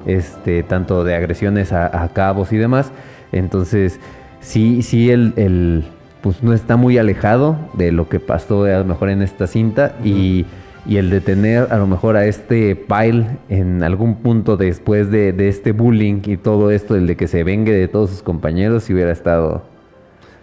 este, 0.07 0.63
tanto 0.63 1.05
de 1.05 1.15
agresiones 1.15 1.73
a, 1.73 2.09
cabos 2.13 2.53
y 2.53 2.59
demás, 2.59 2.93
entonces 3.33 3.99
sí, 4.41 4.83
sí 4.83 5.11
el, 5.11 5.33
el, 5.37 5.85
pues 6.21 6.43
no 6.43 6.53
está 6.53 6.77
muy 6.77 6.99
alejado 6.99 7.57
de 7.73 7.91
lo 7.91 8.09
que 8.09 8.21
pasó 8.21 8.65
a 8.65 8.79
lo 8.81 8.85
mejor 8.85 9.09
en 9.09 9.23
esta 9.23 9.47
cinta 9.47 9.97
y, 10.05 10.45
y 10.85 10.97
el 10.97 11.11
de 11.11 11.21
tener 11.21 11.73
a 11.73 11.79
lo 11.79 11.87
mejor 11.87 12.17
a 12.17 12.27
este 12.27 12.75
Pyle 12.77 13.27
en 13.49 13.83
algún 13.83 14.17
punto 14.17 14.57
después 14.57 15.11
de, 15.11 15.33
de 15.33 15.49
este 15.49 15.73
bullying 15.73 16.23
y 16.27 16.37
todo 16.37 16.71
esto, 16.71 16.97
el 16.97 17.07
de 17.07 17.17
que 17.17 17.29
se 17.29 17.45
vengue 17.45 17.73
de 17.73 17.89
todos 17.89 18.11
sus 18.11 18.23
compañeros, 18.23 18.85
si 18.85 18.95
hubiera 18.95 19.13
estado... 19.13 19.63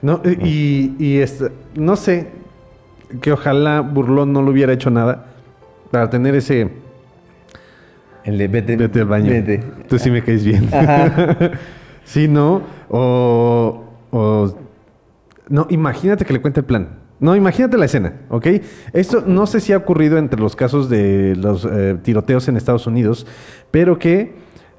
No, 0.02 0.22
y, 0.24 0.96
y 0.98 1.22
no 1.76 1.98
sé, 1.98 2.28
que 3.22 3.34
ojalá 3.34 3.82
Burlón 3.82 4.32
no 4.32 4.42
lo 4.42 4.52
hubiera 4.52 4.72
hecho 4.72 4.90
nada 4.90 5.26
para 5.92 6.10
tener 6.10 6.36
ese... 6.36 6.70
El 8.24 8.38
de 8.38 8.48
vete, 8.48 8.74
al 9.00 9.06
baño. 9.06 9.30
vete. 9.30 9.64
Tú 9.88 9.98
sí 9.98 10.12
me 10.12 10.24
caes 10.24 10.46
bien. 10.46 10.70
Sí, 12.10 12.28
¿no? 12.28 12.64
O, 12.90 13.84
o... 14.10 14.56
No, 15.48 15.68
imagínate 15.70 16.26
que 16.26 16.34
le 16.34 16.42
cuente 16.42 16.62
el 16.62 16.66
plan. 16.66 16.90
No, 17.20 17.36
imagínate 17.36 17.78
la 17.78 17.86
escena, 17.86 18.14
¿ok? 18.30 18.48
Esto 18.94 19.24
no 19.26 19.46
sé 19.46 19.60
si 19.60 19.74
ha 19.74 19.78
ocurrido 19.78 20.18
entre 20.18 20.40
los 20.40 20.56
casos 20.56 20.90
de 20.90 21.36
los 21.36 21.66
eh, 21.70 21.98
tiroteos 22.02 22.48
en 22.48 22.56
Estados 22.58 22.88
Unidos, 22.88 23.28
pero 23.72 24.00
que 24.00 24.36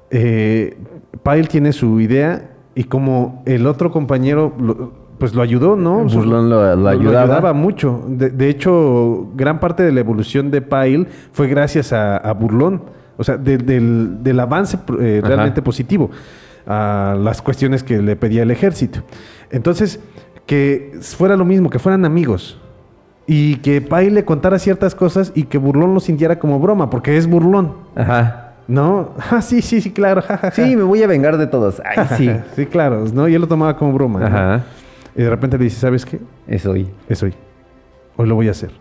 eh, 0.09 0.77
Pyle 1.23 1.47
tiene 1.47 1.71
su 1.73 1.99
idea 1.99 2.49
y 2.75 2.85
como 2.85 3.43
el 3.45 3.67
otro 3.67 3.91
compañero 3.91 4.53
lo- 4.59 5.01
pues 5.19 5.35
lo 5.35 5.43
ayudó, 5.43 5.75
¿no? 5.75 6.03
Burlón 6.05 6.49
lo- 6.49 6.75
lo 6.75 6.89
ayudaba. 6.89 7.53
mucho. 7.53 8.03
De, 8.07 8.31
de 8.31 8.49
hecho, 8.49 9.27
gran 9.35 9.59
parte 9.59 9.83
de 9.83 9.91
la 9.91 9.99
evolución 9.99 10.49
de 10.49 10.63
Pyle 10.63 11.05
fue 11.31 11.47
gracias 11.47 11.93
a, 11.93 12.17
a 12.17 12.33
Burlón. 12.33 12.81
O 13.17 13.23
sea, 13.23 13.37
de- 13.37 13.59
del, 13.59 14.23
del 14.23 14.39
avance 14.39 14.79
eh, 14.99 15.19
Ajá. 15.19 15.27
realmente 15.27 15.61
positivo 15.61 16.09
a 16.65 17.15
las 17.21 17.39
cuestiones 17.43 17.83
que 17.83 18.01
le 18.01 18.15
pedía 18.15 18.41
el 18.41 18.49
ejército. 18.49 19.01
Entonces, 19.51 19.99
que 20.51 20.99
fuera 20.99 21.37
lo 21.37 21.45
mismo, 21.45 21.69
que 21.69 21.79
fueran 21.79 22.03
amigos. 22.03 22.59
Y 23.25 23.55
que 23.59 23.79
Pyle 23.79 24.11
le 24.11 24.25
contara 24.25 24.59
ciertas 24.59 24.95
cosas 24.95 25.31
y 25.33 25.43
que 25.43 25.57
Burlón 25.57 25.93
lo 25.93 26.01
sintiera 26.01 26.39
como 26.39 26.59
broma, 26.59 26.89
porque 26.89 27.15
es 27.15 27.25
Burlón. 27.25 27.71
Ajá. 27.95 28.55
¿No? 28.67 29.11
Ah, 29.31 29.41
sí, 29.41 29.61
sí, 29.61 29.79
sí, 29.79 29.91
claro. 29.91 30.21
ja, 30.21 30.37
ja, 30.37 30.51
ja. 30.51 30.51
Sí, 30.51 30.75
me 30.75 30.83
voy 30.83 31.03
a 31.03 31.07
vengar 31.07 31.37
de 31.37 31.47
todos. 31.47 31.81
Ay, 31.85 32.05
sí. 32.17 32.29
sí, 32.53 32.65
claro. 32.65 33.05
¿no? 33.13 33.29
Y 33.29 33.35
él 33.35 33.39
lo 33.39 33.47
tomaba 33.47 33.77
como 33.77 33.93
broma. 33.93 34.19
¿no? 34.19 34.25
Ajá. 34.25 34.63
Y 35.15 35.21
de 35.21 35.29
repente 35.29 35.57
le 35.57 35.63
dice, 35.63 35.79
¿sabes 35.79 36.05
qué? 36.05 36.19
Es 36.47 36.65
hoy. 36.65 36.89
Es 37.07 37.23
hoy. 37.23 37.33
Hoy 38.17 38.27
lo 38.27 38.35
voy 38.35 38.49
a 38.49 38.51
hacer. 38.51 38.71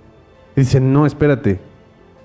Y 0.56 0.62
dice, 0.62 0.80
no, 0.80 1.06
espérate. 1.06 1.60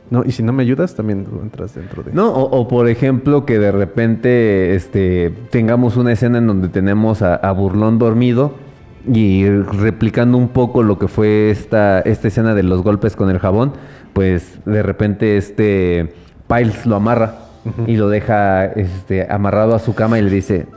No, 0.10 0.24
y 0.26 0.32
si 0.32 0.42
no 0.42 0.54
me 0.54 0.64
ayudas, 0.64 0.96
también 0.96 1.28
entras 1.44 1.76
dentro 1.76 2.02
de... 2.02 2.14
No, 2.14 2.32
o, 2.32 2.62
o 2.62 2.68
por 2.68 2.90
ejemplo 2.90 3.46
que 3.46 3.60
de 3.60 3.72
repente 3.72 4.74
este, 4.74 5.32
tengamos 5.52 5.98
una 5.98 6.14
escena 6.14 6.40
en 6.40 6.48
donde 6.48 6.68
tenemos 6.70 7.22
a, 7.22 7.36
a 7.36 7.52
Burlón 7.52 8.00
dormido 8.00 8.65
y 9.08 9.48
replicando 9.50 10.38
un 10.38 10.50
poco 10.50 10.84
lo 10.84 10.98
que 10.98 11.08
fue 11.08 11.50
esta, 11.50 12.02
esta 12.02 12.28
escena 12.28 12.54
de 12.54 12.64
los 12.64 12.82
golpes 12.84 13.16
con 13.16 13.30
el 13.30 13.40
jabón, 13.40 13.74
pues 14.14 14.60
de 14.66 14.84
repente 14.84 15.38
este 15.38 16.14
Piles 16.48 16.86
lo 16.86 16.96
amarra 16.96 17.36
y 17.88 17.98
lo 17.98 18.10
deja 18.10 18.66
este, 18.66 19.32
amarrado 19.32 19.76
a 19.76 19.80
su 19.80 19.96
cama 19.96 20.20
y 20.20 20.22
le 20.22 20.30
dice, 20.30 20.68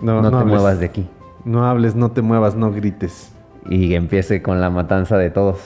no, 0.00 0.20
te 0.20 0.26
hables. 0.28 0.46
muevas 0.46 0.80
de 0.80 0.86
aquí. 0.86 1.08
No 1.44 1.66
hables, 1.66 1.94
no 1.94 2.10
te 2.10 2.22
muevas, 2.22 2.54
no 2.54 2.72
grites. 2.72 3.32
Y 3.68 3.94
empiece 3.94 4.42
con 4.42 4.60
la 4.60 4.70
matanza 4.70 5.16
de 5.18 5.30
todos. 5.30 5.58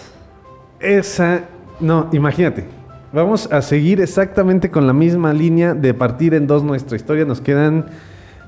Esa, 0.81 1.43
no, 1.81 2.09
imagínate. 2.13 2.65
Vamos 3.13 3.51
a 3.53 3.63
seguir 3.63 4.01
exactamente 4.01 4.71
con 4.71 4.87
la 4.87 4.93
misma 4.93 5.33
línea 5.33 5.75
de 5.75 5.95
partir 5.95 6.35
en 6.35 6.47
dos 6.47 6.65
nuestra 6.65 6.97
historia. 6.97 7.25
Nos 7.25 7.41
quedan, 7.41 7.87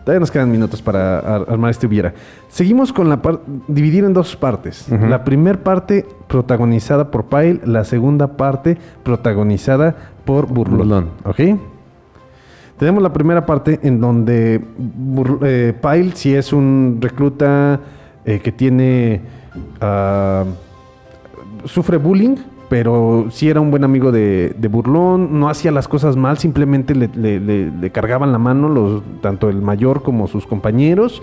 todavía 0.04 0.20
nos 0.20 0.30
quedan 0.30 0.50
minutos 0.52 0.80
para 0.82 1.18
ar- 1.18 1.46
armar 1.48 1.70
este 1.70 1.86
hubiera. 1.86 2.14
Seguimos 2.48 2.92
con 2.92 3.08
la 3.08 3.20
parte, 3.22 3.42
dividir 3.68 4.04
en 4.04 4.12
dos 4.12 4.36
partes. 4.36 4.86
La 4.90 5.24
primera 5.24 5.58
parte 5.58 6.06
protagonizada 6.28 7.10
por 7.10 7.24
Pyle, 7.24 7.60
la 7.64 7.84
segunda 7.84 8.36
parte 8.36 8.76
protagonizada 9.02 9.96
por 10.24 10.46
Burlón. 10.46 10.78
Burlón. 10.78 11.08
¿Ok? 11.24 11.58
Tenemos 12.78 13.02
la 13.02 13.12
primera 13.12 13.46
parte 13.46 13.80
en 13.82 14.00
donde 14.00 14.62
eh, 15.42 15.72
Pyle, 15.80 16.12
si 16.14 16.34
es 16.34 16.52
un 16.52 16.98
recluta 17.00 17.80
eh, 18.24 18.40
que 18.40 18.52
tiene... 18.52 19.20
ah, 19.80 20.44
sufre 21.64 21.96
bullying 21.96 22.36
pero 22.68 23.26
sí 23.30 23.48
era 23.48 23.60
un 23.60 23.70
buen 23.70 23.84
amigo 23.84 24.10
de, 24.12 24.54
de 24.58 24.68
Burlón, 24.68 25.38
no 25.38 25.48
hacía 25.48 25.70
las 25.70 25.88
cosas 25.88 26.16
mal, 26.16 26.38
simplemente 26.38 26.94
le, 26.94 27.08
le- 27.14 27.40
le- 27.40 27.70
le 27.70 27.90
cargaban 27.90 28.32
la 28.32 28.38
mano 28.38 28.68
los, 28.68 29.02
tanto 29.20 29.48
el 29.48 29.60
mayor 29.62 30.02
como 30.02 30.26
sus 30.28 30.46
compañeros, 30.46 31.22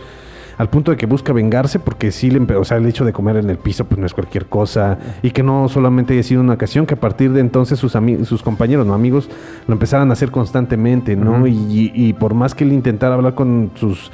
al 0.57 0.69
punto 0.69 0.91
de 0.91 0.97
que 0.97 1.07
busca 1.07 1.33
vengarse, 1.33 1.79
porque 1.79 2.11
sí 2.11 2.29
le 2.29 2.39
o 2.55 2.63
sea, 2.63 2.77
el 2.77 2.85
hecho 2.85 3.03
de 3.05 3.13
comer 3.13 3.37
en 3.37 3.49
el 3.49 3.57
piso 3.57 3.85
pues 3.85 3.99
no 3.99 4.05
es 4.05 4.13
cualquier 4.13 4.45
cosa, 4.45 4.99
y 5.23 5.31
que 5.31 5.41
no 5.41 5.67
solamente 5.69 6.13
haya 6.13 6.23
sido 6.23 6.41
una 6.41 6.53
ocasión, 6.53 6.85
que 6.85 6.93
a 6.93 6.99
partir 6.99 7.31
de 7.33 7.39
entonces 7.39 7.79
sus, 7.79 7.97
sus 8.25 8.43
compañeros, 8.43 8.85
no 8.85 8.93
amigos, 8.93 9.29
lo 9.67 9.73
empezaran 9.73 10.09
a 10.09 10.13
hacer 10.13 10.29
constantemente, 10.29 11.15
¿no? 11.15 11.37
Ujú. 11.37 11.47
y, 11.47 11.91
y 11.95 12.13
por 12.13 12.33
más 12.35 12.53
que 12.53 12.63
él 12.63 12.73
intentara 12.73 13.15
hablar 13.15 13.33
con 13.33 13.71
sus... 13.75 14.11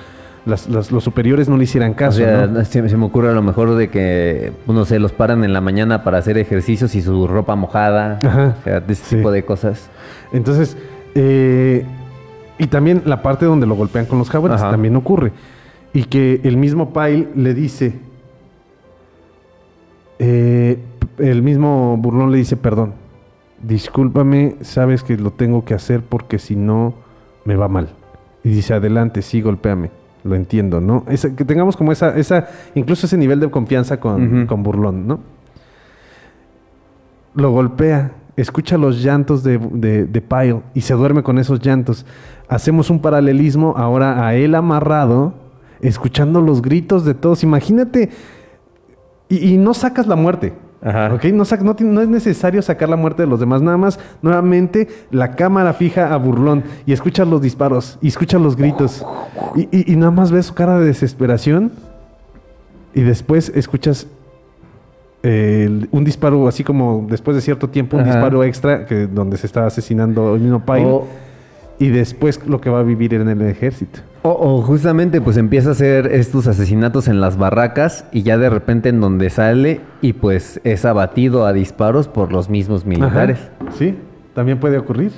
las- 0.48 0.68
las- 0.70 0.92
los 0.92 1.04
superiores 1.04 1.48
no 1.50 1.58
le 1.58 1.66
hicieran 1.66 1.92
O 1.92 1.96
caso, 1.96 2.18
sea, 2.20 2.48
¿no? 2.48 2.64
se, 2.66 2.90
se 2.90 2.98
me 2.98 3.06
ocurre 3.06 3.30
a 3.30 3.34
lo 3.34 3.42
mejor 3.44 3.76
de 3.76 3.90
que, 3.90 4.52
no 4.66 4.86
sé, 4.86 4.98
los 5.00 5.12
paran 5.12 5.44
en 5.44 5.54
la 5.54 5.62
mañana 5.62 6.04
para 6.04 6.18
hacer 6.18 6.38
ejercicios 6.38 6.96
y 6.96 7.02
su 7.02 7.28
ropa 7.28 7.56
mojada. 7.56 8.18
Ajá. 8.26 8.56
O 8.60 8.64
sea, 8.64 8.80
de 8.80 8.94
ese 8.94 9.18
tipo 9.18 9.30
de 9.32 9.44
cosas. 9.46 9.90
Entonces, 10.34 10.78
eh, 11.16 11.86
y 12.58 12.68
también 12.68 13.04
la 13.06 13.22
parte 13.22 13.46
donde 13.46 13.68
lo 13.68 13.76
golpean 13.76 14.06
con 14.08 14.18
los 14.18 14.30
jabones 14.30 14.62
Ajá. 14.62 14.72
también 14.72 14.96
ocurre. 14.96 15.32
Y 15.94 16.06
que 16.06 16.42
el 16.44 16.58
mismo 16.58 16.92
Pyle 16.94 17.28
le 17.36 17.54
dice, 17.54 17.94
eh, 20.20 20.78
el 21.20 21.42
mismo 21.44 21.98
burlón 21.98 22.32
le 22.32 22.38
dice, 22.40 22.58
perdón, 22.58 22.94
discúlpame, 23.62 24.56
sabes 24.62 25.04
que 25.04 25.18
lo 25.18 25.32
tengo 25.32 25.66
que 25.66 25.74
hacer 25.74 26.02
porque 26.02 26.40
si 26.40 26.56
no 26.56 26.94
me 27.46 27.56
va 27.56 27.68
mal. 27.68 27.90
Y 28.44 28.50
dice, 28.50 28.74
adelante, 28.74 29.22
sí, 29.22 29.42
golpéame. 29.42 29.90
Lo 30.28 30.36
entiendo, 30.36 30.82
¿no? 30.82 31.06
Esa- 31.08 31.36
que 31.36 31.46
tengamos 31.46 31.78
como 31.78 31.92
esa, 31.92 32.18
esa, 32.18 32.48
incluso 32.76 33.06
ese 33.06 33.18
nivel 33.18 33.40
de 33.40 33.50
confianza 33.50 34.00
con, 34.00 34.46
con 34.48 34.62
burlón, 34.64 35.08
¿no? 35.08 35.20
lo 37.36 37.52
golpea, 37.52 38.14
escucha 38.36 38.78
los 38.80 39.04
llantos 39.04 39.44
de, 39.44 39.60
de, 39.60 40.06
de 40.06 40.22
Pyle 40.22 40.62
y 40.74 40.82
se 40.82 40.96
duerme 40.96 41.22
con 41.22 41.38
esos 41.38 41.60
llantos. 41.60 42.04
Hacemos 42.50 42.90
un 42.90 43.00
paralelismo 43.00 43.76
ahora 43.78 44.26
a 44.26 44.34
él 44.34 44.56
amarrado, 44.56 45.34
escuchando 45.80 46.42
los 46.42 46.64
gritos 46.64 47.06
de 47.06 47.14
todos. 47.14 47.44
Imagínate, 47.44 48.10
y, 49.30 49.54
y 49.54 49.58
no 49.58 49.76
sacas 49.76 50.08
la 50.08 50.16
muerte. 50.16 50.54
¿Ok? 50.82 51.26
No, 51.26 52.02
es 52.02 52.08
necesario 52.08 52.62
sacar 52.62 52.88
la 52.90 52.96
muerte 52.96 53.24
de 53.24 53.28
los 53.28 53.40
demás, 53.40 53.62
nada 53.62 53.78
más 53.78 54.00
nuevamente 54.22 54.88
la 55.12 55.36
cámara 55.36 55.74
fija 55.74 56.14
a 56.14 56.18
burlón 56.18 56.64
y 56.86 56.94
escuchas 56.94 57.28
los 57.28 57.42
disparos 57.42 57.98
y 58.02 58.08
escuchas 58.10 58.40
los 58.42 58.56
gritos 58.56 59.06
y, 59.56 59.62
y- 59.72 59.92
y 59.94 59.96
nada 59.96 60.12
más 60.12 60.32
ves 60.32 60.46
su 60.48 60.54
cara 60.54 60.80
de 60.80 60.86
desesperación 60.86 61.72
y 62.94 63.02
después 63.02 63.50
escuchas 63.56 64.08
un 65.24 66.04
disparo 66.06 66.48
así 66.48 66.64
como 66.64 67.06
después 67.10 67.36
de 67.36 67.42
cierto 67.42 67.70
tiempo 67.70 67.98
un 67.98 68.04
Ajá. 68.04 68.12
disparo 68.14 68.44
extra 68.46 68.86
que 68.86 69.08
donde 69.08 69.36
se 69.36 69.46
está 69.48 69.66
asesinando 69.66 70.36
el 70.36 70.42
mismo 70.42 70.62
Pyle 70.66 71.02
y 71.80 71.90
después 71.90 72.40
lo 72.48 72.62
que 72.62 72.70
va 72.70 72.80
a 72.80 72.84
vivir 72.84 73.14
en 73.14 73.28
el 73.28 73.42
ejército. 73.42 74.00
O, 74.28 74.58
o 74.58 74.62
justamente 74.62 75.22
pues 75.22 75.38
empieza 75.38 75.70
a 75.70 75.72
hacer 75.72 76.08
estos 76.08 76.48
asesinatos 76.48 77.08
en 77.08 77.22
las 77.22 77.38
barracas 77.38 78.06
y 78.12 78.24
ya 78.24 78.38
de 78.38 78.50
repente 78.50 78.90
en 78.90 79.00
donde 79.00 79.30
sale 79.30 79.80
y 80.02 80.14
pues 80.14 80.60
es 80.66 80.84
abatido 80.84 81.46
a 81.46 81.54
disparos 81.54 82.10
por 82.10 82.34
los 82.34 82.50
mismos 82.50 82.86
militares. 82.86 83.40
Ajá, 83.40 83.72
Sí, 83.78 83.96
también 84.34 84.60
puede 84.60 84.78
ocurrir. 84.78 85.12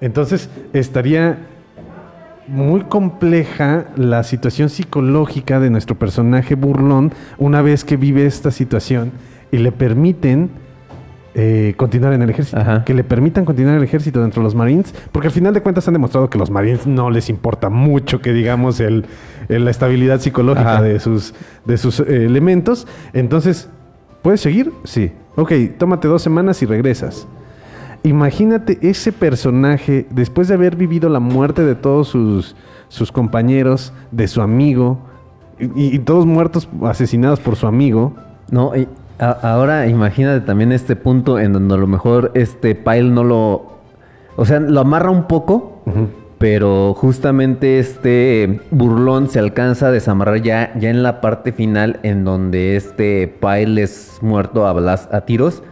Entonces 0.00 0.48
estaría 0.72 1.38
muy 2.48 2.82
compleja 2.82 3.86
la 3.96 4.22
situación 4.22 4.68
psicológica 4.68 5.60
de 5.60 5.70
nuestro 5.70 5.98
personaje 5.98 6.54
burlón 6.54 7.12
una 7.38 7.60
vez 7.60 7.84
que 7.84 7.96
vive 7.96 8.24
esta 8.24 8.50
situación 8.50 9.12
y 9.50 9.58
le 9.58 9.72
permiten 9.72 10.50
eh, 11.38 11.74
continuar 11.76 12.14
en 12.14 12.22
el 12.22 12.30
ejército. 12.30 12.58
Que 12.86 12.94
le 12.94 13.04
permitan 13.04 13.44
continuar 13.44 13.74
en 13.74 13.78
el 13.82 13.84
ejército 13.84 14.22
dentro 14.22 14.40
de 14.40 14.44
los 14.44 14.54
Marines, 14.54 14.94
porque 15.12 15.28
al 15.28 15.32
final 15.32 15.52
de 15.52 15.60
cuentas 15.60 15.86
han 15.86 15.92
demostrado 15.92 16.30
que 16.30 16.38
los 16.38 16.50
Marines 16.50 16.86
no 16.86 17.10
les 17.10 17.28
importa 17.28 17.68
mucho 17.68 18.20
que 18.22 18.32
digamos 18.32 18.80
el, 18.80 19.04
el- 19.48 19.64
la 19.66 19.70
estabilidad 19.70 20.18
psicológica 20.20 20.74
Ajá. 20.76 20.82
de 20.82 20.98
sus, 20.98 21.34
de 21.66 21.76
sus 21.76 22.00
eh, 22.00 22.24
elementos. 22.24 22.86
Entonces, 23.12 23.68
¿puedes 24.22 24.40
seguir? 24.40 24.72
Sí. 24.84 25.12
Ok, 25.36 25.52
tómate 25.76 26.08
dos 26.08 26.22
semanas 26.22 26.62
y 26.62 26.66
regresas. 26.66 27.28
Imagínate 28.02 28.78
ese 28.82 29.12
personaje, 29.12 30.06
después 30.10 30.48
de 30.48 30.54
haber 30.54 30.76
vivido 30.76 31.08
la 31.08 31.18
muerte 31.20 31.62
de 31.64 31.74
todos 31.74 32.08
sus, 32.08 32.54
sus 32.88 33.10
compañeros, 33.10 33.92
de 34.12 34.28
su 34.28 34.40
amigo, 34.42 34.98
y, 35.58 35.94
y 35.96 35.98
todos 35.98 36.24
muertos, 36.24 36.68
asesinados 36.84 37.40
por 37.40 37.56
su 37.56 37.66
amigo. 37.66 38.14
No, 38.50 38.76
y 38.76 38.86
ahora 39.18 39.86
imagínate 39.86 40.40
también 40.46 40.72
este 40.72 40.96
punto 40.96 41.38
en 41.38 41.52
donde 41.52 41.74
a 41.74 41.78
lo 41.78 41.86
mejor 41.86 42.32
este 42.34 42.74
Pyle 42.74 43.10
no 43.10 43.24
lo... 43.24 43.76
O 44.36 44.44
sea, 44.44 44.60
lo 44.60 44.80
amarra 44.80 45.10
un 45.10 45.24
poco, 45.28 45.80
pero 46.38 46.92
justamente 46.94 47.78
este 47.78 48.60
burlón 48.70 49.28
se 49.30 49.38
alcanza 49.38 49.86
a 49.86 49.90
desamarrar 49.90 50.42
ya, 50.42 50.72
ya 50.78 50.90
en 50.90 51.02
la 51.02 51.22
parte 51.22 51.52
final 51.52 51.98
en 52.02 52.24
donde 52.24 52.76
este 52.76 53.34
Pyle 53.40 53.82
es 53.82 54.18
muerto 54.20 54.66
a, 54.66 54.74
balas- 54.74 55.08
a 55.10 55.22
tiros 55.22 55.62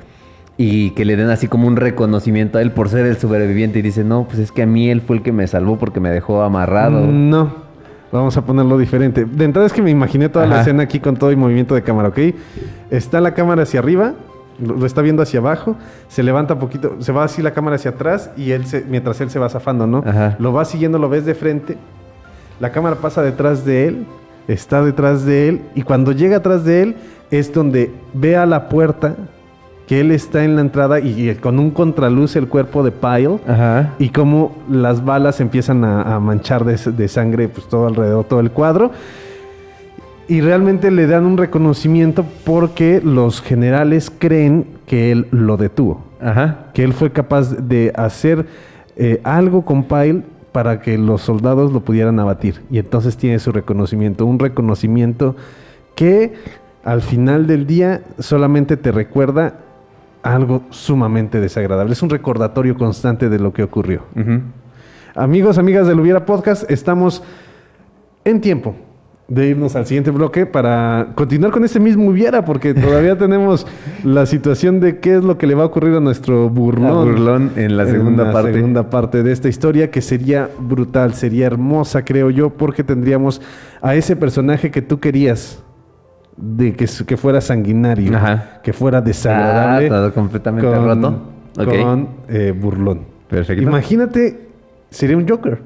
y 0.57 0.91
que 0.93 1.05
le 1.05 1.17
den 1.17 1.29
así 1.29 1.49
como 1.49 1.67
un 1.69 1.77
reconocimiento 1.77 2.57
a 2.57 2.63
él 2.63 2.71
por 2.71 2.89
ser 2.89 3.05
el 3.05 3.19
sobreviviente 3.19 3.81
y 3.81 3.83
dice, 3.83 4.05
no, 4.05 4.25
pues 4.25 4.39
es 4.39 4.51
que 4.53 4.63
a 4.63 4.67
mí 4.67 4.89
él 4.89 5.03
fue 5.03 5.17
el 5.17 5.23
que 5.23 5.33
me 5.33 5.47
salvó 5.47 5.77
porque 5.79 6.01
me 6.01 6.09
dejó 6.11 6.43
amarrado. 6.43 7.01
No, 7.07 7.64
vamos 8.13 8.37
a 8.37 8.43
ponerlo 8.45 8.79
diferente. 8.79 9.25
De 9.25 9.45
entrada 9.45 9.67
es 9.67 9.73
que 9.73 9.83
me 9.83 9.91
imaginé 9.91 10.29
toda 10.29 10.47
la 10.47 10.61
escena 10.61 10.83
aquí 10.85 11.01
con 11.01 11.17
todo 11.17 11.31
el 11.31 11.37
movimiento 11.37 11.75
de 11.75 11.83
cámara, 11.83 12.09
¿ok? 12.09 12.19
Está 12.91 13.21
la 13.21 13.35
cámara 13.35 13.63
hacia 13.63 13.81
arriba, 13.81 14.15
lo, 14.59 14.87
está 14.87 15.03
viendo 15.03 15.23
hacia 15.23 15.41
abajo, 15.41 15.77
se 16.09 16.23
levanta 16.23 16.55
un 16.55 16.61
poquito, 16.61 16.97
se 17.01 17.13
va 17.13 17.25
así 17.25 17.43
la 17.43 17.53
cámara 17.53 17.77
hacia 17.77 17.93
atrás 17.93 18.31
y 18.37 18.53
él 18.53 18.67
se, 18.67 18.85
mientras 18.85 19.21
él 19.21 19.31
se 19.31 19.39
va 19.39 19.49
zafando, 19.49 19.87
¿no? 19.87 20.05
Ajá. 20.07 20.37
Lo 20.39 20.53
va 20.53 20.65
siguiendo, 20.65 20.99
lo 20.99 21.09
ves 21.09 21.25
de 21.25 21.35
frente, 21.35 21.77
la 22.61 22.71
cámara 22.71 22.97
pasa 22.97 23.23
detrás 23.23 23.65
de 23.65 23.89
él, 23.89 24.07
está 24.47 24.85
detrás 24.85 25.25
de 25.25 25.49
él 25.49 25.63
y 25.75 25.83
cuando 25.83 26.13
llega 26.13 26.37
atrás 26.37 26.65
de 26.65 26.83
él 26.83 26.97
es 27.31 27.53
donde 27.53 27.93
ve 28.13 28.37
a 28.37 28.47
la 28.47 28.69
puerta 28.69 29.17
que 29.87 30.01
él 30.01 30.11
está 30.11 30.45
en 30.45 30.57
la 30.57 30.62
entrada 30.62 31.01
y, 31.01 31.28
y 31.28 31.35
con 31.35 31.59
un 31.59 31.70
contraluz 31.70 32.37
el 32.37 32.49
cuerpo 32.49 32.82
de 32.82 32.91
Pyle 32.91 33.39
y 33.99 34.09
cómo 34.11 34.57
las 34.70 35.05
balas 35.05 35.41
empiezan 35.41 35.85
a, 35.85 36.14
a 36.14 36.20
manchar 36.20 36.64
de, 36.64 36.76
de 36.93 37.09
sangre 37.09 37.49
pues 37.49 37.68
todo 37.68 37.87
alrededor, 37.87 38.24
todo 38.24 38.41
el 38.41 38.51
cuadro. 38.51 38.91
Y 40.26 40.41
realmente 40.41 40.91
le 40.91 41.07
dan 41.07 41.26
un 41.26 41.37
reconocimiento 41.37 42.24
porque 42.45 43.03
los 43.05 43.43
generales 43.43 44.11
creen 44.11 44.66
que 44.87 45.12
él 45.12 45.26
lo 45.30 45.57
detuvo. 45.57 46.03
Que 46.72 46.85
él 46.85 46.95
fue 46.95 47.12
capaz 47.12 47.55
de 47.55 47.93
hacer 47.95 48.47
eh, 48.97 49.20
algo 49.24 49.66
con 49.66 49.85
Pyle 49.85 50.22
para 50.53 50.80
que 50.80 50.97
los 50.97 51.20
soldados 51.20 51.72
lo 51.72 51.80
pudieran 51.80 52.18
abatir. 52.18 52.62
Y 52.70 52.78
entonces 52.78 53.18
tiene 53.18 53.39
su 53.39 53.53
reconocimiento. 53.53 54.24
Un 54.24 54.39
reconocimiento 54.39 55.37
que 55.95 56.32
al 56.85 57.03
final 57.03 57.47
del 57.47 57.66
día 57.66 58.03
solamente 58.18 58.78
te 58.78 58.93
recuerda 58.93 59.59
algo 60.25 60.62
sumamente 60.70 61.41
desagradable. 61.41 61.93
Es 61.93 62.03
un 62.03 62.11
recordatorio 62.11 62.77
constante 62.77 63.29
de 63.29 63.39
lo 63.39 63.53
que 63.53 63.62
ocurrió. 63.62 64.03
Amigos, 65.14 65.59
amigas 65.59 65.87
del 65.87 66.01
Hubiera 66.01 66.25
Podcast, 66.25 66.68
estamos 66.70 67.22
en 68.25 68.41
tiempo 68.41 68.75
de 69.29 69.49
irnos 69.49 69.75
al 69.75 69.87
siguiente 69.87 70.11
bloque 70.11 70.45
para 70.45 71.12
continuar 71.14 71.51
con 71.51 71.64
ese 71.64 71.81
mismo 71.81 72.11
Hubiera, 72.11 72.45
porque 72.45 72.75
todavía 72.75 73.16
tenemos 73.16 73.66
la 74.03 74.27
situación 74.27 74.81
de 74.81 74.99
qué 74.99 75.16
es 75.16 75.25
lo 75.25 75.39
que 75.39 75.47
le 75.47 75.55
va 75.55 75.62
a 75.62 75.66
ocurrir 75.66 75.95
a 75.95 76.01
nuestro 76.01 76.49
burlón. 76.49 76.91
A 76.91 77.05
Burlón 77.05 77.53
en 77.57 77.77
la 77.77 77.87
segunda 77.87 78.33
parte. 78.33 78.53
segunda 78.53 78.91
parte 78.91 79.22
de 79.22 79.33
esta 79.33 79.49
historia, 79.49 79.91
que 79.91 80.01
sería 80.01 80.51
brutal, 80.59 81.14
sería 81.14 81.47
hermosa, 81.47 82.05
creo 82.05 82.31
yo, 82.31 82.51
porque 82.51 82.83
tendríamos 82.83 83.41
a 83.81 83.95
ese 83.95 84.16
personaje 84.16 84.70
que 84.70 84.83
tú 84.83 85.01
querías. 85.01 85.64
De 86.37 86.74
que, 86.74 86.87
que 87.07 87.16
fuera 87.16 87.41
sanguinario, 87.41 88.16
Ajá. 88.16 88.61
que 88.62 88.72
fuera 88.72 89.01
desagradable. 89.01 89.87
Ah, 89.87 89.91
todo 89.91 90.14
completamente 90.14 90.74
roto. 90.74 91.22
Ok. 91.59 91.82
Con 91.82 92.09
eh, 92.28 92.53
burlón. 92.57 93.03
Perfecto. 93.28 93.62
Imagínate, 93.62 94.49
sería 94.91 95.16
un 95.16 95.28
Joker. 95.28 95.61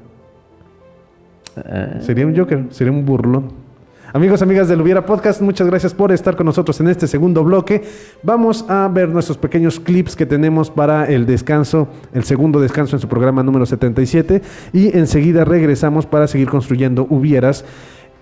Ah. 1.57 1.99
Sería 2.01 2.25
un 2.27 2.37
Joker, 2.37 2.65
sería 2.69 2.91
un 2.91 3.05
burlón. 3.05 3.69
Amigos, 4.11 4.41
amigas 4.41 4.67
del 4.67 4.81
Hubiera 4.81 5.05
Podcast, 5.05 5.39
muchas 5.39 5.67
gracias 5.67 5.93
por 5.93 6.11
estar 6.11 6.35
con 6.35 6.47
nosotros 6.47 6.79
en 6.79 6.87
este 6.87 7.05
segundo 7.05 7.43
bloque. 7.43 7.83
Vamos 8.23 8.65
a 8.67 8.87
ver 8.91 9.07
nuestros 9.07 9.37
pequeños 9.37 9.79
clips 9.79 10.15
que 10.15 10.25
tenemos 10.25 10.71
para 10.71 11.05
el 11.05 11.27
descanso, 11.27 11.87
el 12.11 12.23
segundo 12.23 12.59
descanso 12.59 12.95
en 12.95 13.01
su 13.01 13.07
programa 13.07 13.43
número 13.43 13.67
77. 13.67 14.41
Y 14.73 14.97
enseguida 14.97 15.45
regresamos 15.45 16.07
para 16.07 16.27
seguir 16.27 16.49
construyendo 16.49 17.05
Hubieras 17.07 17.65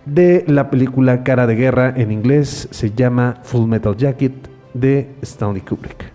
de 0.07 0.43
la 0.47 0.69
película 0.69 1.23
Cara 1.23 1.47
de 1.47 1.55
Guerra. 1.55 1.93
En 1.95 2.11
inglés 2.11 2.67
se 2.71 2.91
llama 2.91 3.41
Full 3.43 3.67
Metal 3.67 3.95
Jacket 3.95 4.33
de 4.73 5.09
Stanley 5.21 5.61
Kubrick. 5.61 6.11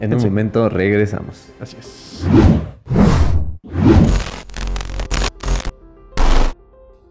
En 0.00 0.12
un 0.14 0.22
momento 0.22 0.68
regresamos. 0.68 1.46
Así 1.60 1.76
es. 1.78 2.26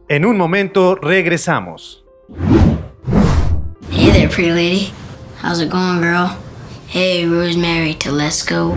En 0.07 0.25
un 0.25 0.37
momento 0.37 0.95
regresamos. 0.95 2.05
Hey 3.91 4.11
there, 4.11 4.27
pretty 4.27 4.51
lady. 4.51 4.93
How's 5.41 5.59
it 5.59 5.71
going, 5.71 5.99
girl? 6.01 6.29
Hey, 6.87 7.25
Rosemary 7.25 7.95
Telesco. 7.95 8.75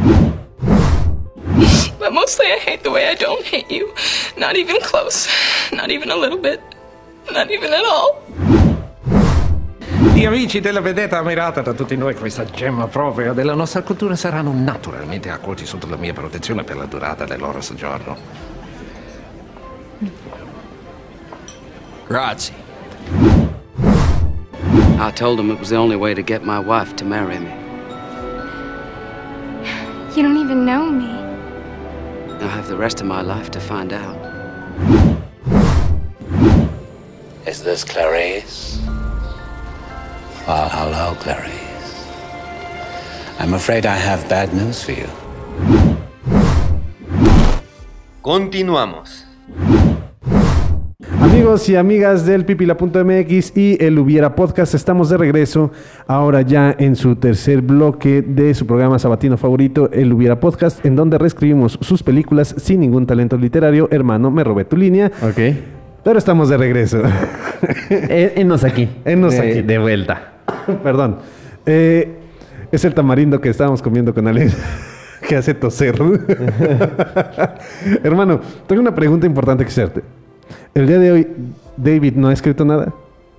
But 1.99 2.13
mostly 2.13 2.47
I 2.47 2.59
hate 2.59 2.83
the 2.83 2.91
way 2.91 3.09
I 3.11 3.15
don't 3.15 3.45
hate 3.45 3.71
you. 3.71 3.93
Not 4.39 4.57
even 4.57 4.81
close. 4.81 5.29
Not 5.73 5.91
even 5.91 6.11
a 6.11 6.17
little 6.17 6.39
bit. 6.39 6.61
Not 7.33 7.51
even 7.51 7.73
at 7.73 7.85
all. 7.85 8.27
Gli 10.15 10.25
amici 10.25 10.61
della 10.61 10.81
vedetta 10.81 11.19
ammirata 11.19 11.61
da 11.61 11.73
tutti 11.73 11.97
noi, 11.97 12.15
questa 12.15 12.45
gemma 12.45 12.89
propria 12.89 13.33
della 13.33 13.55
nostra 13.55 13.83
cultura, 13.83 14.17
saranno 14.17 14.53
naturalmente 14.53 15.31
accolti 15.31 15.65
sotto 15.65 15.87
la 15.89 15.97
mia 15.97 16.13
protezione 16.13 16.65
per 16.65 16.77
la 16.77 16.87
durata 16.87 17.25
del 17.25 17.39
loro 17.39 17.61
soggiorno. 17.61 18.17
Grazie. 22.09 22.55
I 24.99 25.13
told 25.13 25.39
him 25.39 25.51
it 25.51 25.59
was 25.59 25.69
the 25.69 25.77
only 25.77 25.95
way 25.95 26.15
to 26.15 26.23
get 26.23 26.43
my 26.43 26.59
wife 26.59 26.97
to 26.97 27.05
marry 27.05 27.39
me. 27.39 27.53
You 30.17 30.23
don't 30.23 30.37
even 30.37 30.65
know 30.65 30.91
me. 30.91 31.11
I'll 32.41 32.49
have 32.49 32.67
the 32.67 32.77
rest 32.77 33.01
of 33.01 33.07
my 33.07 33.23
life 33.23 33.51
to 33.51 33.61
find 33.61 33.93
out. 33.93 34.28
Is 37.49 37.63
this 37.63 37.83
Clarice? 37.83 38.79
Well, 40.47 40.69
hello, 40.69 41.17
Clarice. 41.19 42.05
I'm 43.39 43.55
afraid 43.55 43.87
I 43.87 43.97
have 43.97 44.29
bad 44.29 44.53
news 44.53 44.85
for 44.85 44.93
you. 44.93 45.07
Continuamos. 48.21 49.25
Amigos 51.23 51.67
y 51.71 51.77
amigas 51.77 52.27
del 52.27 52.45
pipila.mx 52.45 53.57
y 53.57 53.83
el 53.83 53.99
Hubiera 53.99 54.35
Podcast, 54.35 54.75
estamos 54.75 55.09
de 55.09 55.17
regreso 55.17 55.71
ahora 56.07 56.43
ya 56.43 56.77
en 56.79 56.97
su 56.97 57.17
tercer 57.17 57.63
bloque 57.63 58.21
de 58.21 58.53
su 58.53 58.67
programa 58.67 58.99
sabatino 58.99 59.39
favorito, 59.39 59.89
el 59.91 60.13
Hubiera 60.13 60.39
Podcast, 60.39 60.85
en 60.85 60.97
donde 60.97 61.17
reescribimos 61.17 61.79
sus 61.81 62.03
películas 62.03 62.55
sin 62.59 62.81
ningún 62.81 63.07
talento 63.07 63.39
literario. 63.39 63.89
Hermano, 63.91 64.31
me 64.31 64.45
robé 64.45 64.67
tu 64.67 64.77
línea. 64.77 65.11
Ok. 65.23 65.78
Pero 66.09 66.19
estamos 66.19 66.49
de 66.49 66.57
regreso. 66.57 67.03
Eh, 67.91 68.33
Enos 68.37 68.65
aquí. 68.65 68.89
Enos 69.05 69.35
de, 69.35 69.41
aquí. 69.41 69.61
De 69.61 69.77
vuelta. 69.77 70.33
Perdón. 70.83 71.19
Eh, 71.67 72.17
es 72.73 72.83
el 72.87 72.95
tamarindo 72.95 73.39
que 73.43 73.51
estábamos 73.51 73.83
comiendo 73.83 74.15
con 74.15 74.27
Alex. 74.27 74.57
que 75.29 75.37
hace 75.37 75.53
toser. 75.53 75.97
Hermano, 78.03 78.41
tengo 78.67 78.81
una 78.81 78.95
pregunta 78.95 79.27
importante 79.27 79.65
que 79.65 79.69
hacerte. 79.69 80.03
El 80.75 80.87
día 80.87 80.99
de 80.99 81.13
hoy, 81.13 81.29
David 81.77 82.15
no 82.15 82.29
ha 82.29 82.33
escrito 82.33 82.65
nada. 82.65 82.91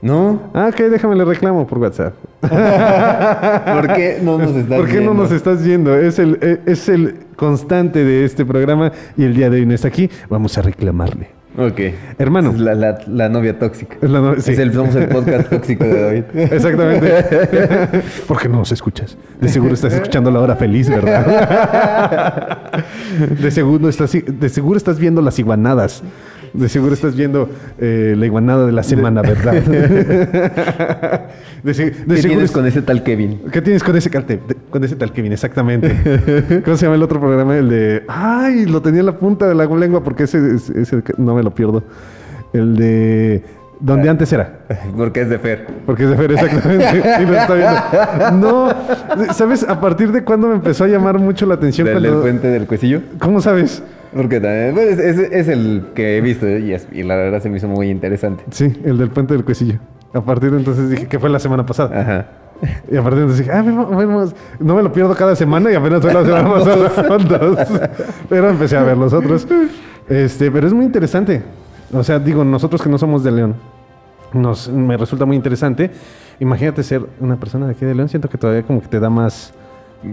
¿No? 0.04 0.52
Ah, 0.54 0.70
ok, 0.72 0.80
déjame 0.92 1.16
le 1.16 1.26
reclamo 1.26 1.66
por 1.66 1.80
WhatsApp. 1.80 2.14
¿Por 2.42 3.94
qué 3.96 4.20
no 4.22 4.38
nos 4.38 4.56
estás 4.56 4.78
¿Por 4.78 4.88
qué 4.88 4.94
no 4.94 5.00
viendo? 5.00 5.14
nos 5.16 5.32
estás 5.32 5.64
viendo? 5.64 5.96
Es 5.98 6.20
el, 6.20 6.38
eh, 6.40 6.60
es 6.68 6.88
el 6.88 7.16
constante 7.36 8.06
de 8.06 8.26
este 8.26 8.46
programa 8.46 8.92
y 9.18 9.24
el 9.24 9.34
día 9.34 9.50
de 9.50 9.58
hoy 9.58 9.66
no 9.66 9.74
está 9.74 9.88
aquí. 9.88 10.08
Vamos 10.30 10.56
a 10.60 10.62
reclamarle. 10.62 11.39
Ok. 11.60 11.80
Hermano. 12.18 12.52
Es 12.52 12.60
la, 12.60 12.74
la- 12.74 13.00
la 13.08 13.30
novia 13.30 13.60
tóxica. 13.60 13.98
Es 14.02 14.10
la 14.10 14.20
no- 14.22 14.36
sí. 14.40 14.54
Es 14.54 14.60
el, 14.60 14.74
somos 14.74 14.96
el 14.96 15.08
podcast 15.10 15.50
tóxico 15.50 15.84
de 15.84 16.02
David. 16.02 16.24
Exactamente. 16.54 17.12
¿Por 18.28 18.40
qué 18.40 18.48
no 18.50 18.58
nos 18.60 18.72
escuchas? 18.72 19.18
De 19.42 19.50
seguro 19.50 19.74
estás 19.74 19.94
escuchando 19.94 20.32
la 20.32 20.40
hora 20.40 20.56
feliz, 20.56 20.90
¿verdad? 20.90 22.60
De 23.42 23.52
seguro 23.52 23.90
estás, 23.90 24.12
de 24.14 24.50
seguro 24.50 24.78
estás 24.78 25.00
viendo 25.00 25.22
las 25.22 25.38
iguanadas. 25.40 26.02
De 26.54 26.70
seguro 26.70 26.94
estás 26.94 27.16
viendo 27.16 27.50
eh, 27.78 28.16
la 28.18 28.26
iguanada 28.26 28.66
de 28.66 28.72
la 28.72 28.84
semana, 28.84 29.22
¿verdad? 29.22 29.54
De, 31.64 31.74
¿Qué 31.74 31.74
seguro 31.94 32.16
tienes 32.22 32.44
es- 32.46 32.52
con 32.52 32.66
ese 32.66 32.82
tal 32.82 33.04
Kevin? 33.04 33.42
¿Qué 33.52 33.62
tienes 33.62 33.84
con 33.84 33.96
ese, 33.96 34.10
con 34.70 34.84
ese 34.84 34.96
tal 34.96 35.12
Kevin? 35.12 35.34
Exactamente. 35.34 36.62
¿Cómo 36.66 36.78
se 36.78 36.86
llama 36.86 36.96
el 36.96 37.04
otro 37.04 37.20
programa? 37.20 37.58
El 37.58 37.70
de... 37.70 38.04
Ay, 38.08 38.66
lo 38.66 38.82
tenía 38.82 39.02
en 39.02 39.06
la 39.08 39.18
punta 39.18 39.48
de 39.48 39.56
la 39.56 39.66
lengua 39.66 40.04
porque 40.04 40.24
ese, 40.24 40.56
ese- 40.56 40.82
ese 40.82 41.04
no 41.18 41.36
me 41.36 41.44
lo 41.44 41.54
pierdo. 41.54 41.84
El 42.54 42.76
de... 42.76 43.44
Donde 43.82 44.10
antes 44.10 44.32
era. 44.34 44.60
Porque 44.98 45.22
es 45.22 45.30
de 45.30 45.40
Fer. 45.40 45.66
Porque 45.86 46.04
es 46.04 46.10
de 46.10 46.18
Fer, 46.18 46.32
exactamente. 46.34 47.02
Y 47.22 47.26
lo 47.26 47.34
está 47.36 47.54
viendo. 47.54 48.32
No, 49.18 49.34
¿sabes 49.34 49.64
a 49.64 49.80
partir 49.80 50.12
de 50.12 50.24
cuándo 50.26 50.50
me 50.50 50.56
empezó 50.56 50.84
a 50.84 50.88
llamar 50.88 51.18
mucho 51.18 51.46
la 51.46 51.54
atención? 51.54 51.86
¿Del, 51.88 51.94
cuando... 51.96 52.12
del 52.12 52.22
puente 52.22 52.48
del 52.50 52.68
cuecillo? 52.68 53.02
¿Cómo 53.20 53.40
sabes? 53.40 53.82
Porque 54.16 54.40
también, 54.40 54.74
pues, 54.74 54.98
es, 55.00 55.48
el 55.48 55.88
que 55.94 56.18
he 56.18 56.22
visto 56.22 56.48
y, 56.50 56.74
es- 56.74 56.88
y 56.92 57.04
la 57.04 57.16
verdad 57.16 57.42
se 57.42 57.50
me 57.50 57.58
hizo 57.58 57.68
muy 57.68 57.90
interesante. 57.90 58.44
Sí, 58.52 58.74
el 58.84 58.98
del 58.98 59.10
puente 59.12 59.34
del 59.36 59.46
cuecillo. 59.46 59.80
A 60.14 60.22
partir 60.22 60.50
de 60.52 60.58
entonces 60.58 60.90
dije 60.90 61.08
que 61.08 61.20
fue 61.20 61.30
la 61.30 61.38
semana 61.40 61.66
pasada. 61.66 62.02
Ajá. 62.02 62.26
Y 62.92 62.98
a 62.98 63.02
partir 63.04 63.20
de 63.20 63.22
entonces 63.26 63.46
dije, 63.46 63.52
ah, 63.56 63.62
vemos- 63.62 64.34
no 64.60 64.76
me 64.76 64.82
lo 64.84 64.92
pierdo 64.92 65.14
cada 65.16 65.36
semana 65.36 65.72
y 65.72 65.76
apenas 65.76 66.02
fue 66.02 66.14
la 66.14 66.24
semana 66.26 66.50
pasada. 66.54 67.92
Pero 68.30 68.50
empecé 68.50 68.78
a 68.78 68.84
ver 68.84 68.98
los 68.98 69.14
otros. 69.14 69.48
Este, 70.10 70.50
pero 70.52 70.66
es 70.66 70.74
muy 70.74 70.86
interesante. 70.86 71.44
O 71.94 72.04
sea, 72.04 72.18
digo, 72.18 72.44
nosotros 72.44 72.82
que 72.82 72.90
no 72.90 72.98
somos 72.98 73.24
de 73.24 73.32
León, 73.32 73.56
nos, 74.34 74.68
me 74.70 74.98
resulta 74.98 75.26
muy 75.26 75.36
interesante. 75.36 75.92
Imagínate 76.40 76.82
ser 76.82 77.04
una 77.20 77.36
persona 77.40 77.68
de 77.68 77.74
aquí 77.74 77.86
de 77.86 77.94
León, 77.94 78.10
siento 78.10 78.28
que 78.28 78.38
todavía 78.40 78.64
como 78.64 78.82
que 78.82 78.88
te 78.88 79.00
da 79.00 79.10
más... 79.12 79.54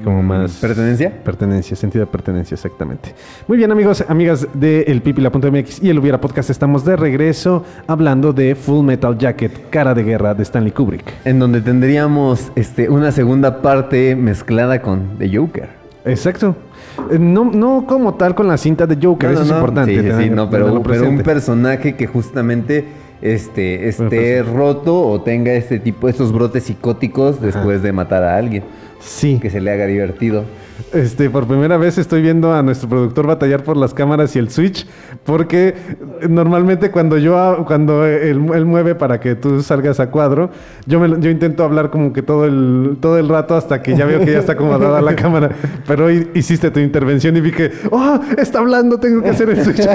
Como 0.03 0.23
más... 0.23 0.57
¿Pertenencia? 0.57 1.13
Pertenencia, 1.23 1.77
sentido 1.77 2.05
de 2.05 2.11
pertenencia, 2.11 2.57
exactamente. 2.57 3.15
Muy 3.47 3.57
bien, 3.57 3.71
amigos, 3.71 4.05
amigas 4.09 4.49
de 4.53 4.83
elpipila.mx 4.83 5.83
y 5.83 5.91
el 5.91 5.99
Hubiera 6.01 6.21
Podcast, 6.21 6.51
estamos 6.51 6.85
de 6.85 6.97
regreso 6.97 7.65
hablando 7.87 8.33
de 8.33 8.57
Full 8.57 8.85
Metal 8.85 9.17
Jacket, 9.17 9.71
Cara 9.71 9.95
de 9.95 10.03
Guerra 10.03 10.35
de 10.35 10.43
Stanley 10.43 10.73
Kubrick. 10.73 11.05
En 11.25 11.39
donde 11.39 11.61
tendríamos 11.61 12.51
este, 12.57 12.89
una 12.89 13.13
segunda 13.13 13.63
parte 13.63 14.17
mezclada 14.17 14.83
con 14.83 15.19
The 15.19 15.37
Joker. 15.37 15.69
Exacto. 16.05 16.57
Eh, 17.11 17.19
No, 17.21 17.45
no 17.45 17.85
como 17.87 18.15
tal 18.15 18.35
con 18.35 18.49
la 18.49 18.57
cinta 18.57 18.89
de 18.89 18.97
Joker, 19.01 19.31
No, 19.31 19.35
eso 19.35 19.41
no, 19.41 19.45
es 19.45 19.51
no. 19.51 19.57
importante. 19.57 20.03
Sí, 20.03 20.25
sí, 20.25 20.31
no, 20.31 20.51
pero, 20.51 20.75
un 21.09 21.23
personaje 21.23 21.95
que 21.95 22.09
justamente 22.09 22.85
este, 23.23 23.89
esté 23.89 24.43
pues, 24.43 24.47
roto 24.55 25.01
o 25.01 25.21
tenga 25.21 25.53
este 25.53 25.79
tipo, 25.79 26.09
estos 26.09 26.33
brotes 26.33 26.65
psicóticos 26.65 27.41
después 27.41 27.83
de 27.83 27.93
matar 27.93 28.23
a 28.25 28.37
alguien. 28.37 28.65
Sí. 29.01 29.39
Que 29.41 29.51
se 29.51 29.61
le 29.61 29.71
haga 29.71 29.87
divertido. 29.87 30.45
Este, 30.93 31.31
por 31.31 31.47
primera 31.47 31.79
vez 31.79 31.97
estoy 31.97 32.21
viendo 32.21 32.53
a 32.53 32.63
nuestro 32.63 32.89
productor 32.89 33.27
batallar 33.27 33.65
por 33.65 33.79
las 33.79 33.95
cámaras 33.95 34.37
y 34.37 34.39
el 34.39 34.51
switch, 34.51 34.87
porque 35.25 35.75
normalmente 36.29 36.91
cuando 36.91 37.17
yo 37.17 37.65
cuando 37.67 38.05
él, 38.05 38.47
él 38.55 38.67
mueve 38.67 38.95
para 38.95 39.19
que 39.19 39.35
tú 39.35 39.63
salgas 39.63 40.01
a 40.01 40.11
cuadro, 40.11 40.51
yo 40.87 41.01
me, 41.01 41.19
yo 41.21 41.31
intento 41.31 41.65
hablar 41.65 41.91
como 41.91 42.13
que 42.13 42.21
todo 42.23 42.45
el 42.45 42.99
todo 43.01 43.19
el 43.19 43.27
rato 43.29 43.57
hasta 43.57 43.83
que 43.83 43.97
ya 43.97 44.05
veo 44.05 44.21
que 44.21 44.33
ya 44.33 44.41
está 44.41 44.53
acomodada 44.53 45.01
la 45.01 45.17
cámara, 45.17 45.51
pero 45.87 46.05
hoy 46.07 46.29
hiciste 46.35 46.71
tu 46.71 46.79
intervención 46.79 47.35
y 47.37 47.41
vi 47.41 47.53
que, 47.53 47.73
oh, 47.91 48.21
está 48.37 48.59
hablando, 48.59 48.99
tengo 49.01 49.23
que 49.23 49.31
hacer 49.31 49.49
el 49.49 49.65
switch. 49.65 49.81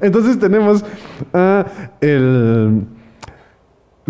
Entonces 0.00 0.38
tenemos 0.38 0.84
a 1.32 1.64
el 2.00 2.86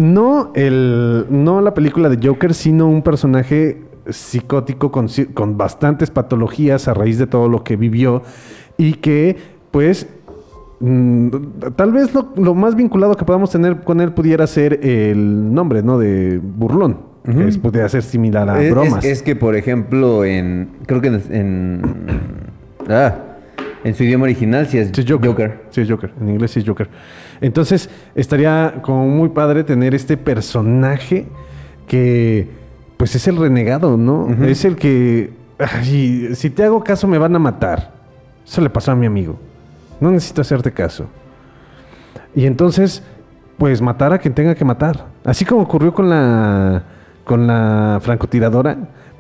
no, 0.01 0.51
el, 0.55 1.27
no 1.31 1.61
la 1.61 1.75
película 1.75 2.09
de 2.09 2.27
Joker, 2.27 2.55
sino 2.55 2.89
un 2.89 3.03
personaje 3.03 3.83
psicótico 4.09 4.91
con, 4.91 5.09
con 5.35 5.57
bastantes 5.57 6.11
patologías 6.11 6.89
a 6.89 6.95
raíz 6.95 7.19
de 7.19 7.27
todo 7.27 7.49
lo 7.49 7.63
que 7.63 7.77
vivió 7.77 8.23
y 8.77 8.95
que, 8.95 9.37
pues, 9.71 10.09
mm, 10.81 11.29
tal 11.77 11.93
vez 11.93 12.15
lo, 12.15 12.33
lo 12.37 12.55
más 12.55 12.75
vinculado 12.75 13.15
que 13.15 13.25
podamos 13.25 13.51
tener 13.51 13.83
con 13.83 14.01
él 14.01 14.13
pudiera 14.13 14.47
ser 14.47 14.81
el 14.85 15.53
nombre, 15.53 15.83
¿no? 15.83 15.99
De 15.99 16.41
burlón. 16.43 17.09
que 17.23 17.47
es- 17.47 17.59
pudiera 17.59 17.87
ser 17.91 18.03
similar 18.03 18.49
a 18.49 18.59
Es- 18.59 18.65
es, 18.65 18.71
bromas. 18.71 19.05
es 19.05 19.23
que, 19.23 19.37
por 19.37 19.55
ejemplo, 19.55 20.25
en. 20.25 20.71
Creo 20.87 21.03
que 21.03 21.09
en. 21.09 21.23
en- 21.31 21.83
ah, 22.89 23.15
en 23.85 23.95
su 23.95 24.05
idioma 24.05 24.25
original 24.25 24.67
sí 24.67 24.79
es 24.79 24.91
Joker. 25.07 25.65
Sí, 25.69 25.83
es 25.83 25.91
Joker. 25.91 26.13
En 26.19 26.31
inglés 26.31 26.51
sí 26.53 26.61
es 26.61 26.67
Joker. 26.67 26.89
Entonces, 27.41 27.89
estaría 28.15 28.81
como 28.83 29.07
muy 29.09 29.31
padre 29.31 29.65
tener 29.65 29.95
este 29.95 30.17
personaje 30.17 31.27
que, 31.87 32.49
pues, 32.97 33.15
es 33.15 33.27
el 33.29 33.37
renegado, 33.37 33.97
¿no? 33.97 34.29
Es 34.45 34.65
el 34.65 34.77
que, 34.77 35.33
ay, 35.59 36.35
si 36.35 36.51
te 36.51 36.65
hago 36.65 36.85
caso 36.85 37.09
me 37.09 37.19
van 37.19 37.35
a 37.35 37.39
matar. 37.39 37.93
Eso 38.47 38.61
le 38.61 38.71
pasó 38.71 38.93
a 38.93 38.97
mi 38.97 39.07
amigo. 39.07 39.39
No 40.01 40.11
necesito 40.11 40.41
hacerte 40.43 40.73
caso. 40.73 41.07
Y 42.35 42.47
entonces, 42.47 43.03
pues, 43.59 43.81
matar 43.81 44.13
a 44.13 44.19
quien 44.19 44.35
tenga 44.35 44.55
que 44.55 44.65
matar. 44.65 45.07
Así 45.25 45.45
como 45.45 45.63
ocurrió 45.63 45.95
con 45.95 46.09
la, 46.11 46.83
con 47.25 47.47
la 47.47 47.99
francotiradora. 48.03 48.77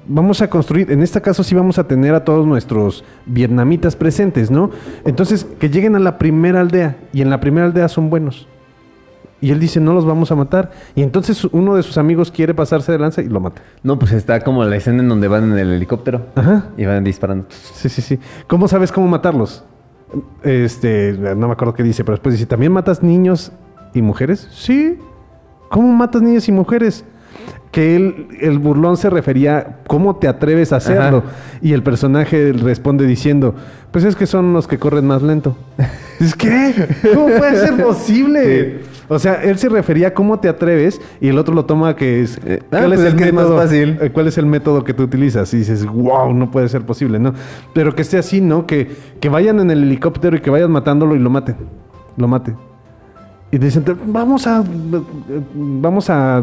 Vamos 0.07 0.43
a 0.43 0.49
construir, 0.49 0.91
en 0.91 1.03
este 1.03 1.21
caso 1.21 1.45
sí 1.45 1.55
vamos 1.55 1.79
a 1.79 1.87
tener 1.87 2.15
a 2.15 2.25
todos 2.25 2.47
nuestros 2.47 3.05
vietnamitas 3.27 3.95
presentes, 3.95 4.51
¿no? 4.51 4.71
Entonces, 5.05 5.47
que 5.59 5.69
lleguen 5.69 5.95
a 5.95 5.99
la 5.99 6.19
primera 6.19 6.61
aldea 6.61 6.97
y 7.13 7.23
en 7.23 7.31
la 7.31 7.39
primera 7.41 7.67
aldea 7.67 7.89
son 7.89 8.11
buenos. 8.11 8.49
Y 9.41 9.51
él 9.51 9.59
dice, 9.59 9.81
no 9.81 9.95
los 9.95 10.05
vamos 10.05 10.31
a 10.31 10.35
matar. 10.35 10.71
Y 10.95 11.03
entonces 11.03 11.45
uno 11.45 11.75
de 11.75 11.83
sus 11.83 11.97
amigos 11.97 12.31
quiere 12.31 12.55
pasarse 12.55 12.93
de 12.93 12.99
lanza 12.99 13.23
y 13.23 13.29
lo 13.29 13.41
mata. 13.41 13.63
No, 13.83 13.99
pues 13.99 14.13
está 14.13 14.41
como 14.41 14.65
la 14.65 14.77
escena 14.77 15.03
en 15.03 15.09
donde 15.09 15.29
van 15.29 15.53
en 15.53 15.59
el 15.59 15.71
helicóptero. 15.71 16.27
Ajá. 16.35 16.67
Y 16.77 16.85
van 16.85 17.05
disparando. 17.05 17.47
Sí, 17.49 17.89
sí, 17.89 18.03
sí. 18.03 18.19
¿Cómo 18.47 18.69
sabes 18.69 18.93
cómo 18.93 19.09
matarlos? 19.09 19.65
Este, 20.43 21.17
no 21.37 21.47
me 21.47 21.53
acuerdo 21.53 21.73
qué 21.73 21.83
dice, 21.83 22.05
pero 22.05 22.17
después 22.17 22.35
dice, 22.35 22.47
¿también 22.47 22.73
matas 22.73 23.03
niños 23.03 23.53
y 23.95 24.03
mujeres? 24.03 24.49
Sí. 24.53 24.99
¿Cómo 25.71 25.91
matas 25.93 26.21
niños 26.21 26.49
y 26.49 26.53
mujeres? 26.53 27.05
Que 27.71 27.95
él, 27.95 28.27
el 28.41 28.59
burlón 28.59 28.97
se 28.97 29.11
refería, 29.11 29.79
¿cómo 29.87 30.17
te 30.17 30.27
atreves 30.27 30.73
a 30.73 30.77
hacerlo? 30.77 31.19
Ajá. 31.19 31.37
Y 31.63 31.73
el 31.73 31.83
personaje 31.85 32.53
responde 32.53 33.07
diciendo, 33.07 33.55
pues 33.93 34.05
es 34.05 34.17
que 34.17 34.27
son 34.27 34.53
los 34.53 34.67
que 34.67 34.79
corren 34.79 35.07
más 35.07 35.23
lento. 35.23 35.57
¿Es 36.21 36.35
que? 36.35 36.75
¿Cómo 37.15 37.27
puede 37.27 37.57
ser 37.59 37.77
posible? 37.85 38.81
O 39.09 39.19
sea, 39.19 39.35
él 39.43 39.59
se 39.59 39.69
refería 39.69 40.09
a 40.09 40.15
cómo 40.15 40.39
te 40.41 40.49
atreves 40.49 41.01
y 41.21 41.29
el 41.29 41.39
otro 41.39 41.55
lo 41.55 41.65
toma 41.65 41.97
que 41.97 42.23
es... 42.23 42.39
ah, 42.73 42.83
pues 42.87 43.01
es 43.01 43.15
que 43.15 43.25
es 43.25 43.33
más 43.33 43.49
fácil. 43.49 43.99
eh, 44.01 44.11
¿Cuál 44.13 44.29
es 44.29 44.39
el 44.39 44.47
método 44.47 44.85
que 44.85 44.95
tú 44.95 45.03
utilizas? 45.05 45.53
Y 45.55 45.59
dices, 45.59 45.85
wow, 45.87 46.33
no 46.33 46.51
puede 46.51 46.69
ser 46.69 46.83
posible, 46.83 47.19
¿no? 47.19 47.35
Pero 47.73 47.95
que 47.95 48.03
esté 48.03 48.19
así, 48.19 48.41
¿no? 48.41 48.67
Que, 48.67 48.89
que 49.21 49.29
vayan 49.29 49.59
en 49.61 49.71
el 49.71 49.83
helicóptero 49.83 50.37
y 50.37 50.41
que 50.41 50.51
vayan 50.51 50.71
matándolo 50.71 51.17
y 51.17 51.19
lo 51.19 51.31
maten. 51.31 51.57
Lo 52.17 52.29
maten. 52.29 52.57
Y 53.53 53.59
dicen, 53.59 53.85
vamos 54.07 54.47
a... 54.47 54.63
Vamos 55.55 56.09
a, 56.09 56.43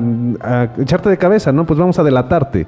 echarte 0.78 1.10
de 1.10 1.18
cabeza, 1.18 1.52
¿no? 1.52 1.66
Pues 1.66 1.80
vamos 1.80 1.98
a 2.00 2.04
delatarte. 2.04 2.68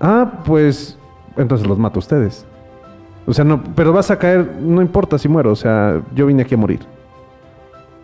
Ah, 0.00 0.42
pues... 0.44 0.98
Entonces 1.36 1.66
los 1.66 1.78
mato 1.78 1.98
a 1.98 2.00
ustedes. 2.00 2.44
O 3.26 3.32
sea, 3.32 3.44
no... 3.44 3.62
Pero 3.76 3.92
vas 3.92 4.10
a 4.10 4.18
caer... 4.18 4.56
No 4.60 4.82
importa 4.82 5.18
si 5.18 5.28
muero. 5.28 5.52
O 5.52 5.56
sea, 5.56 6.00
yo 6.14 6.26
vine 6.26 6.42
aquí 6.42 6.54
a 6.54 6.58
morir. 6.58 6.80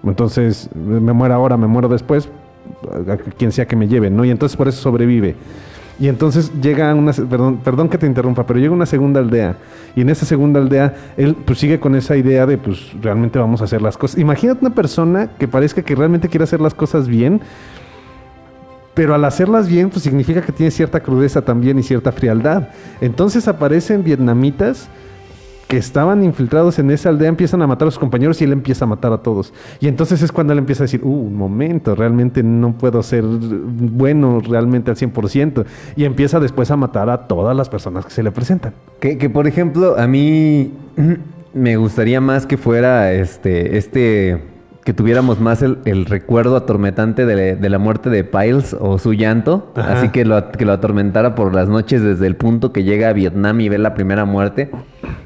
Entonces, 0.04 0.68
me 0.74 1.12
muero 1.12 1.34
ahora, 1.34 1.56
me 1.56 1.66
muero 1.66 1.88
después, 1.88 2.28
a 3.08 3.16
quien 3.16 3.52
sea 3.52 3.66
que 3.66 3.76
me 3.76 3.88
lleve, 3.88 4.10
¿no? 4.10 4.24
Y 4.24 4.30
entonces 4.30 4.56
por 4.56 4.68
eso 4.68 4.80
sobrevive. 4.80 5.34
Y 5.98 6.08
entonces 6.08 6.50
llega 6.60 6.92
una, 6.94 7.12
perdón, 7.12 7.58
perdón 7.58 7.88
que 7.88 7.98
te 7.98 8.06
interrumpa, 8.06 8.46
pero 8.46 8.58
llega 8.58 8.72
una 8.72 8.86
segunda 8.86 9.20
aldea. 9.20 9.56
Y 9.94 10.00
en 10.00 10.10
esa 10.10 10.26
segunda 10.26 10.60
aldea, 10.60 10.94
él 11.16 11.36
pues 11.44 11.58
sigue 11.58 11.78
con 11.78 11.94
esa 11.94 12.16
idea 12.16 12.46
de, 12.46 12.58
pues 12.58 12.92
realmente 13.00 13.38
vamos 13.38 13.60
a 13.60 13.64
hacer 13.64 13.80
las 13.80 13.96
cosas. 13.96 14.18
Imagínate 14.18 14.60
una 14.64 14.74
persona 14.74 15.30
que 15.38 15.46
parezca 15.46 15.82
que 15.82 15.94
realmente 15.94 16.28
quiere 16.28 16.44
hacer 16.44 16.60
las 16.60 16.74
cosas 16.74 17.06
bien, 17.06 17.40
pero 18.94 19.14
al 19.14 19.24
hacerlas 19.24 19.68
bien, 19.68 19.90
pues 19.90 20.02
significa 20.02 20.40
que 20.40 20.52
tiene 20.52 20.70
cierta 20.70 21.00
crudeza 21.00 21.42
también 21.42 21.78
y 21.78 21.82
cierta 21.82 22.12
frialdad. 22.12 22.68
Entonces 23.00 23.46
aparecen 23.46 24.02
vietnamitas 24.02 24.88
que 25.74 25.78
estaban 25.78 26.22
infiltrados 26.22 26.78
en 26.78 26.92
esa 26.92 27.08
aldea, 27.08 27.28
empiezan 27.28 27.60
a 27.60 27.66
matar 27.66 27.88
a 27.88 27.90
sus 27.90 27.98
compañeros 27.98 28.40
y 28.40 28.44
él 28.44 28.52
empieza 28.52 28.84
a 28.84 28.86
matar 28.86 29.12
a 29.12 29.18
todos. 29.18 29.52
Y 29.80 29.88
entonces 29.88 30.22
es 30.22 30.30
cuando 30.30 30.52
él 30.52 30.60
empieza 30.60 30.84
a 30.84 30.86
decir, 30.86 31.00
uh, 31.02 31.08
un 31.08 31.34
momento, 31.34 31.96
realmente 31.96 32.44
no 32.44 32.74
puedo 32.74 33.02
ser 33.02 33.24
bueno 33.24 34.38
realmente 34.38 34.92
al 34.92 34.96
100%. 34.96 35.64
Y 35.96 36.04
empieza 36.04 36.38
después 36.38 36.70
a 36.70 36.76
matar 36.76 37.10
a 37.10 37.26
todas 37.26 37.56
las 37.56 37.68
personas 37.68 38.06
que 38.06 38.12
se 38.12 38.22
le 38.22 38.30
presentan. 38.30 38.72
Que, 39.00 39.18
que, 39.18 39.28
por 39.28 39.48
ejemplo, 39.48 39.98
a 39.98 40.06
mí 40.06 40.70
me 41.54 41.76
gustaría 41.76 42.20
más 42.20 42.46
que 42.46 42.56
fuera 42.56 43.12
este, 43.12 43.76
este, 43.76 44.40
que 44.84 44.92
tuviéramos 44.92 45.40
más 45.40 45.62
el, 45.62 45.78
el 45.86 46.04
recuerdo 46.04 46.56
atormentante 46.56 47.24
de, 47.24 47.56
de 47.56 47.70
la 47.70 47.78
muerte 47.78 48.10
de 48.10 48.22
Piles 48.22 48.76
o 48.78 48.98
su 48.98 49.14
llanto. 49.14 49.72
Ajá. 49.74 49.94
Así 49.94 50.10
que 50.10 50.24
lo, 50.24 50.50
que 50.52 50.66
lo 50.66 50.72
atormentara 50.72 51.34
por 51.34 51.54
las 51.54 51.68
noches 51.68 52.02
desde 52.02 52.26
el 52.26 52.36
punto 52.36 52.70
que 52.72 52.84
llega 52.84 53.08
a 53.08 53.12
Vietnam 53.14 53.60
y 53.60 53.70
ve 53.70 53.78
la 53.78 53.94
primera 53.94 54.26
muerte. 54.26 54.70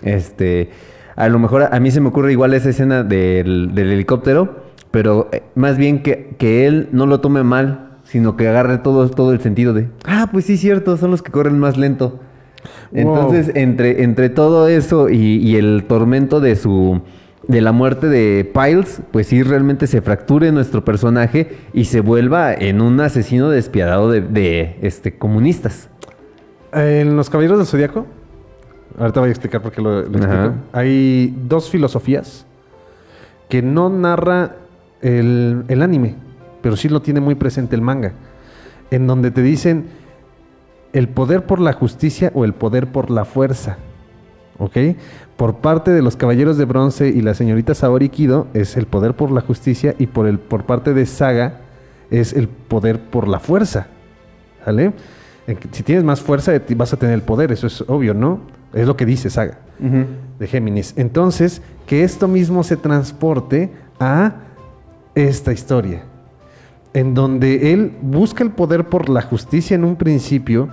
Este, 0.02 0.70
a 1.16 1.28
lo 1.28 1.40
mejor 1.40 1.64
a, 1.64 1.66
a 1.74 1.80
mí 1.80 1.90
se 1.90 2.00
me 2.00 2.08
ocurre 2.08 2.30
igual 2.30 2.54
esa 2.54 2.70
escena 2.70 3.02
del, 3.02 3.74
del 3.74 3.90
helicóptero, 3.90 4.68
pero 4.92 5.28
eh, 5.32 5.42
más 5.56 5.76
bien 5.76 6.02
que, 6.02 6.36
que 6.38 6.66
él 6.66 6.88
no 6.92 7.06
lo 7.06 7.20
tome 7.20 7.42
mal, 7.42 7.96
sino 8.04 8.36
que 8.36 8.48
agarre 8.48 8.78
todo, 8.78 9.10
todo 9.10 9.32
el 9.32 9.40
sentido 9.40 9.74
de, 9.74 9.88
ah, 10.06 10.28
pues 10.30 10.44
sí, 10.44 10.56
cierto, 10.56 10.96
son 10.96 11.10
los 11.10 11.20
que 11.20 11.32
corren 11.32 11.58
más 11.58 11.76
lento. 11.76 12.20
Entonces, 12.92 13.50
entre, 13.54 14.02
entre 14.02 14.30
todo 14.30 14.66
eso 14.68 15.10
y, 15.10 15.36
y 15.36 15.56
el 15.56 15.84
tormento 15.86 16.40
de 16.40 16.56
su 16.56 17.02
de 17.48 17.62
la 17.62 17.72
muerte 17.72 18.08
de 18.08 18.44
Piles, 18.44 19.00
pues 19.10 19.26
sí 19.26 19.42
realmente 19.42 19.86
se 19.86 20.02
fracture 20.02 20.52
nuestro 20.52 20.84
personaje 20.84 21.56
y 21.72 21.86
se 21.86 22.00
vuelva 22.00 22.52
en 22.52 22.82
un 22.82 23.00
asesino 23.00 23.48
despiadado 23.48 24.10
de, 24.10 24.20
de, 24.20 24.76
este 24.82 25.16
comunistas. 25.16 25.88
En 26.72 27.16
Los 27.16 27.30
Caballeros 27.30 27.56
del 27.56 27.66
Zodíaco, 27.66 28.06
ahorita 28.98 29.20
voy 29.20 29.30
a 29.30 29.32
explicar 29.32 29.62
por 29.62 29.72
qué 29.72 29.80
lo, 29.80 30.02
lo 30.02 30.18
explico. 30.18 30.52
Hay 30.72 31.34
dos 31.48 31.70
filosofías 31.70 32.44
que 33.48 33.62
no 33.62 33.88
narra 33.88 34.56
el, 35.00 35.64
el 35.68 35.82
anime, 35.82 36.16
pero 36.60 36.76
sí 36.76 36.90
lo 36.90 37.00
tiene 37.00 37.20
muy 37.20 37.34
presente 37.34 37.74
el 37.74 37.80
manga, 37.80 38.12
en 38.90 39.06
donde 39.06 39.30
te 39.30 39.40
dicen 39.40 39.86
el 40.92 41.08
poder 41.08 41.46
por 41.46 41.60
la 41.60 41.72
justicia 41.72 42.30
o 42.34 42.44
el 42.44 42.52
poder 42.52 42.88
por 42.88 43.10
la 43.10 43.24
fuerza. 43.24 43.78
¿Ok? 44.58 44.76
Por 45.36 45.56
parte 45.56 45.92
de 45.92 46.02
los 46.02 46.16
Caballeros 46.16 46.58
de 46.58 46.64
Bronce 46.64 47.08
y 47.08 47.22
la 47.22 47.34
señorita 47.34 47.74
Saori 47.74 48.08
Kido 48.08 48.48
es 48.54 48.76
el 48.76 48.86
poder 48.86 49.14
por 49.14 49.30
la 49.30 49.40
justicia 49.40 49.94
y 49.98 50.08
por, 50.08 50.26
el, 50.26 50.38
por 50.38 50.64
parte 50.64 50.94
de 50.94 51.06
Saga 51.06 51.60
es 52.10 52.32
el 52.32 52.48
poder 52.48 53.00
por 53.00 53.28
la 53.28 53.38
fuerza. 53.38 53.86
¿Vale? 54.66 54.92
Si 55.72 55.82
tienes 55.82 56.04
más 56.04 56.20
fuerza, 56.20 56.54
eh, 56.54 56.62
vas 56.76 56.92
a 56.92 56.98
tener 56.98 57.14
el 57.14 57.22
poder, 57.22 57.52
eso 57.52 57.66
es 57.66 57.82
obvio, 57.82 58.12
¿no? 58.12 58.40
Es 58.74 58.86
lo 58.86 58.96
que 58.96 59.06
dice 59.06 59.30
Saga 59.30 59.58
de 59.78 60.46
Géminis. 60.46 60.94
Entonces, 60.96 61.62
que 61.86 62.04
esto 62.04 62.28
mismo 62.28 62.64
se 62.64 62.76
transporte 62.76 63.70
a 64.00 64.34
esta 65.14 65.52
historia, 65.52 66.02
en 66.92 67.14
donde 67.14 67.72
él 67.72 67.92
busca 68.02 68.44
el 68.44 68.50
poder 68.50 68.88
por 68.88 69.08
la 69.08 69.22
justicia 69.22 69.74
en 69.74 69.84
un 69.84 69.96
principio, 69.96 70.68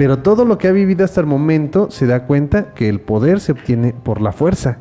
pero 0.00 0.20
todo 0.20 0.46
lo 0.46 0.56
que 0.56 0.66
ha 0.66 0.72
vivido 0.72 1.04
hasta 1.04 1.20
el 1.20 1.26
momento 1.26 1.90
se 1.90 2.06
da 2.06 2.24
cuenta 2.24 2.72
que 2.72 2.88
el 2.88 3.02
poder 3.02 3.38
se 3.38 3.52
obtiene 3.52 3.92
por 3.92 4.22
la 4.22 4.32
fuerza. 4.32 4.78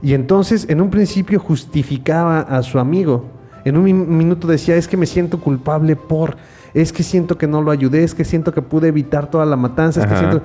Y 0.00 0.14
entonces, 0.14 0.66
en 0.68 0.80
un 0.80 0.90
principio 0.90 1.40
justificaba 1.40 2.38
a 2.38 2.62
su 2.62 2.78
amigo. 2.78 3.24
En 3.64 3.76
un 3.76 3.82
min- 3.82 4.16
minuto 4.16 4.46
decía, 4.46 4.76
es 4.76 4.86
que 4.86 4.96
me 4.96 5.06
siento 5.06 5.40
culpable 5.40 5.96
por, 5.96 6.36
es 6.72 6.92
que 6.92 7.02
siento 7.02 7.36
que 7.36 7.48
no 7.48 7.62
lo 7.62 7.72
ayudé, 7.72 8.04
es 8.04 8.14
que 8.14 8.24
siento 8.24 8.54
que 8.54 8.62
pude 8.62 8.86
evitar 8.86 9.28
toda 9.28 9.44
la 9.44 9.56
matanza, 9.56 10.02
es 10.02 10.06
que 10.06 10.16
siento... 10.16 10.42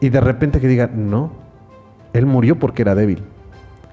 Y 0.00 0.08
de 0.08 0.20
repente 0.22 0.58
que 0.58 0.66
diga, 0.68 0.86
no, 0.86 1.30
él 2.14 2.24
murió 2.24 2.58
porque 2.58 2.80
era 2.80 2.94
débil. 2.94 3.22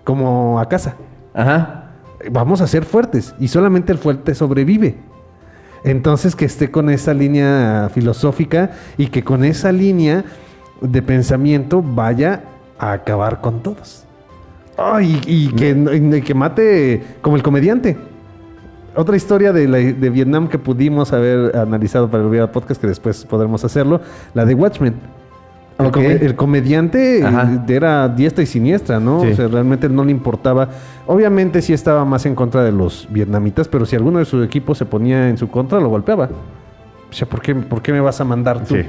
Como 0.06 0.58
a 0.58 0.70
casa. 0.70 0.96
Ajá. 1.34 1.92
Vamos 2.32 2.62
a 2.62 2.68
ser 2.68 2.86
fuertes. 2.86 3.36
Y 3.42 3.50
solamente 3.50 3.92
el 3.92 3.98
fuerte 3.98 4.34
sobrevive. 4.36 4.96
Entonces 5.84 6.36
que 6.36 6.46
esté 6.46 6.70
con 6.72 6.90
esa 6.90 7.14
línea 7.14 7.90
filosófica 7.94 8.72
y 8.98 9.08
que 9.08 9.24
con 9.24 9.44
esa 9.44 9.72
línea 9.72 10.26
de 10.82 11.02
pensamiento 11.02 11.82
vaya 11.82 12.44
a 12.78 12.92
acabar 12.94 13.42
con 13.42 13.62
todos. 13.62 14.04
Ay, 14.78 15.20
y, 15.26 15.50
que, 15.54 15.70
y 16.16 16.22
que 16.22 16.34
mate 16.34 17.04
como 17.22 17.36
el 17.36 17.44
comediante. 17.44 17.98
Otra 18.96 19.16
historia 19.16 19.54
de, 19.54 19.68
la- 19.68 19.78
de 19.78 20.10
Vietnam 20.10 20.48
que 20.48 20.58
pudimos 20.60 21.14
haber 21.14 21.56
analizado 21.56 22.10
para 22.10 22.24
el 22.24 22.50
Podcast, 22.50 22.82
que 22.82 22.88
después 22.88 23.26
podremos 23.26 23.64
hacerlo, 23.64 24.02
la 24.34 24.46
de 24.46 24.54
Watchmen. 24.54 24.96
El, 25.80 26.36
comediante 26.36 27.24
Ajá. 27.24 27.64
eh, 27.68 27.74
era 27.74 28.10
diestra 28.10 28.44
y 28.44 28.48
siniestra, 28.48 29.00
¿no? 29.00 29.22
Sí. 29.22 29.32
O 29.32 29.36
sea, 29.36 29.48
realmente 29.48 29.88
no 29.90 30.04
le 30.04 30.12
importaba. 30.12 30.70
Obviamente 31.06 31.62
sí 31.62 31.72
estaba 31.72 32.04
más 32.04 32.26
en 32.26 32.34
contra 32.34 32.64
de 32.64 32.72
los 32.72 33.08
vietnamitas, 33.12 33.68
pero 33.68 33.86
si 33.86 33.96
alguno 33.96 34.20
de 34.20 34.26
su 34.26 34.42
equipo 34.42 34.74
se 34.74 34.86
ponía 34.86 35.30
en 35.30 35.38
su 35.38 35.50
contra, 35.50 35.80
lo 35.80 35.90
golpeaba. 35.90 36.30
O 37.10 37.14
sea, 37.14 37.28
¿por 37.28 37.42
qué, 37.42 37.54
por 37.54 37.82
qué 37.82 37.94
me 37.94 38.02
vas 38.02 38.20
a 38.20 38.24
mandar 38.24 38.64
tú? 38.66 38.76
Sí. 38.76 38.82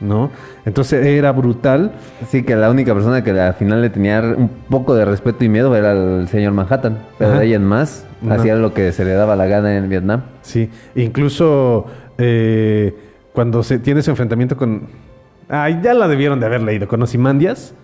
¿No? 0.00 0.30
Entonces 0.64 1.04
era 1.04 1.32
brutal. 1.32 1.92
Sí, 2.28 2.42
que 2.42 2.56
la 2.56 2.70
única 2.70 2.92
persona 2.94 3.22
que 3.22 3.30
al 3.30 3.54
final 3.54 3.82
le 3.82 3.90
tenía 3.90 4.20
un 4.20 4.50
poco 4.68 4.94
de 4.94 5.04
respeto 5.04 5.44
y 5.44 5.48
miedo 5.48 5.74
era 5.76 5.92
el 5.92 6.28
señor 6.28 6.52
Manhattan. 6.52 6.98
Pero 7.18 7.30
Ajá. 7.30 7.40
de 7.40 7.46
ahí 7.46 7.54
en 7.54 7.64
más, 7.64 8.06
hacía 8.28 8.56
lo 8.56 8.74
que 8.74 8.92
se 8.92 9.04
le 9.04 9.12
daba 9.12 9.36
la 9.36 9.46
gana 9.46 9.76
en 9.76 9.88
Vietnam. 9.88 10.22
Sí, 10.42 10.70
incluso 10.94 11.86
eh, 12.18 12.94
cuando 13.32 13.62
se 13.62 13.78
tiene 13.78 14.00
ese 14.00 14.10
enfrentamiento 14.10 14.56
con... 14.56 15.05
Ay, 15.48 15.80
ya 15.82 15.94
la 15.94 16.08
debieron 16.08 16.40
de 16.40 16.46
haber 16.46 16.62
leído, 16.62 16.88
con 16.88 17.02
Ozymandias, 17.02 17.74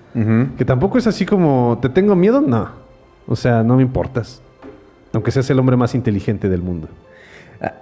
que 0.59 0.65
tampoco 0.65 0.99
es 0.99 1.07
así 1.07 1.25
como, 1.25 1.79
¿te 1.81 1.89
tengo 1.89 2.15
miedo? 2.15 2.41
No. 2.41 2.69
O 3.27 3.37
sea, 3.37 3.63
no 3.63 3.77
me 3.77 3.83
importas. 3.83 4.43
Aunque 5.13 5.31
seas 5.31 5.49
el 5.51 5.59
hombre 5.59 5.77
más 5.77 5.95
inteligente 5.95 6.49
del 6.49 6.61
mundo. 6.63 6.89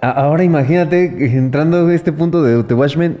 Ahora 0.01 0.43
imagínate, 0.43 1.35
entrando 1.35 1.87
a 1.87 1.93
este 1.93 2.13
punto 2.13 2.43
de 2.43 2.63
The 2.63 2.73
Watchmen, 2.73 3.17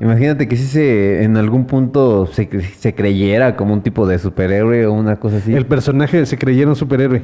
imagínate 0.00 0.48
que 0.48 0.56
si 0.56 0.64
se 0.64 1.22
en 1.22 1.36
algún 1.36 1.66
punto 1.66 2.26
se, 2.26 2.48
se 2.78 2.94
creyera 2.94 3.56
como 3.56 3.72
un 3.72 3.82
tipo 3.82 4.06
de 4.06 4.18
superhéroe 4.18 4.86
o 4.86 4.92
una 4.92 5.16
cosa 5.16 5.36
así. 5.36 5.54
El 5.54 5.66
personaje 5.66 6.26
se 6.26 6.36
creyera 6.36 6.68
un 6.68 6.76
superhéroe. 6.76 7.22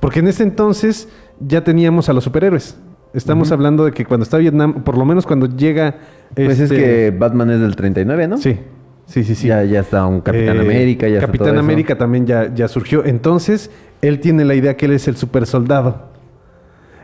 Porque 0.00 0.20
en 0.20 0.28
ese 0.28 0.42
entonces 0.42 1.08
ya 1.40 1.62
teníamos 1.62 2.08
a 2.08 2.12
los 2.12 2.24
superhéroes. 2.24 2.78
Estamos 3.16 3.50
hablando 3.50 3.84
de 3.84 3.92
que 3.92 4.04
cuando 4.04 4.24
está 4.24 4.36
Vietnam, 4.38 4.82
por 4.84 4.96
lo 4.98 5.04
menos 5.04 5.26
cuando 5.26 5.46
llega... 5.48 5.96
Pues 6.34 6.60
es 6.60 6.70
este- 6.70 6.76
que 6.76 7.10
Batman 7.18 7.50
es 7.50 7.60
del 7.60 7.74
39, 7.74 8.28
¿no? 8.28 8.36
Sí, 8.38 8.58
sí, 9.06 9.24
sí, 9.24 9.34
sí. 9.34 9.48
Ya, 9.48 9.64
ya 9.64 9.80
está 9.80 10.04
un 10.06 10.20
Capitán 10.20 10.58
Eh, 10.58 10.60
América, 10.60 11.08
ya 11.08 11.14
está 11.16 11.26
Capitán 11.26 11.54
eso. 11.54 11.60
América 11.60 11.96
también 11.96 12.26
ya, 12.26 12.52
ya 12.54 12.68
surgió. 12.68 13.04
Entonces, 13.04 13.70
él 14.02 14.20
tiene 14.20 14.44
la 14.44 14.54
idea 14.54 14.76
que 14.76 14.86
él 14.86 14.92
es 14.92 15.08
el 15.08 15.16
super 15.16 15.46
soldado. 15.46 16.14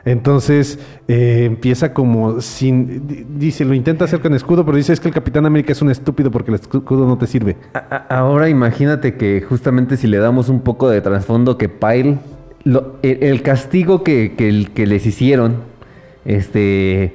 Entonces, 0.05 0.79
eh, 1.09 1.45
empieza 1.47 1.95
como 1.95 2.41
sin... 2.41 3.07
di- 3.07 3.25
Dice, 3.39 3.65
lo 3.65 3.73
intenta 3.73 4.05
hacer 4.05 4.21
con 4.21 4.35
escudo, 4.35 4.65
pero 4.65 4.77
dice, 4.77 4.93
es 4.93 4.99
que 5.01 5.09
el 5.09 5.15
Capitán 5.15 5.47
América 5.47 5.73
es 5.73 5.81
un 5.81 5.91
estúpido 5.91 6.31
porque 6.31 6.51
el 6.51 6.57
escudo 6.57 7.07
no 7.07 7.17
te 7.17 7.27
sirve. 7.27 7.57
Ahora 8.09 8.49
imagínate 8.49 9.15
que 9.15 9.41
justamente 9.49 9.97
si 9.97 10.09
le 10.09 10.19
damos 10.19 10.49
un 10.49 10.61
poco 10.61 10.91
de 10.91 11.01
trasfondo 11.01 11.57
que 11.57 11.69
Pyle, 11.69 12.19
lo- 12.65 12.97
el, 13.03 13.23
el 13.23 13.43
castigo 13.43 14.03
que, 14.03 14.35
que 14.37 14.87
les 14.87 15.07
hicieron 15.07 15.72
este, 16.25 17.15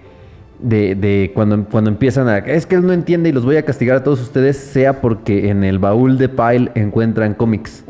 de, 0.60 0.95
de 0.95 1.32
cuando, 1.34 1.66
cuando 1.66 1.89
empiezan 1.89 2.28
a, 2.28 2.38
es 2.39 2.66
que 2.66 2.76
él 2.76 2.86
no 2.86 2.93
entiende 2.93 3.30
y 3.30 3.32
los 3.32 3.45
voy 3.45 3.58
a 3.58 3.64
castigar 3.64 3.97
a 3.97 4.03
todos 4.03 4.22
ustedes, 4.22 4.58
sea 4.58 5.01
porque 5.01 5.49
en 5.49 5.64
el 5.64 5.80
baúl 5.80 6.18
de 6.18 6.30
Pyle 6.30 6.72
encuentran 6.76 7.34
cómics. 7.34 7.84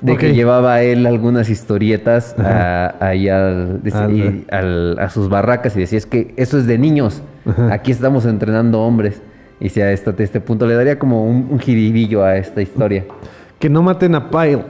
De 0.00 0.16
que 0.16 0.34
llevaba 0.34 0.80
él 0.82 1.06
algunas 1.06 1.50
historietas 1.50 2.34
a, 2.38 2.94
ahí 2.98 3.28
al- 3.28 3.82
de- 3.82 3.92
Al- 3.92 4.12
y 4.16 4.44
al- 4.50 4.98
a 4.98 5.10
sus 5.10 5.28
barracas 5.28 5.76
y 5.76 5.80
decía, 5.80 5.98
es 5.98 6.06
que 6.06 6.32
eso 6.36 6.58
es 6.58 6.66
de 6.66 6.78
niños, 6.78 7.22
Ajá. 7.44 7.72
aquí 7.74 7.92
estamos 7.92 8.24
entrenando 8.24 8.80
hombres. 8.80 9.20
Y 9.60 9.68
si 9.68 9.80
a 9.80 9.92
este, 9.92 10.10
a 10.10 10.14
este 10.18 10.40
punto 10.40 10.66
le 10.66 10.74
daría 10.74 10.98
como 10.98 11.24
un, 11.26 11.48
un 11.50 11.58
jiribillo 11.58 12.24
a 12.24 12.36
esta 12.36 12.60
historia. 12.62 13.04
Que 13.58 13.68
no 13.70 13.82
maten 13.82 14.14
a 14.14 14.28
Pyle. 14.30 14.62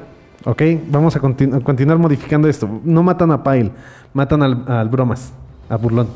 ¿Ok? 0.45 0.63
Vamos 0.91 1.17
a, 1.17 1.21
continu- 1.21 1.57
a 1.57 1.61
continuar 1.61 1.99
modificando 1.99 2.47
esto. 2.49 2.69
No 2.85 3.03
matan 3.03 3.33
a 3.33 3.43
Pyle. 3.43 3.71
Matan 4.13 4.43
al, 4.43 4.65
al 4.69 4.89
Bromas. 4.89 5.33
A 5.69 5.77
Burlón. 5.77 6.09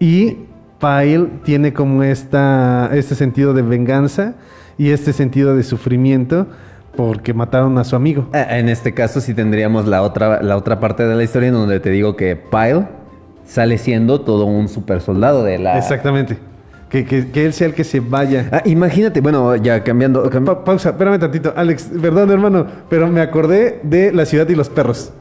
Y 0.00 0.36
Pyle 0.80 1.28
tiene 1.44 1.72
como 1.72 2.02
esta, 2.02 2.90
este 2.92 3.14
sentido 3.14 3.52
de 3.52 3.62
venganza 3.62 4.34
y 4.76 4.90
este 4.90 5.12
sentido 5.12 5.56
de 5.56 5.62
sufrimiento 5.64 6.46
porque 6.96 7.34
mataron 7.34 7.78
a 7.78 7.84
su 7.84 7.96
amigo. 7.96 8.26
Ah, 8.32 8.58
En 8.58 8.68
este 8.68 8.94
caso 8.94 9.20
sí 9.20 9.34
tendríamos 9.34 9.86
la 9.86 10.02
otra, 10.02 10.42
la 10.42 10.56
otra 10.56 10.78
parte 10.80 11.06
de 11.06 11.14
la 11.14 11.22
historia 11.24 11.48
en 11.48 11.54
donde 11.54 11.80
te 11.80 11.90
digo 11.90 12.16
que 12.16 12.36
Pyle 12.36 12.86
sale 13.46 13.78
siendo 13.78 14.20
todo 14.20 14.44
un 14.46 14.68
super 14.68 15.00
soldado 15.00 15.42
de 15.44 15.58
la... 15.58 15.78
Exactamente. 15.78 16.38
Que, 16.90 17.04
que- 17.04 17.30
que 17.30 17.44
él 17.44 17.52
sea 17.52 17.66
el 17.66 17.74
que 17.74 17.84
se 17.84 18.00
vaya. 18.00 18.48
Ah, 18.50 18.62
imagínate, 18.64 19.20
bueno, 19.20 19.54
ya 19.56 19.82
cambiando... 19.84 20.28
cam- 20.30 20.44
Pa- 20.44 20.64
pausa, 20.64 20.90
espérame 20.90 21.18
tantito. 21.18 21.52
Alex, 21.56 21.90
perdón 22.00 22.30
hermano, 22.30 22.66
pero 22.88 23.08
me 23.08 23.20
acordé 23.20 23.80
de 23.82 24.12
La 24.12 24.24
ciudad 24.26 24.48
y 24.48 24.54
los 24.54 24.68
perros. 24.68 25.12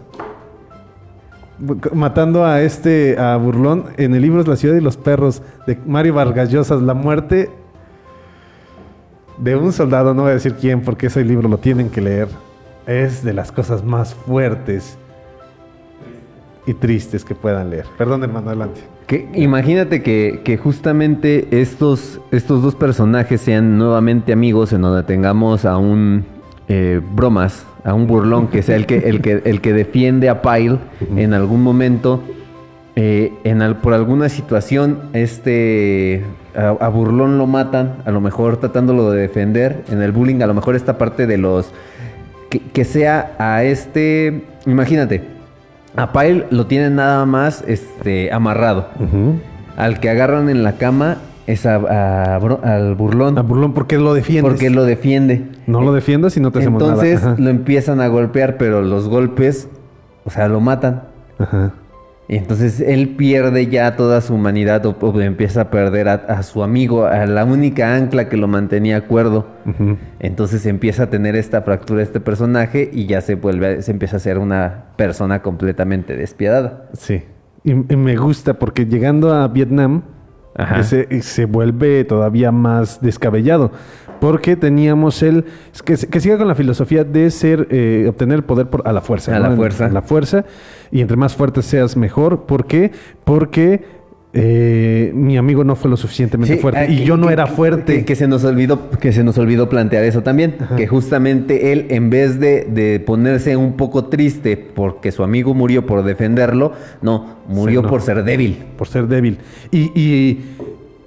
Matando 1.94 2.46
a 2.46 2.62
este, 2.62 3.18
a 3.20 3.36
Burlón, 3.38 3.86
en 3.98 4.14
el 4.14 4.22
libro 4.22 4.44
La 4.44 4.56
ciudad 4.56 4.76
y 4.76 4.82
los 4.82 4.98
perros 4.98 5.42
de 5.66 5.78
Mario 5.86 6.14
Vargas 6.14 6.52
Llosa, 6.52 6.76
la 6.76 6.94
muerte 6.94 7.50
de 9.38 9.56
un 9.56 9.72
soldado, 9.72 10.14
no 10.14 10.24
voy 10.24 10.32
a 10.32 10.34
decir 10.36 10.54
quién, 10.54 10.82
porque 10.82 11.08
ese 11.08 11.24
libro 11.24 11.48
lo 11.50 11.58
tienen 11.58 11.90
que 11.90 12.02
leer. 12.02 12.28
Es 12.86 13.24
de 13.24 13.34
las 13.34 13.52
cosas 13.52 13.84
más 13.84 14.14
fuertes 14.14 14.98
y 16.66 16.74
tristes 16.74 17.24
que 17.24 17.34
puedan 17.34 17.70
leer. 17.70 17.86
Perdón 17.98 18.24
hermano, 18.24 18.50
adelante. 18.50 18.82
Que, 19.08 19.30
imagínate 19.34 20.04
que, 20.04 20.42
que 20.44 20.58
justamente 20.58 21.48
estos, 21.62 22.20
estos 22.32 22.62
dos 22.62 22.76
personajes 22.76 23.42
sean 23.42 23.78
nuevamente 23.78 24.34
amigos 24.34 24.74
en 24.74 24.82
donde 24.82 25.04
tengamos 25.04 25.66
a 25.66 25.78
un 25.78 26.26
eh, 26.68 27.00
bromas, 27.14 27.66
a 27.84 27.94
un 27.94 28.08
burlón 28.08 28.48
que 28.48 28.62
sea 28.62 28.76
el 28.76 28.86
que, 28.86 28.98
el 29.10 29.22
que, 29.22 29.42
el 29.46 29.62
que 29.62 29.74
defiende 29.74 30.30
a 30.30 30.42
Pyle 30.42 30.78
en 31.16 31.34
algún 31.34 31.62
momento. 31.64 32.22
eh, 32.96 33.32
en 33.44 33.62
al- 33.62 33.78
por 33.78 33.94
alguna 33.94 34.28
situación, 34.30 35.00
este 35.14 36.24
a, 36.56 36.70
a 36.70 36.90
Burlón 36.90 37.38
lo 37.38 37.46
matan, 37.46 37.98
a 38.06 38.12
lo 38.12 38.20
mejor 38.22 38.58
tratándolo 38.58 39.12
de 39.12 39.22
defender. 39.22 39.84
En 39.92 40.02
el 40.02 40.12
bullying, 40.12 40.42
a 40.42 40.48
lo 40.48 40.54
mejor 40.56 40.76
esta 40.76 40.98
parte 40.98 41.28
de 41.28 41.38
los. 41.38 41.72
Que, 42.50 42.60
que 42.60 42.86
sea 42.86 43.34
a 43.38 43.64
este. 43.64 44.42
Imagínate, 44.66 45.22
a 45.96 46.12
Pyle 46.12 46.46
lo 46.50 46.66
tienen 46.66 46.96
nada 46.96 47.26
más 47.28 47.64
este, 47.68 48.32
amarrado. 48.34 48.88
Al 49.78 50.00
que 50.00 50.10
agarran 50.10 50.50
en 50.50 50.64
la 50.64 50.74
cama 50.78 51.18
es 51.48 51.66
a, 51.66 51.76
a 52.36 52.40
Bro- 52.40 52.60
al 52.64 52.94
burlón. 52.96 53.38
A 53.38 53.42
Burlón, 53.42 53.74
¿por 53.74 53.88
qué 53.88 53.98
lo 53.98 54.14
defiendes? 54.14 54.52
Porque 54.54 54.70
lo 54.70 54.84
defiende. 54.86 55.46
No 55.66 55.82
lo 55.82 55.94
defiendas 55.94 56.38
y 56.38 56.40
no 56.42 56.52
te 56.52 56.60
hacemos 56.60 56.82
Entonces 56.84 57.22
nada. 57.22 57.34
Ajá. 57.34 57.42
lo 57.42 57.50
empiezan 57.50 58.02
a 58.02 58.08
golpear, 58.08 58.58
pero 58.58 58.82
los 58.82 59.08
golpes, 59.08 59.70
o 60.26 60.30
sea, 60.30 60.48
lo 60.48 60.60
matan. 60.60 61.04
Ajá. 61.40 61.72
Y 62.30 62.36
entonces 62.36 62.82
él 62.82 63.16
pierde 63.16 63.68
ya 63.68 63.96
toda 63.96 64.20
su 64.20 64.34
humanidad 64.36 64.86
o, 64.86 64.98
o 65.00 65.22
empieza 65.22 65.62
a 65.62 65.70
perder 65.72 66.10
a, 66.10 66.14
a 66.16 66.44
su 66.44 66.62
amigo, 66.62 67.06
a 67.06 67.26
la 67.26 67.46
única 67.46 67.96
ancla 67.96 68.28
que 68.28 68.36
lo 68.36 68.50
mantenía 68.50 69.08
cuerdo. 69.08 69.48
Ujú. 69.66 69.96
Entonces 70.20 70.66
empieza 70.66 71.04
a 71.04 71.10
tener 71.10 71.38
esta 71.38 71.62
fractura 71.62 72.04
este 72.04 72.20
personaje 72.20 72.90
y 72.92 73.06
ya 73.06 73.22
se 73.22 73.36
vuelve, 73.36 73.82
se 73.82 73.92
empieza 73.92 74.18
a 74.18 74.20
ser 74.20 74.40
una 74.40 74.88
persona 74.98 75.42
completamente 75.42 76.18
despiadada. 76.18 76.90
Sí. 76.92 77.24
Y, 77.64 77.72
y 77.72 77.96
me 77.96 78.18
gusta 78.18 78.56
porque 78.56 78.86
llegando 78.86 79.34
a 79.34 79.48
Vietnam. 79.48 80.02
Ese- 80.80 81.22
se 81.22 81.46
vuelve 81.46 82.04
todavía 82.04 82.52
más 82.52 83.02
descabellado. 83.02 83.72
Porque 84.20 84.56
teníamos 84.56 85.22
el. 85.22 85.46
Que, 85.86 85.96
que 85.96 86.20
siga 86.20 86.38
con 86.40 86.48
la 86.48 86.56
filosofía 86.56 87.04
de 87.04 87.30
ser. 87.30 87.68
eh, 87.70 88.08
obtener 88.10 88.44
poder 88.44 88.68
por, 88.68 88.88
a 88.88 88.92
la 88.92 89.02
fuerza. 89.02 89.36
A 89.36 89.40
la 89.40 89.52
fuerza. 89.52 89.86
A 89.86 89.90
la 89.90 90.02
fuerza. 90.02 90.44
Y 90.92 91.02
entre 91.02 91.18
más 91.18 91.36
fuerte 91.36 91.62
seas, 91.62 91.96
mejor. 91.96 92.46
¿Por 92.48 92.66
qué? 92.66 92.92
Porque 93.24 93.86
eh, 94.34 95.12
mi 95.16 95.38
amigo 95.38 95.64
no 95.64 95.76
fue 95.76 95.90
lo 95.90 95.98
suficientemente 95.98 96.56
Sí, 96.56 96.62
fuerte. 96.62 96.80
ah, 96.82 96.86
y 96.86 96.98
que- 96.98 97.06
yo 97.06 97.18
no 97.18 97.28
que- 97.28 97.34
era 97.34 97.48
fuerte. 97.48 97.98
Que, 98.00 98.06
que 98.06 98.16
se 98.16 98.28
nos 98.28 98.44
olvidó, 98.44 98.90
que 98.92 99.12
se 99.14 99.24
nos 99.24 99.38
olvidó 99.38 99.70
plantear 99.70 100.04
eso 100.04 100.22
también. 100.22 100.56
Que 100.76 100.86
justamente 100.86 101.72
él, 101.72 101.88
en 101.90 102.10
vez 102.10 102.40
de, 102.40 102.66
de 102.66 103.00
ponerse 103.00 103.56
un 103.56 103.74
poco 103.78 104.06
triste 104.06 104.58
porque 104.58 105.12
su 105.12 105.24
amigo 105.24 105.54
murió 105.54 105.86
por 105.86 106.04
defenderlo, 106.04 106.74
no, 107.02 107.38
murió 107.48 107.80
Sí, 107.80 107.84
no. 107.86 107.90
por 107.90 108.02
ser 108.02 108.24
débil. 108.24 108.58
por 108.78 108.88
ser 108.88 109.08
débil. 109.08 109.38
Y, 109.72 109.92
y, 110.00 110.42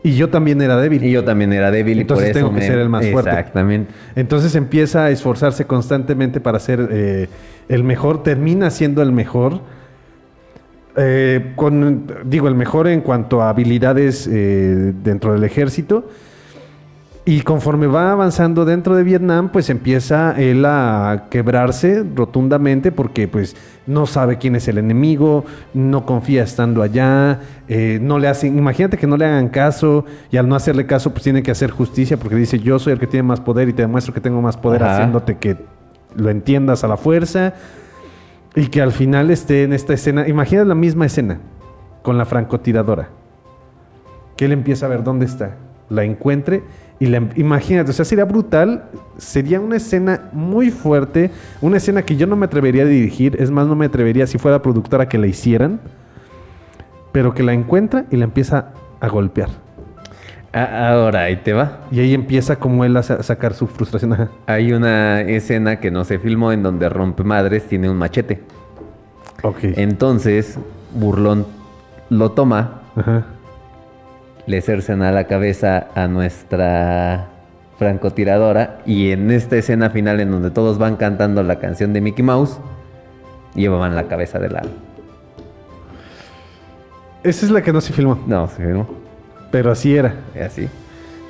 y 0.03 0.17
yo 0.17 0.31
también 0.31 0.61
era 0.63 0.79
débil. 0.81 1.05
Y 1.05 1.11
yo 1.13 1.23
también 1.23 1.53
era 1.53 1.71
débil 1.71 1.99
y 1.99 2.01
Entonces 2.01 2.29
por 2.29 2.31
eso 2.31 2.39
tengo 2.47 2.55
que 2.55 2.61
me- 2.63 2.67
ser 2.67 2.79
el 2.79 2.89
más 2.89 3.07
fuerte. 3.07 3.31
Exactamente. 3.31 3.93
Entonces 4.17 4.55
empieza 4.57 5.05
a 5.05 5.11
esforzarse 5.11 5.67
constantemente 5.67 6.41
para 6.41 6.59
ser 6.59 6.89
eh, 6.91 7.29
el 7.69 7.85
mejor, 7.85 8.23
termina 8.23 8.71
siendo 8.71 9.03
el 9.03 9.13
mejor. 9.13 9.61
Eh, 11.03 11.53
con, 11.57 12.07
digo, 12.27 12.47
el 12.47 12.55
mejor 12.55 12.87
en 12.87 13.01
cuanto 13.01 13.41
a 13.41 13.49
habilidades 13.49 14.29
eh, 14.31 14.93
dentro 15.03 15.33
del 15.33 15.45
ejército. 15.45 16.05
Y 17.25 17.43
conforme 17.43 17.87
va 17.87 18.13
avanzando 18.13 18.65
dentro 18.65 18.97
de 18.97 19.03
Vietnam, 19.03 19.51
pues 19.51 19.71
empieza 19.71 20.35
él 20.41 20.65
a 20.65 21.27
quebrarse 21.31 22.05
rotundamente 22.15 22.93
porque 22.93 23.29
pues 23.29 23.57
no 23.87 24.07
sabe 24.07 24.39
quién 24.39 24.57
es 24.57 24.69
el 24.69 24.79
enemigo, 24.79 25.45
no 25.75 26.05
confía 26.07 26.43
estando 26.43 26.83
allá, 26.83 27.41
eh, 27.69 27.99
no 28.03 28.19
le 28.19 28.27
hacen, 28.27 28.59
imagínate 28.59 28.97
que 28.97 29.07
no 29.07 29.17
le 29.17 29.27
hagan 29.27 29.49
caso 29.49 30.07
y 30.33 30.39
al 30.39 30.49
no 30.49 30.55
hacerle 30.55 30.87
caso 30.87 31.13
pues 31.13 31.23
tiene 31.23 31.43
que 31.43 31.51
hacer 31.51 31.71
justicia 31.71 32.17
porque 32.17 32.37
dice 32.37 32.59
yo 32.59 32.79
soy 32.79 32.95
el 32.95 32.99
que 32.99 33.07
tiene 33.07 33.23
más 33.23 33.41
poder 33.41 33.69
y 33.69 33.75
te 33.75 33.83
demuestro 33.83 34.15
que 34.15 34.21
tengo 34.21 34.41
más 34.41 34.57
poder 34.57 34.83
Ajá. 34.83 34.95
haciéndote 34.95 35.37
que 35.37 35.57
lo 36.17 36.31
entiendas 36.31 36.85
a 36.85 36.89
la 36.89 36.97
fuerza 36.97 37.55
y 38.55 38.67
que 38.67 38.83
al 38.83 38.93
final 38.93 39.31
esté 39.31 39.63
en 39.63 39.73
esta 39.73 39.95
escena, 39.95 40.29
imagina 40.29 40.65
la 40.65 40.75
misma 40.75 41.07
escena 41.07 41.39
con 42.03 42.19
la 42.19 42.25
francotiradora 42.25 43.09
que 44.37 44.47
él 44.47 44.53
empieza 44.53 44.87
a 44.87 44.89
ver 44.89 45.05
dónde 45.05 45.27
está, 45.27 45.57
la 45.91 46.05
encuentre 46.05 46.63
y 46.99 47.07
la, 47.07 47.29
imagínate, 47.37 47.91
o 47.91 47.95
sea, 47.95 48.05
sería 48.05 48.25
brutal, 48.25 48.85
sería 49.19 49.61
una 49.61 49.77
escena 49.77 50.31
muy 50.33 50.71
fuerte, 50.71 51.31
una 51.61 51.77
escena 51.77 52.03
que 52.03 52.17
yo 52.17 52.27
no 52.27 52.37
me 52.37 52.47
atrevería 52.47 52.83
a 52.83 52.87
dirigir, 52.87 53.37
es 53.39 53.51
más, 53.51 53.67
no 53.67 53.77
me 53.77 53.87
atrevería 53.87 54.27
si 54.27 54.39
fuera 54.39 54.63
productora 54.63 55.09
que 55.09 55.19
la 55.19 55.27
hicieran, 55.27 55.81
pero 57.13 57.35
que 57.35 57.43
la 57.43 57.53
encuentra 57.53 58.07
y 58.11 58.17
la 58.17 58.25
empieza 58.25 58.73
a 59.01 59.09
golpear. 59.09 59.49
A- 60.53 60.89
Ahora, 60.93 61.23
ahí 61.25 61.37
te 61.37 61.53
va. 61.53 61.79
Y 61.93 62.01
ahí 62.01 62.13
empieza 62.15 62.57
como 62.57 62.85
él 62.85 62.97
a 62.97 63.03
sa- 63.03 63.23
sacar 63.23 63.55
su 63.55 63.67
frustración. 63.67 64.13
Ajá. 64.15 64.29
Hay 64.47 64.73
una 64.73 65.21
escena 65.23 65.77
que 65.81 65.91
no 65.91 66.05
se 66.05 66.19
filmó 66.19 66.51
en 66.53 66.63
donde 66.63 66.89
Rompe 66.89 67.23
Madres 67.23 67.67
tiene 67.69 67.89
un 67.89 67.97
machete. 67.97 68.43
Ok. 69.43 69.59
Entonces, 69.63 70.59
Burlón 70.95 71.47
lo 72.11 72.33
toma, 72.33 72.81
Ajá. 72.97 73.25
le 74.47 74.61
cercena 74.61 75.13
la 75.13 75.25
cabeza 75.25 75.87
a 75.95 76.09
nuestra 76.09 77.29
francotiradora 77.79 78.81
y 78.85 79.13
en 79.13 79.31
esta 79.31 79.57
escena 79.57 79.89
final 79.91 80.19
en 80.21 80.31
donde 80.33 80.51
todos 80.51 80.77
van 80.79 80.97
cantando 80.97 81.43
la 81.45 81.61
canción 81.61 81.93
de 81.93 82.01
Mickey 82.01 82.25
Mouse, 82.25 82.59
llevaban 83.55 83.95
la 83.95 84.05
cabeza 84.09 84.39
de 84.41 84.51
la... 84.51 84.63
Esa 87.23 87.47
es 87.47 87.53
la 87.53 87.63
que 87.63 87.73
no 87.73 87.81
se 87.81 87.93
filmó, 87.93 88.19
No, 88.27 88.49
se 88.49 88.57
filmó. 88.57 88.87
Pero 89.51 89.71
así 89.71 89.95
era. 89.95 90.17
Así. 90.45 90.69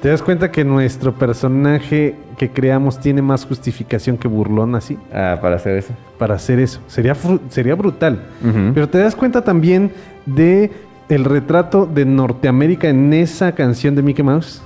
¿Te 0.02 0.08
das 0.08 0.22
cuenta 0.22 0.50
que 0.50 0.64
nuestro 0.64 1.12
personaje 1.14 2.14
que 2.38 2.48
creamos 2.48 2.98
tiene 2.98 3.20
más 3.20 3.44
justificación 3.44 4.16
que 4.16 4.28
burlón 4.28 4.74
así? 4.74 4.96
Ah, 5.12 5.38
para 5.42 5.56
hacer 5.56 5.76
eso. 5.76 5.92
Para 6.18 6.36
hacer 6.36 6.58
eso. 6.58 6.80
Sería, 6.86 7.14
sería 7.50 7.74
brutal. 7.74 8.22
Pero 8.72 8.88
te 8.88 8.96
das 8.96 9.14
cuenta 9.14 9.42
también 9.42 9.92
de 10.24 10.70
el 11.10 11.24
retrato 11.24 11.84
de 11.84 12.06
Norteamérica 12.06 12.88
en 12.88 13.12
esa 13.12 13.52
canción 13.52 13.94
de 13.94 14.02
Mickey 14.02 14.24
Mouse. 14.24 14.62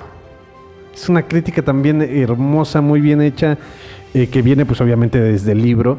Es 0.95 1.09
una 1.09 1.23
crítica 1.23 1.63
también 1.63 2.01
hermosa, 2.01 2.81
muy 2.81 3.01
bien 3.01 3.21
hecha, 3.21 3.59
eh, 4.13 4.29
que 4.29 4.41
viene 4.41 4.65
pues 4.65 4.81
obviamente 4.81 5.21
desde 5.21 5.51
el 5.53 5.63
libro, 5.63 5.99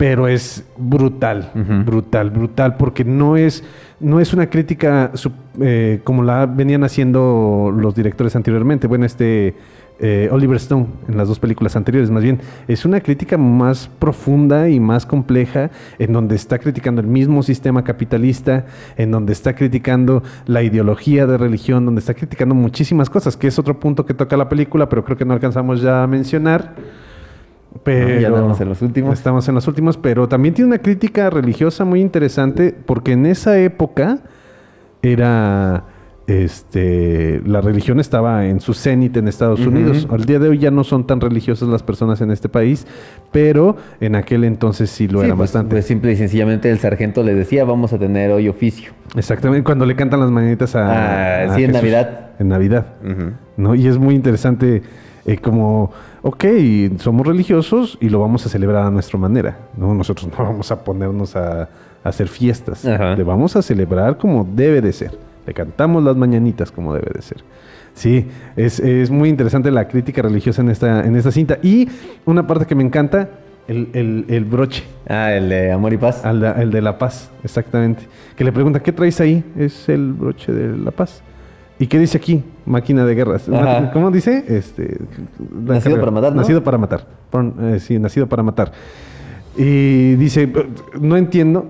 pero 0.00 0.28
es 0.28 0.64
brutal, 0.78 1.50
brutal, 1.84 2.30
brutal, 2.30 2.78
porque 2.78 3.04
no 3.04 3.36
es, 3.36 3.62
no 4.00 4.18
es 4.18 4.32
una 4.32 4.48
crítica 4.48 5.12
eh, 5.60 6.00
como 6.04 6.22
la 6.22 6.46
venían 6.46 6.84
haciendo 6.84 7.70
los 7.76 7.94
directores 7.94 8.34
anteriormente. 8.34 8.86
Bueno, 8.86 9.04
este 9.04 9.54
eh, 9.98 10.30
Oliver 10.32 10.56
Stone 10.56 10.86
en 11.06 11.18
las 11.18 11.28
dos 11.28 11.38
películas 11.38 11.76
anteriores, 11.76 12.10
más 12.10 12.22
bien. 12.22 12.40
Es 12.66 12.86
una 12.86 13.02
crítica 13.02 13.36
más 13.36 13.90
profunda 13.98 14.70
y 14.70 14.80
más 14.80 15.04
compleja, 15.04 15.70
en 15.98 16.14
donde 16.14 16.34
está 16.34 16.58
criticando 16.58 17.02
el 17.02 17.06
mismo 17.06 17.42
sistema 17.42 17.84
capitalista, 17.84 18.64
en 18.96 19.10
donde 19.10 19.34
está 19.34 19.54
criticando 19.54 20.22
la 20.46 20.62
ideología 20.62 21.26
de 21.26 21.36
religión, 21.36 21.84
donde 21.84 21.98
está 21.98 22.14
criticando 22.14 22.54
muchísimas 22.54 23.10
cosas, 23.10 23.36
que 23.36 23.48
es 23.48 23.58
otro 23.58 23.78
punto 23.78 24.06
que 24.06 24.14
toca 24.14 24.38
la 24.38 24.48
película, 24.48 24.88
pero 24.88 25.04
creo 25.04 25.18
que 25.18 25.26
no 25.26 25.34
alcanzamos 25.34 25.82
ya 25.82 26.02
a 26.02 26.06
mencionar. 26.06 26.74
Pero 27.84 28.20
ya 28.20 28.28
andamos 28.28 28.60
en 28.60 28.68
los 28.68 28.82
últimos. 28.82 29.14
Estamos 29.18 29.48
en 29.48 29.54
los 29.54 29.66
últimos, 29.68 29.96
pero 29.96 30.28
también 30.28 30.54
tiene 30.54 30.68
una 30.68 30.78
crítica 30.78 31.30
religiosa 31.30 31.84
muy 31.84 32.00
interesante, 32.00 32.74
porque 32.86 33.12
en 33.12 33.26
esa 33.26 33.58
época 33.58 34.18
era 35.02 35.84
este, 36.26 37.40
la 37.44 37.60
religión 37.60 37.98
estaba 37.98 38.46
en 38.46 38.60
su 38.60 38.74
cenit 38.74 39.16
en 39.16 39.26
Estados. 39.28 39.60
Unidos. 39.66 40.06
Al 40.10 40.24
día 40.26 40.38
de 40.38 40.48
hoy 40.48 40.58
ya 40.58 40.70
no 40.70 40.84
son 40.84 41.06
tan 41.06 41.20
religiosas 41.20 41.68
las 41.68 41.82
personas 41.82 42.20
en 42.20 42.30
este 42.30 42.48
país, 42.48 42.86
pero 43.32 43.76
en 44.00 44.14
aquel 44.14 44.44
entonces 44.44 44.90
sí 44.90 45.08
lo 45.08 45.20
Sí, 45.20 45.26
eran 45.26 45.38
pues, 45.38 45.50
bastante. 45.50 45.74
pues 45.74 45.86
simple 45.86 46.12
y 46.12 46.16
sencillamente 46.16 46.70
el 46.70 46.78
sargento 46.78 47.22
les 47.22 47.36
decía, 47.36 47.64
vamos 47.64 47.92
a 47.92 47.98
tener 47.98 48.30
hoy 48.30 48.48
oficio. 48.48 48.92
Exactamente, 49.16 49.64
cuando 49.64 49.86
le 49.86 49.96
cantan 49.96 50.20
las 50.20 50.30
mañanitas 50.30 50.76
a, 50.76 50.90
Ah, 50.90 51.52
a 51.52 51.56
sí, 51.56 51.64
en 51.64 51.70
Jesús. 51.70 51.82
Navidad. 51.82 52.30
En 52.38 52.48
Navidad. 52.48 52.86
¿no? 53.56 53.74
Y 53.74 53.86
es 53.88 53.98
muy 53.98 54.14
interesante 54.14 54.82
eh, 55.32 55.38
como, 55.38 55.90
ok, 56.22 56.44
somos 56.98 57.26
religiosos 57.26 57.98
y 58.00 58.08
lo 58.08 58.20
vamos 58.20 58.44
a 58.46 58.48
celebrar 58.48 58.84
a 58.86 58.90
nuestra 58.90 59.18
manera. 59.18 59.58
¿no? 59.76 59.94
Nosotros 59.94 60.28
no 60.36 60.44
vamos 60.44 60.70
a 60.70 60.82
ponernos 60.84 61.36
a, 61.36 61.62
a 61.62 61.68
hacer 62.04 62.28
fiestas. 62.28 62.84
Ajá. 62.86 63.14
Le 63.16 63.22
vamos 63.24 63.56
a 63.56 63.62
celebrar 63.62 64.16
como 64.18 64.44
debe 64.44 64.80
de 64.80 64.92
ser. 64.92 65.12
Le 65.46 65.54
cantamos 65.54 66.02
las 66.02 66.16
mañanitas 66.16 66.70
como 66.70 66.94
debe 66.94 67.10
de 67.14 67.22
ser. 67.22 67.38
Sí, 67.94 68.26
es, 68.56 68.78
es 68.80 69.10
muy 69.10 69.28
interesante 69.28 69.70
la 69.70 69.88
crítica 69.88 70.22
religiosa 70.22 70.62
en 70.62 70.70
esta, 70.70 71.04
en 71.04 71.16
esta 71.16 71.30
cinta. 71.32 71.58
Y 71.62 71.88
una 72.24 72.46
parte 72.46 72.64
que 72.66 72.74
me 72.74 72.84
encanta, 72.84 73.28
el, 73.66 73.88
el- 73.94 74.24
el 74.28 74.44
broche. 74.44 74.84
Ah, 75.08 75.32
el 75.32 75.48
de 75.48 75.72
Amor 75.72 75.92
y 75.92 75.96
Paz. 75.98 76.24
Al 76.24 76.42
el 76.44 76.70
de 76.70 76.80
la 76.82 76.98
paz, 76.98 77.30
exactamente. 77.42 78.02
Que 78.36 78.44
le 78.44 78.52
pregunta, 78.52 78.80
¿qué 78.80 78.92
traes 78.92 79.20
ahí? 79.20 79.44
Es 79.56 79.88
el 79.88 80.12
broche 80.12 80.52
de 80.52 80.76
la 80.76 80.90
paz. 80.92 81.22
¿Y 81.80 81.86
qué 81.86 81.98
dice 81.98 82.18
aquí? 82.18 82.44
Máquina 82.66 83.04
de 83.06 83.14
guerras. 83.14 83.48
Ajá. 83.48 83.90
¿Cómo 83.92 84.10
dice? 84.10 84.44
Este, 84.46 84.98
Nacido 85.50 85.96
carrera. 85.96 86.00
para 86.00 86.10
matar, 86.12 86.32
¿no? 86.32 86.40
Nacido 86.42 86.62
para 86.62 86.78
matar. 86.78 87.06
Pon- 87.30 87.54
eh, 87.58 87.80
sí, 87.80 87.98
nacido 87.98 88.26
para 88.28 88.42
matar. 88.42 88.70
Y 89.56 90.14
dice, 90.16 90.52
no 91.00 91.16
entiendo, 91.16 91.66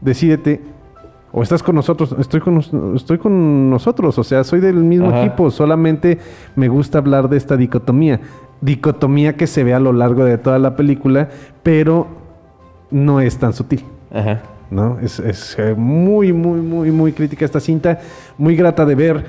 decídete, 0.00 0.60
o 1.32 1.42
estás 1.42 1.62
con 1.62 1.74
nosotros, 1.76 2.14
estoy 2.18 2.40
con, 2.40 2.58
estoy 2.96 3.18
con 3.18 3.70
nosotros, 3.70 4.18
o 4.18 4.24
sea, 4.24 4.42
soy 4.44 4.58
del 4.60 4.76
mismo 4.76 5.08
Ajá. 5.08 5.24
equipo, 5.24 5.50
solamente 5.50 6.18
me 6.56 6.68
gusta 6.68 6.98
hablar 6.98 7.28
de 7.28 7.36
esta 7.36 7.56
dicotomía. 7.56 8.20
Dicotomía 8.60 9.36
que 9.36 9.46
se 9.46 9.62
ve 9.64 9.72
a 9.72 9.80
lo 9.80 9.92
largo 9.92 10.24
de 10.24 10.36
toda 10.36 10.58
la 10.58 10.74
película, 10.76 11.28
pero 11.62 12.08
no 12.90 13.20
es 13.20 13.38
tan 13.38 13.52
sutil. 13.52 13.84
Ajá. 14.12 14.42
¿No? 14.74 14.98
Es, 15.00 15.18
es, 15.20 15.56
eh, 15.58 15.74
muy, 15.76 16.32
muy, 16.32 16.60
muy, 16.60 16.90
muy 16.90 17.12
crítica 17.12 17.44
esta 17.44 17.60
cinta, 17.60 18.00
muy 18.36 18.56
grata 18.56 18.84
de 18.84 18.94
ver. 18.94 19.24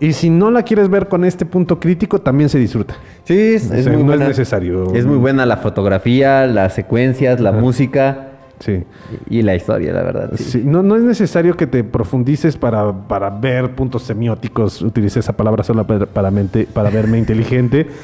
Y 0.00 0.12
si 0.14 0.30
no 0.30 0.50
la 0.50 0.62
quieres 0.62 0.88
ver 0.88 1.08
con 1.08 1.24
este 1.24 1.44
punto 1.46 1.78
crítico, 1.78 2.20
también 2.20 2.48
se 2.48 2.58
disfruta. 2.58 2.94
Sí, 3.24 3.38
es, 3.38 3.70
O 3.70 3.74
es 3.74 3.84
sea, 3.84 3.92
muy 3.92 4.02
no 4.02 4.08
buena. 4.08 4.24
es 4.24 4.28
necesario. 4.30 4.92
Es 4.94 5.06
muy 5.06 5.16
buena 5.18 5.46
la 5.46 5.58
fotografía, 5.58 6.46
las 6.46 6.74
secuencias, 6.74 7.38
la 7.40 7.52
música 7.52 8.28
Sí. 8.58 8.84
y 9.28 9.42
la 9.42 9.54
historia, 9.56 9.92
la 9.92 10.02
verdad. 10.02 10.30
sí. 10.36 10.44
Sí, 10.44 10.62
no, 10.64 10.82
no 10.84 10.94
es 10.96 11.02
necesario 11.02 11.56
que 11.56 11.66
te 11.66 11.82
profundices 11.84 12.56
para, 12.56 12.92
para 13.08 13.28
ver 13.30 13.74
puntos 13.74 14.02
semióticos. 14.04 14.82
Utilicé 14.82 15.18
esa 15.20 15.32
palabra 15.36 15.62
solo 15.64 15.84
para, 15.86 16.06
para, 16.06 16.30
mente- 16.30 16.66
para 16.72 16.88
verme 16.90 17.18
inteligente. 17.18 17.86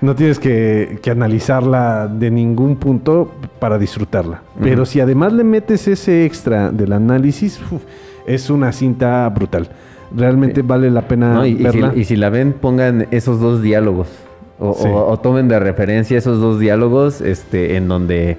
No 0.00 0.14
tienes 0.14 0.38
que, 0.38 0.98
que 1.02 1.10
analizarla 1.10 2.08
de 2.08 2.30
ningún 2.30 2.76
punto 2.76 3.32
para 3.58 3.78
disfrutarla. 3.78 4.40
Pero 4.62 4.86
si 4.86 5.00
además 5.00 5.32
le 5.34 5.44
metes 5.44 5.86
ese 5.88 6.24
extra 6.24 6.70
del 6.70 6.92
análisis, 6.94 7.60
uf, 7.70 7.82
es 8.26 8.48
una 8.48 8.72
cinta 8.72 9.28
brutal. 9.28 9.68
Realmente 10.16 10.62
vale 10.62 10.90
la 10.90 11.02
pena 11.02 11.34
No, 11.34 11.46
y, 11.46 11.50
y 11.52 11.56
si, 11.58 11.62
verla. 11.62 11.92
y 11.94 12.04
si 12.04 12.16
la 12.16 12.30
ven, 12.30 12.54
pongan 12.54 13.06
esos 13.10 13.40
dos 13.40 13.60
diálogos. 13.62 14.08
O, 14.58 14.74
Sí. 14.74 14.88
o- 14.88 15.06
o 15.06 15.16
tomen 15.18 15.48
de 15.48 15.58
referencia 15.58 16.16
esos 16.18 16.40
dos 16.40 16.58
diálogos 16.58 17.20
este, 17.20 17.76
en 17.76 17.86
donde 17.88 18.38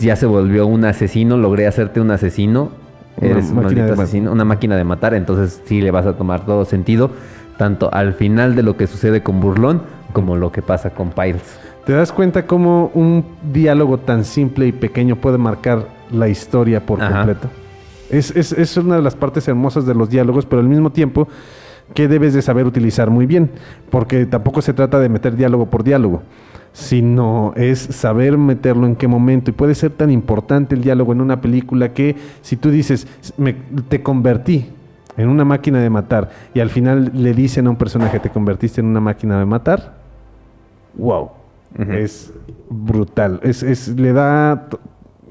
ya 0.00 0.16
se 0.16 0.26
volvió 0.26 0.66
un 0.66 0.84
asesino, 0.84 1.36
logré 1.36 1.66
hacerte 1.66 2.00
un 2.00 2.10
asesino. 2.10 2.70
Una 3.18 3.30
Eres 3.30 3.50
un 3.50 3.56
maldito 3.56 3.92
asesino, 3.92 4.32
una 4.32 4.44
máquina 4.44 4.76
de 4.76 4.84
matar. 4.84 5.14
Entonces 5.14 5.62
sí 5.66 5.80
le 5.82 5.90
vas 5.90 6.06
a 6.06 6.14
tomar 6.14 6.44
todo 6.46 6.64
sentido, 6.64 7.10
tanto 7.58 7.92
al 7.92 8.14
final 8.14 8.56
de 8.56 8.62
lo 8.62 8.76
que 8.76 8.86
sucede 8.86 9.22
con 9.22 9.40
Burlón 9.40 9.82
como 10.14 10.34
lo 10.36 10.50
que 10.50 10.62
pasa 10.62 10.88
con 10.90 11.10
Piles. 11.10 11.42
¿Te 11.84 11.92
das 11.92 12.10
cuenta 12.12 12.46
cómo 12.46 12.90
un 12.94 13.22
diálogo 13.52 13.98
tan 13.98 14.24
simple 14.24 14.66
y 14.68 14.72
pequeño 14.72 15.16
puede 15.16 15.36
marcar 15.36 15.86
la 16.10 16.28
historia 16.28 16.86
por 16.86 17.02
Ajá. 17.02 17.12
completo? 17.16 17.48
Es, 18.08 18.34
es- 18.34 18.52
es 18.52 18.76
una 18.78 18.96
de 18.96 19.02
las 19.02 19.14
partes 19.14 19.46
hermosas 19.48 19.84
de 19.84 19.94
los 19.94 20.08
diálogos, 20.08 20.46
pero 20.46 20.62
al 20.62 20.68
mismo 20.68 20.88
tiempo 20.90 21.28
que 21.92 22.08
debes 22.08 22.32
de 22.32 22.40
saber 22.40 22.64
utilizar 22.64 23.10
muy 23.10 23.26
bien, 23.26 23.50
porque 23.90 24.24
tampoco 24.24 24.62
se 24.62 24.72
trata 24.72 24.98
de 24.98 25.10
meter 25.10 25.36
diálogo 25.36 25.66
por 25.66 25.84
diálogo, 25.84 26.22
sino 26.72 27.52
es 27.56 27.78
saber 27.78 28.38
meterlo 28.38 28.86
en 28.86 28.96
qué 28.96 29.06
momento. 29.06 29.50
Y 29.50 29.54
puede 29.54 29.74
ser 29.74 29.90
tan 29.90 30.10
importante 30.10 30.74
el 30.74 30.80
diálogo 30.82 31.12
en 31.12 31.20
una 31.20 31.40
película 31.40 31.92
que 31.92 32.16
si 32.40 32.56
tú 32.56 32.70
dices, 32.70 33.06
"Me- 33.36 33.56
te 33.88 34.02
convertí 34.02 34.70
en 35.16 35.28
una 35.28 35.44
máquina 35.44 35.80
de 35.80 35.90
matar, 35.90 36.30
y 36.54 36.60
al 36.60 36.70
final 36.70 37.10
le 37.14 37.34
dicen 37.34 37.66
a 37.66 37.70
un 37.70 37.76
personaje, 37.76 38.18
te 38.18 38.30
convertiste 38.30 38.80
en 38.80 38.86
una 38.88 39.00
máquina 39.00 39.38
de 39.38 39.44
matar, 39.44 40.03
wow, 40.96 41.30
es 41.90 42.32
brutal. 42.70 43.40
Es, 43.42 43.62
es- 43.62 43.88
le 43.88 44.12
da, 44.12 44.68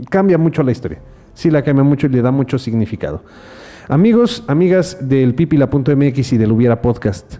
cambia 0.09 0.37
mucho 0.37 0.63
la 0.63 0.71
historia. 0.71 0.99
Sí, 1.33 1.49
la 1.49 1.61
cambia 1.63 1.83
mucho 1.83 2.07
y 2.07 2.09
le 2.09 2.21
da 2.21 2.31
mucho 2.31 2.59
significado. 2.59 3.23
Amigos, 3.89 4.43
amigas 4.47 4.97
del 5.01 5.33
pipila.mx 5.35 6.33
y 6.33 6.37
del 6.37 6.51
Hubiera 6.51 6.81
Podcast, 6.81 7.37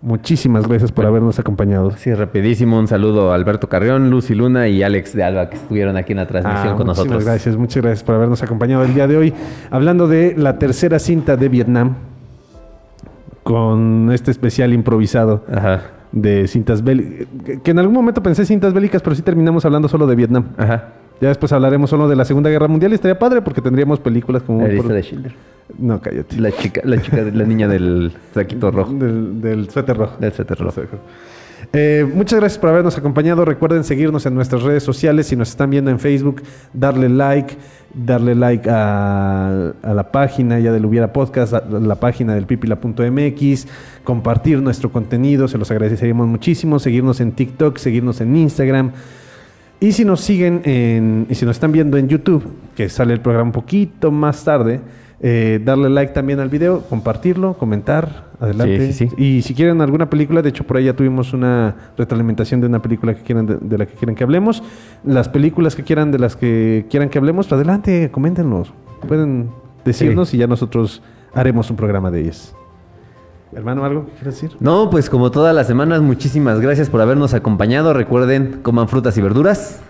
muchísimas 0.00 0.66
gracias 0.68 0.92
por 0.92 1.04
habernos 1.04 1.38
acompañado. 1.38 1.90
Sí, 1.96 2.12
rapidísimo, 2.14 2.78
un 2.78 2.86
saludo 2.88 3.32
a 3.32 3.34
Alberto 3.34 3.68
Carrión, 3.68 4.08
Lucy 4.08 4.34
Luna 4.34 4.68
y 4.68 4.82
Alex 4.82 5.14
de 5.14 5.24
Alba 5.24 5.50
que 5.50 5.56
estuvieron 5.56 5.96
aquí 5.96 6.12
en 6.12 6.18
la 6.18 6.26
transmisión 6.26 6.74
Ah, 6.74 6.76
con 6.76 6.86
muchísimas 6.86 6.96
nosotros. 6.98 7.24
gracias, 7.24 7.56
muchas 7.56 7.82
gracias 7.82 8.02
por 8.04 8.14
habernos 8.14 8.42
acompañado 8.42 8.82
el 8.84 8.94
día 8.94 9.06
de 9.06 9.16
hoy, 9.16 9.34
hablando 9.70 10.06
de 10.08 10.34
la 10.38 10.58
tercera 10.58 10.98
cinta 10.98 11.36
de 11.36 11.48
Vietnam, 11.48 11.96
con 13.42 14.10
este 14.12 14.30
especial 14.30 14.72
improvisado 14.72 15.44
Ajá. 15.52 15.82
De 16.14 16.46
cintas 16.46 16.82
bélicas, 16.82 17.26
que, 17.62 17.70
en 17.70 17.78
algún 17.78 17.94
momento 17.94 18.22
pensé 18.22 18.46
cintas 18.46 18.72
bélicas, 18.72 19.02
pero 19.02 19.16
sí 19.16 19.22
terminamos 19.22 19.64
hablando 19.64 19.88
solo 19.88 20.06
de 20.06 20.14
Vietnam. 20.14 20.46
Ajá. 20.56 20.92
Ya 21.20 21.28
después 21.28 21.52
hablaremos 21.52 21.90
solo 21.90 22.08
de 22.08 22.16
la 22.16 22.24
Segunda 22.24 22.50
Guerra 22.50 22.68
Mundial 22.68 22.92
y 22.92 22.94
estaría 22.96 23.18
padre 23.18 23.42
porque 23.42 23.60
tendríamos 23.60 24.00
películas 24.00 24.42
como... 24.42 24.60
La 24.60 24.66
por- 24.66 24.74
lista 24.74 24.94
de 24.94 25.02
Schindler. 25.02 25.34
No, 25.78 26.00
cállate. 26.00 26.38
La 26.38 26.50
chica, 26.52 26.82
la 26.84 27.00
chica, 27.00 27.22
la 27.32 27.44
niña 27.44 27.66
del 27.68 28.12
saquito 28.34 28.70
rojo. 28.70 28.92
Del, 28.92 29.40
del 29.40 29.70
suéter 29.70 29.96
rojo. 29.96 30.16
Del 30.18 30.32
suéter 30.32 30.58
rojo. 30.58 30.82
Eh, 31.76 32.08
muchas 32.14 32.38
gracias 32.38 32.58
por 32.60 32.70
habernos 32.70 32.96
acompañado. 32.96 33.44
Recuerden 33.44 33.82
seguirnos 33.82 34.24
en 34.26 34.34
nuestras 34.36 34.62
redes 34.62 34.84
sociales. 34.84 35.26
Si 35.26 35.34
nos 35.34 35.48
están 35.50 35.70
viendo 35.70 35.90
en 35.90 35.98
Facebook, 35.98 36.40
darle 36.72 37.08
like, 37.08 37.56
darle 37.92 38.36
like 38.36 38.70
a, 38.70 39.72
la 39.82 40.12
página 40.12 40.60
ya 40.60 40.70
del 40.70 40.86
Hubiera 40.86 41.12
Podcast, 41.12 41.52
a 41.52 41.64
la 41.68 41.96
página 41.96 42.36
del 42.36 42.46
pipila.mx, 42.46 43.66
compartir 44.04 44.62
nuestro 44.62 44.92
contenido, 44.92 45.48
se 45.48 45.58
los 45.58 45.68
agradeceríamos 45.72 46.28
muchísimo. 46.28 46.78
Seguirnos 46.78 47.20
en 47.20 47.32
TikTok, 47.32 47.76
seguirnos 47.78 48.20
en 48.20 48.36
Instagram. 48.36 48.92
Y 49.80 49.90
si 49.90 50.04
nos 50.04 50.20
siguen 50.20 50.62
en, 50.64 51.26
y 51.28 51.34
si 51.34 51.44
nos 51.44 51.56
están 51.56 51.72
viendo 51.72 51.96
en 51.96 52.08
YouTube, 52.08 52.44
que 52.76 52.88
sale 52.88 53.14
el 53.14 53.20
programa 53.20 53.48
un 53.48 53.52
poquito 53.52 54.12
más 54.12 54.44
tarde, 54.44 54.80
eh, 55.20 55.60
darle 55.64 55.90
like 55.90 56.12
también 56.12 56.38
al 56.38 56.50
video, 56.50 56.82
compartirlo, 56.82 57.54
comentar, 57.54 58.23
adelante. 58.40 58.92
Sí, 58.92 59.08
sí, 59.08 59.14
Y 59.16 59.42
si 59.42 59.54
quieren 59.54 59.80
alguna 59.80 60.10
película, 60.10 60.42
de 60.42 60.48
hecho 60.48 60.64
por 60.64 60.76
ahí 60.76 60.84
ya 60.84 60.94
tuvimos 60.94 61.32
una 61.32 61.74
retroalimentación 61.96 62.60
de 62.60 62.66
una 62.66 62.82
película 62.82 63.14
que 63.14 63.22
quieran 63.22 63.46
de, 63.46 63.56
de 63.60 63.78
la 63.78 63.86
que 63.86 63.94
quieren 63.94 64.14
que 64.14 64.24
hablemos. 64.24 64.62
Las 65.04 65.28
películas 65.28 65.74
que 65.74 65.82
quieran 65.82 66.10
de 66.10 66.18
las 66.18 66.36
que 66.36 66.86
quieran 66.90 67.08
que 67.08 67.18
hablemos, 67.18 67.46
pues 67.46 67.52
adelante, 67.52 68.10
coméntenos. 68.10 68.72
Pueden 69.06 69.50
decirnos 69.84 70.32
y 70.34 70.38
ya 70.38 70.46
nosotros 70.46 71.02
haremos 71.34 71.70
un 71.70 71.76
programa 71.76 72.10
de 72.10 72.20
ellas. 72.20 72.54
Hermano, 73.52 73.84
¿algo 73.84 74.06
que 74.06 74.12
quieras 74.12 74.34
decir? 74.34 74.56
No, 74.58 74.90
pues 74.90 75.08
como 75.08 75.30
todas 75.30 75.54
las 75.54 75.66
semanas, 75.66 76.02
muchísimas 76.02 76.60
gracias 76.60 76.90
por 76.90 77.00
habernos 77.00 77.34
acompañado. 77.34 77.92
Recuerden, 77.92 78.60
coman 78.62 78.88
frutas 78.88 79.16
y 79.16 79.22
verduras. 79.22 79.80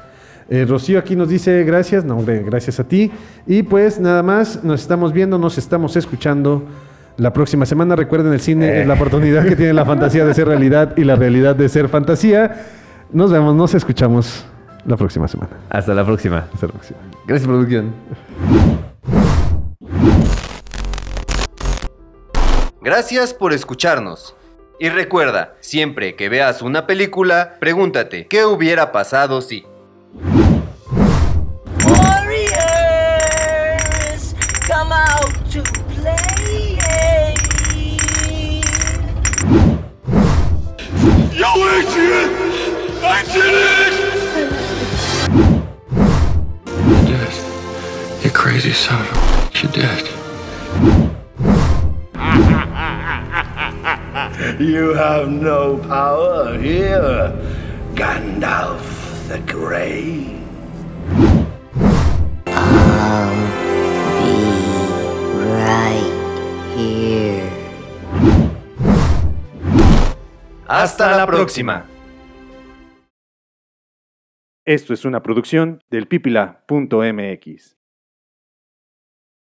Eh, 0.51 0.67
Rocío 0.69 0.99
aquí 0.99 1.17
nos 1.17 1.31
dice 1.31 1.65
gracias, 1.65 2.05
no, 2.05 2.19
hombre, 2.19 2.43
gracias 2.43 2.79
a 2.79 2.85
ti. 2.85 3.11
Y 3.47 3.63
pues 3.63 3.99
nada 3.99 4.23
más, 4.23 4.63
nos 4.63 4.83
estamos 4.83 5.15
viendo, 5.15 5.39
nos 5.39 5.57
estamos 5.57 5.97
escuchando 5.97 6.65
la 7.17 7.33
próxima 7.33 7.67
semana. 7.67 7.97
Recuerden, 7.97 8.33
el 8.33 8.41
cine 8.41 8.81
es 8.81 8.87
la 8.87 8.95
oportunidad 8.95 9.45
que 9.45 9.57
tiene 9.57 9.73
la 9.73 9.85
fantasía 9.85 10.25
de 10.25 10.35
ser 10.35 10.49
realidad 10.49 10.97
y 10.97 11.05
la 11.05 11.17
realidad 11.17 11.57
de 11.57 11.69
ser 11.69 11.89
fantasía. 11.89 12.67
Nos 13.13 13.31
vemos, 13.31 13.55
nos 13.55 13.75
escuchamos 13.75 14.45
la 14.87 14.97
próxima 14.97 15.29
semana. 15.29 15.51
Hasta 15.71 15.95
la 15.95 16.05
próxima. 16.05 16.49
Hasta 16.53 16.67
la 16.67 16.73
próxima. 16.73 16.99
Gracias, 17.27 17.47
producción. 17.47 17.95
Gracias 22.83 23.33
por 23.33 23.53
escucharnos. 23.53 24.37
Y 24.79 24.89
recuerda, 24.89 25.55
siempre 25.61 26.17
que 26.17 26.29
veas 26.29 26.61
una 26.61 26.87
película, 26.87 27.57
pregúntate, 27.61 28.27
¿qué 28.27 28.45
hubiera 28.45 28.93
pasado 28.93 29.41
si? 29.41 29.65
Yo, 41.45 41.51
Adrian! 41.77 42.31
I 43.05 43.21
did 43.35 43.55
it! 43.69 43.95
You 46.89 46.99
did. 47.05 47.35
You 48.25 48.31
crazy 48.31 48.73
son 48.73 49.03
of 49.03 49.09
a 49.09 49.13
bitch. 49.13 49.59
You 49.63 49.69
did. 49.79 50.05
You 54.61 54.95
have 54.95 55.29
no 55.31 55.77
power 55.77 56.57
here, 56.59 57.33
Gandalf 57.95 59.29
the 59.29 59.39
Grey. 59.41 60.41
I'll 62.47 63.35
be 64.19 64.35
Right 65.61 66.15
here. 66.75 67.64
Hasta 70.67 71.17
la 71.17 71.27
próxima. 71.27 71.85
Esto 74.65 74.95
es 74.95 75.05
una 75.05 75.23
producción 75.23 75.83
del 75.91 76.09
pipila.mx. 76.09 77.74